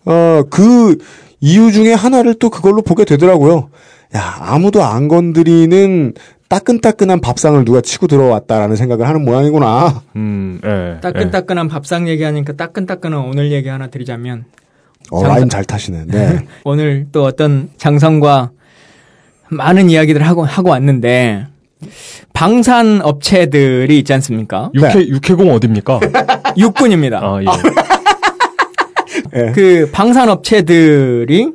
[0.05, 0.97] 어, 그
[1.39, 3.69] 이유 중에 하나를 또 그걸로 보게 되더라고요.
[4.15, 6.13] 야, 아무도 안 건드리는
[6.47, 10.03] 따끈따끈한 밥상을 누가 치고 들어왔다라는 생각을 하는 모양이구나.
[10.15, 10.99] 음, 예.
[11.01, 14.45] 따끈따끈한 밥상 얘기하니까 따끈따끈한 오늘 얘기 하나 드리자면
[15.09, 16.03] 어, 장사- 라임 잘 타시네.
[16.07, 16.45] 네.
[16.63, 18.51] 오늘 또 어떤 장성과
[19.49, 21.47] 많은 이야기들을 하고 하고 왔는데
[22.33, 24.69] 방산 업체들이 있지 않습니까?
[24.73, 25.99] 육해, 육해공 어딥니까?
[26.57, 27.17] 육군입니다.
[27.19, 27.45] 아, 예.
[29.53, 31.51] 그 방산 업체들이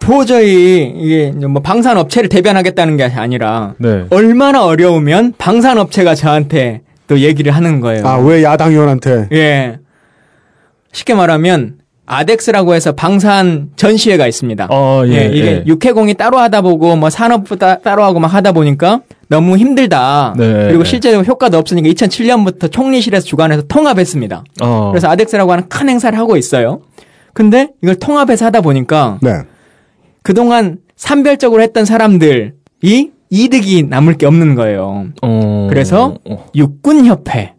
[0.00, 4.04] 도저히 이게 뭐 방산 업체를 대변하겠다는 게 아니라 네.
[4.10, 8.06] 얼마나 어려우면 방산 업체가 저한테 또 얘기를 하는 거예요.
[8.06, 9.28] 아, 왜 야당 의원한테?
[9.32, 9.78] 예.
[10.92, 14.68] 쉽게 말하면 아덱스라고 해서 방산 전시회가 있습니다.
[14.70, 15.64] 어, 예, 이게 예.
[15.66, 20.34] 육해공이 따로 하다 보고 뭐 산업부 따, 따로 하고 막 하다 보니까 너무 힘들다.
[20.36, 20.90] 네, 그리고 네.
[20.90, 24.44] 실제로 효과도 없으니까 2007년부터 총리실에서 주관해서 통합했습니다.
[24.62, 24.90] 어.
[24.90, 26.82] 그래서 아덱스라고 하는 큰 행사를 하고 있어요.
[27.32, 29.30] 근데 이걸 통합해서 하다 보니까 네.
[30.22, 32.52] 그동안 산별적으로 했던 사람들이
[33.30, 35.06] 이득이 남을 게 없는 거예요.
[35.22, 35.66] 어.
[35.70, 36.18] 그래서
[36.54, 37.54] 육군협회.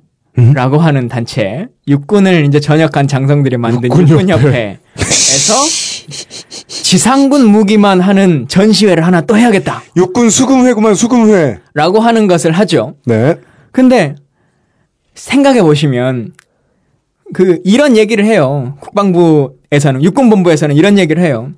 [0.56, 4.80] 라고 하는 단체, 육군을 이제 전역한 장성들이 만든 육군협회.
[4.98, 5.54] 육군협회에서
[6.68, 9.82] 지상군 무기만 하는 전시회를 하나 또 해야겠다.
[9.98, 11.60] 육군 수금회구만 수금회.
[11.74, 12.96] 라고 하는 것을 하죠.
[13.06, 13.36] 네.
[13.72, 14.16] 근데
[15.16, 16.34] 생각해 보시면
[17.34, 18.78] 그 이런 얘기를 해요.
[18.80, 21.52] 국방부에서는 육군본부에서는 이런 얘기를 해요.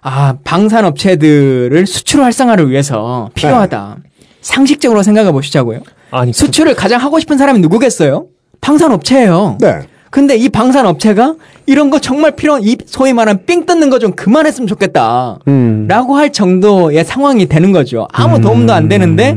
[0.00, 3.98] 아 방산 업체들을 수출 활성화를 위해서 필요하다.
[4.40, 5.80] 상식적으로 생각해 보시자고요.
[6.10, 8.26] 아니 수출을 가장 하고 싶은 사람이 누구겠어요?
[8.62, 9.58] 방산 업체예요.
[9.60, 9.80] 네.
[10.10, 11.34] 근데 이 방산 업체가
[11.66, 15.38] 이런 거 정말 필요한 이 소위 말하는 삥 뜯는 거 좀 그만했으면 좋겠다.
[15.48, 15.86] 음.
[15.88, 18.08] 라고 할 정도의 상황이 되는 거죠.
[18.12, 19.34] 아무 도움도 안 되는데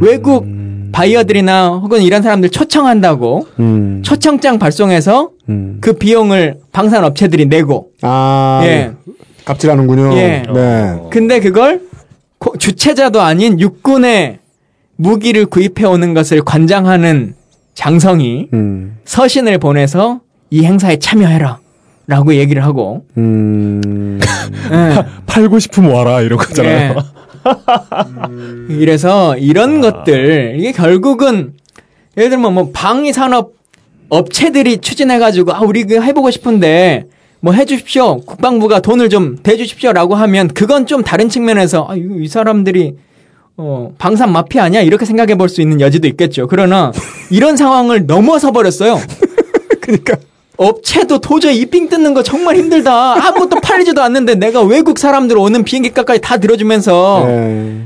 [0.00, 0.46] 외국
[0.92, 4.02] 바이어들이나 혹은 이런 사람들 초청한다고 음.
[4.04, 5.30] 초청장 발송해서
[5.80, 8.92] 그 비용을 방산 업체들이 내고 아, 예.
[9.44, 10.16] 갑질하는군요.
[10.16, 10.42] 예.
[10.52, 11.00] 네.
[11.10, 11.82] 근데 그걸
[12.38, 14.38] 고- 주체자도 아닌 육군의
[14.96, 17.34] 무기를 구입해 오는 것을 관장하는
[17.74, 18.96] 장성이 음.
[19.04, 20.20] 서신을 보내서
[20.50, 21.58] 이 행사에 참여해라.
[22.06, 23.06] 라고 얘기를 하고.
[23.16, 24.20] 음.
[24.70, 25.04] 예.
[25.26, 26.96] 팔고 싶으면 와라 이런 거잖아요.
[26.98, 28.74] 예.
[28.74, 31.54] 이래서 이런 것들 이게 결국은
[32.16, 33.52] 예를 들면 뭐 방위 산업
[34.08, 37.06] 업체들이 추진해가지고 아 우리 그 해보고 싶은데
[37.40, 42.96] 뭐 해주십시오 국방부가 돈을 좀 대주십시오라고 하면 그건 좀 다른 측면에서 아, 이 사람들이
[43.56, 46.46] 어 방산 마피아 아니야 이렇게 생각해 볼 수 있는 여지도 있겠죠.
[46.48, 46.92] 그러나
[47.30, 48.98] 이런 상황을 넘어서 버렸어요.
[49.80, 50.16] 그러니까
[50.56, 53.14] 업체도 도저히 이삥 뜯는 거 정말 힘들다.
[53.26, 57.82] 아무것도 팔리지도 않는데 내가 외국 사람들 오는 비행기 값까지 다 들어주면서 네.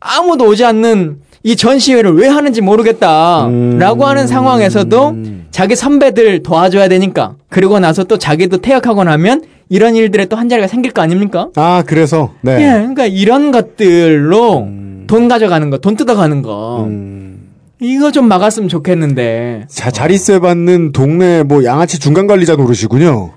[0.00, 3.46] 아무도 오지 않는 이 전시회를 왜 하는지 모르겠다.
[3.46, 3.78] 음.
[3.78, 5.16] 라고 하는 상황에서도
[5.52, 7.34] 자기 선배들 도와줘야 되니까.
[7.48, 11.48] 그리고 나서 또 자기도 퇴학하고 나면 이런 일들에 또 한 자리가 생길 거 아닙니까?
[11.54, 12.54] 아, 그래서, 네.
[12.54, 14.66] 예, 그러니까 이런 것들로
[15.08, 16.84] 돈 가져가는 거, 돈 뜯어가는 거.
[16.86, 17.48] 음.
[17.80, 19.64] 이거 좀 막았으면 좋겠는데.
[19.68, 23.32] 자, 자릿세 받는 동네 뭐 양아치 중간 관리자 노릇이군요.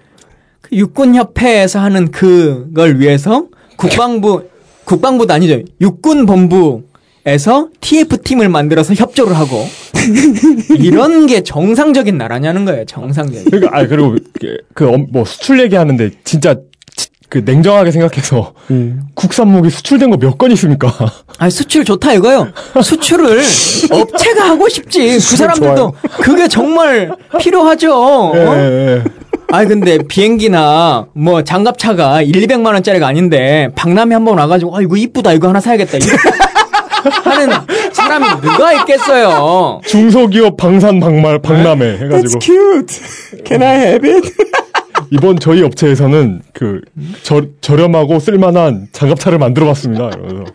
[0.61, 3.45] 그 육군협회에서 하는 그걸 위해서
[3.77, 4.43] 국방부,
[4.85, 5.61] 국방부도 아니죠.
[5.79, 9.63] 육군본부에서 TF팀을 만들어서 협조를 하고.
[10.79, 13.45] 이런 게 정상적인 나라냐는 거예요, 정상적인.
[13.51, 14.15] 그러니까 아 그리고
[14.73, 16.61] 그 뭐 수출 얘기하는데 진짜 치-
[17.31, 18.51] 그 냉정하게 생각해서
[19.15, 20.93] 국산무기 수출된 거 몇 건 있습니까?
[21.39, 22.49] 아 수출 좋다 이거요.
[22.83, 23.41] 수출을
[23.89, 25.13] 업체가 하고 싶지.
[25.13, 25.93] 그 사람들도 좋아요.
[26.19, 27.09] 그게 정말
[27.39, 27.93] 필요하죠.
[27.95, 28.33] 어?
[28.35, 29.01] 예,
[29.49, 34.97] 아니 근데 비행기나 뭐 장갑차가 1, 200만 원짜리가 아닌데 박람회 한 번 와가지고 아 이거
[34.97, 35.99] 이쁘다 이거 하나 사야겠다
[37.23, 37.49] 하는
[37.93, 39.79] 사람이 누가 있겠어요.
[39.85, 42.99] 중소기업 방산 박말 박람회 해가지고 cute.
[43.47, 44.33] Can I have it?
[45.11, 46.81] 이번 저희 업체에서는 그
[47.21, 50.09] 저, 저렴하고 쓸만한 장갑차를 만들어봤습니다.
[50.09, 50.53] 이러면서.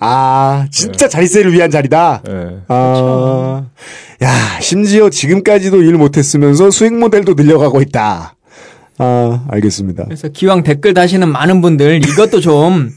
[0.00, 2.22] 아, 진짜 자릿세를 위한 자리다.
[2.28, 2.56] 예.
[2.66, 3.66] 아,
[4.22, 8.34] 야, 심지어 지금까지도 일 못했으면서 수익 모델도 늘려가고 있다.
[8.98, 10.04] 아, 알겠습니다.
[10.04, 12.90] 그래서 기왕 댓글 다시는 많은 분들 이것도 좀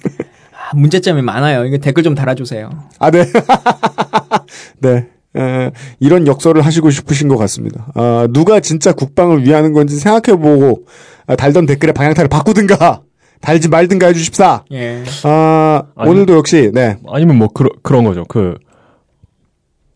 [0.51, 1.65] 아, 문제점이 많아요.
[1.65, 2.69] 이거 댓글 좀 달아주세요.
[2.97, 3.25] 아, 네.
[4.79, 5.07] 네.
[5.35, 7.87] 에, 이런 역설을 하시고 싶으신 것 같습니다.
[7.95, 10.85] 아, 누가 진짜 국방을 위하는 건지 생각해보고
[11.27, 13.01] 아, 달던 댓글의 방향타를 바꾸든가
[13.41, 14.63] 달지 말든가 해주십사.
[14.71, 15.03] 예.
[15.23, 16.97] 아, 아니- 오늘도 역시 네.
[17.07, 18.25] 아니면 뭐 그런 그런 거죠.
[18.27, 18.55] 그?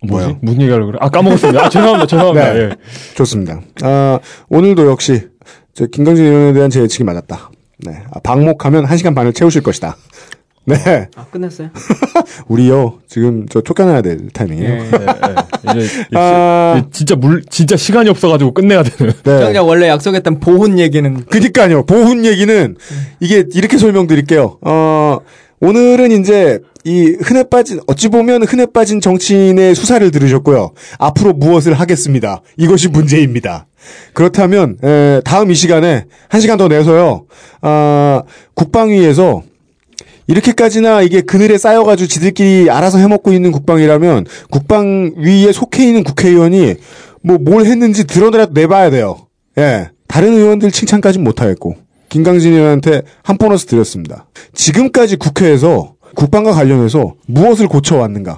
[0.06, 0.38] 뭐요?
[0.42, 0.98] 무슨 얘기하려고 그래?
[1.02, 1.66] 아 까먹었습니다.
[1.66, 2.08] 아 죄송합니다.
[2.08, 2.54] 죄송합니다.
[2.54, 2.60] 네.
[2.60, 2.70] 예.
[3.16, 3.62] 좋습니다.
[3.84, 4.20] 아,
[4.50, 5.30] 오늘도 역시
[5.74, 7.50] 저 김강진 의원에 대한 제 예측이 맞았다.
[7.86, 8.04] 네.
[8.12, 9.96] 아, 방목하면 1시간 반을 채우실 것이다.
[10.66, 11.10] 네.
[11.16, 11.70] 아 끝났어요?
[12.48, 14.72] 우리요, 지금 저 쫓겨나야 될 타이밍이에요.
[14.72, 14.78] 예.
[14.78, 15.72] 네, 네.
[15.72, 16.82] 이제, 이제 아.
[16.86, 19.14] 시- 진짜 물 진짜 시간이 없어가지고 끝내야 되는.
[19.24, 19.40] 네.
[19.40, 21.86] 정작 원래 약속했던 보훈 얘기는 그니까요.
[21.86, 22.76] 보훈 얘기는
[23.20, 24.60] 이게 이렇게 설명드릴게요.
[24.62, 25.18] 어,
[25.60, 30.72] 오늘은 이제 이 흔해 빠진 어찌 보면 흔해 빠진 정치인의 수사를 들으셨고요.
[31.00, 32.42] 앞으로 무엇을 하겠습니다.
[32.58, 33.68] 이것이 문제입니다.
[34.14, 37.26] 그렇다면 에, 다음 이 시간에 한 시간 더 내서요.
[37.62, 38.24] 아,
[38.56, 39.44] 국방위에서
[40.28, 46.76] 이렇게까지나 이게 그늘에 쌓여가지고 지들끼리 알아서 해먹고 있는 국방이라면 국방 위에 속해 있는 국회의원이
[47.22, 49.28] 뭐 뭘 했는지 드러내라도 내봐야 돼요.
[49.58, 49.90] 예.
[50.08, 51.76] 다른 의원들 칭찬까지는 못하겠고.
[52.10, 54.28] 김강진 의원한테 한 보너스 드렸습니다.
[54.54, 58.38] 지금까지 국회에서 국방과 관련해서 무엇을 고쳐왔는가에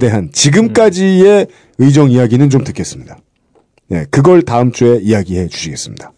[0.00, 1.46] 대한 지금까지의
[1.78, 3.18] 의정 이야기는 좀 듣겠습니다.
[3.88, 6.12] 네, 그걸 다음 주에 이야기해 주시겠습니다.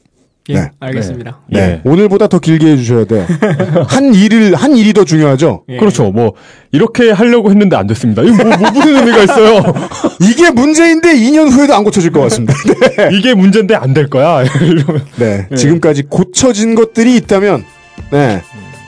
[0.48, 0.70] 예, 네.
[0.78, 1.40] 알겠습니다.
[1.50, 1.58] 네.
[1.60, 1.80] 예.
[1.90, 3.26] 오늘보다 더 길게 해주셔야 돼.
[3.88, 5.64] 한 일을, 한 일이 더 중요하죠?
[5.68, 5.76] 예.
[5.78, 6.10] 그렇죠.
[6.12, 6.34] 뭐
[6.70, 8.22] 이렇게 하려고 했는데 안 됐습니다.
[8.22, 9.62] 이거 뭐, 뭐 무슨 의미가 있어요?
[10.22, 12.54] 이게 문제인데 2년 후에도 안 고쳐질 것 같습니다.
[13.12, 14.42] 이게 문제인데 안 될 거야.
[14.60, 15.04] 이러면.
[15.16, 15.46] 네.
[15.50, 15.56] 네.
[15.56, 17.64] 지금까지 고쳐진 것들이 있다면,
[18.10, 18.42] 네.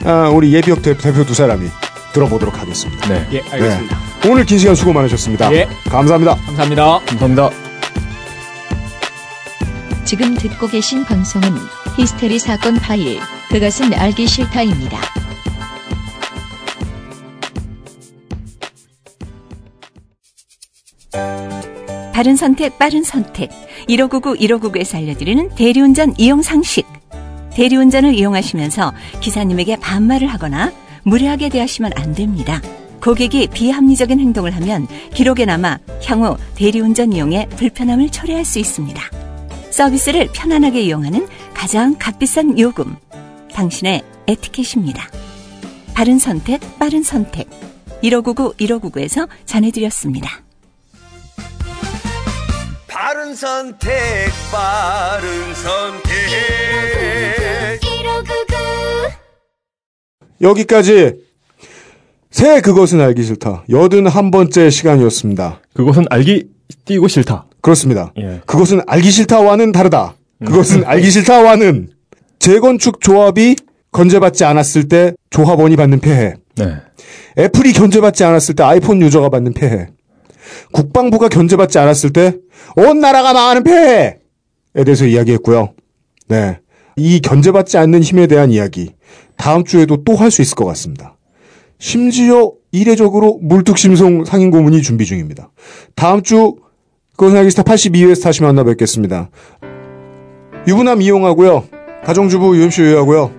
[0.05, 1.67] 아, 우리 예비역 대- 대표 두 사람이
[2.13, 3.07] 들어보도록 하겠습니다.
[3.09, 3.25] 네.
[3.33, 3.97] 예, 알겠습니다.
[4.29, 5.51] 오늘 긴 시간 수고 많으셨습니다.
[5.53, 5.67] 예.
[5.89, 6.35] 감사합니다.
[6.45, 6.99] 감사합니다.
[7.05, 7.68] 감사합니다.
[10.09, 11.47] 지금 듣고 계신 방송은
[11.95, 14.99] 히스테리 사건 파일, 그것은 알기 싫다입니다.
[22.11, 23.51] 바른 선택, 빠른 선택.
[23.87, 26.87] 1599, 1599에서 알려드리는 대리운전 이용 상식.
[27.53, 30.71] 대리운전을 이용하시면서 기사님에게 반말을 하거나
[31.03, 32.59] 무례하게 대하시면 안 됩니다.
[33.03, 35.77] 고객이 비합리적인 행동을 하면 기록에 남아
[36.07, 39.28] 향후 대리운전 이용에 불편함을 초래할 수 있습니다.
[39.79, 42.97] 서비스를 편안하게 이용하는 가장 값비싼 요금.
[43.53, 45.09] 당신의 에티켓입니다.
[45.93, 47.47] 바른 선택, 빠른 선택.
[48.01, 50.41] 1599, 1599에서 전해드렸습니다.
[52.89, 53.89] 바른 선택,
[54.51, 56.09] 바른 선택.
[60.41, 61.13] 여기까지
[62.31, 63.63] 새 그것은 알기 싫다.
[63.69, 65.61] 여든 한 번째 시간이었습니다.
[65.73, 66.49] 그것은 알기
[66.83, 67.48] 띄고 싫다.
[67.61, 68.13] 그렇습니다.
[68.17, 68.41] 예.
[68.45, 70.15] 그것은 알기 싫다와는 다르다.
[70.45, 71.89] 그것은 알기 싫다와는
[72.39, 73.55] 재건축 조합이
[73.91, 76.35] 건재받지 않았을 때 조합원이 받는 폐해.
[76.55, 76.75] 네.
[77.37, 79.87] 애플이 견제받지 않았을 때 아이폰 유저가 받는 폐해.
[80.71, 82.33] 국방부가 견제받지 않았을 때
[82.75, 84.15] 온 나라가 망하는 폐해에
[84.85, 85.73] 대해서 이야기했고요.
[86.27, 86.59] 네.
[86.95, 88.91] 이 견제받지 않는 힘에 대한 이야기.
[89.37, 91.17] 다음 주에도 또 할 수 있을 것 같습니다.
[91.79, 95.51] 심지어 이례적으로 물뚝심송 상임 고문이 준비 중입니다.
[95.95, 96.55] 다음 주
[97.19, 99.29] 그것은 알기 스타 82회에서 다시 만나 뵙겠습니다.
[100.65, 101.65] 유부남 이용하고요.
[102.05, 103.31] 가정주부 UMC 유하고요.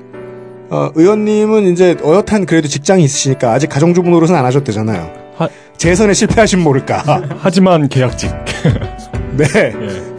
[0.68, 5.10] 어, 의원님은 이제 어엿한 그래도 직장이 있으시니까 아직 가정주부 노릇은 안 하셨대잖아요.
[5.36, 5.48] 하-
[5.78, 7.22] 재선에 실패하신 모를까.
[7.38, 8.30] 하 지만 계약직.
[9.38, 9.72] 네.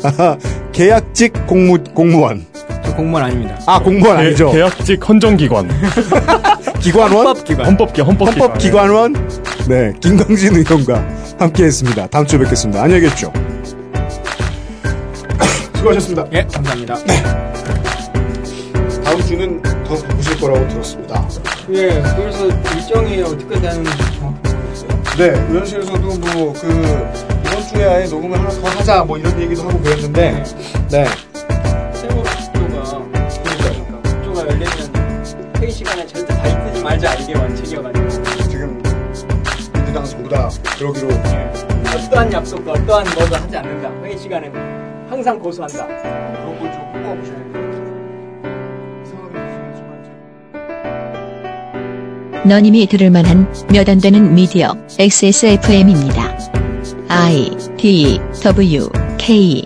[0.04, 0.38] 아하,
[0.72, 2.44] 계약직 공무, 공무원.
[2.84, 3.60] 저 공무원 아닙니다.
[3.68, 4.52] 아, 공무원 아니죠.
[4.52, 5.70] 계약직 헌정기관.
[6.82, 7.28] 기관원?
[7.28, 7.66] 헌법기관.
[7.66, 8.42] 헌법기, 헌법기관.
[8.50, 9.14] 헌법기관원?
[9.68, 9.94] 네.
[10.02, 11.06] 김광진 의원과
[11.40, 12.08] 함께 했습니다.
[12.08, 12.82] 다음 주에 뵙겠습니다.
[12.82, 13.32] 안녕히 계십시오.
[15.78, 16.26] 수고하셨습니다.
[16.34, 16.96] 예, 감사합니다.
[19.04, 21.28] 다음 주는 더 바쁘실 거라고 들었습니다.
[21.70, 24.90] 예, 그래서 일정이 어떻게 되는지 정확히 모르겠어요.
[25.18, 26.68] 네, 의원실에서도 뭐, 그,
[27.46, 30.44] 이번 주에 아예 녹음을 하나 더 하자, 뭐 이런 얘기도 하고 그랬는데,
[30.90, 31.06] 네.
[36.84, 38.10] 말자 이게 원칙이어가지고
[38.50, 38.82] 지금
[39.74, 43.90] 민주당 전부 다 그러기로 어떠한 약속과 어떠한 뭐도 하지 않는다.
[44.04, 45.88] 회의 시간에는 항상 고수한다.
[45.88, 47.52] 그런 걸좀 뽑아보셔야 돼요.
[52.46, 56.38] 너님이 들을 만한 몇 안 되는 미디어 XSFM입니다.
[57.08, 59.66] I D W K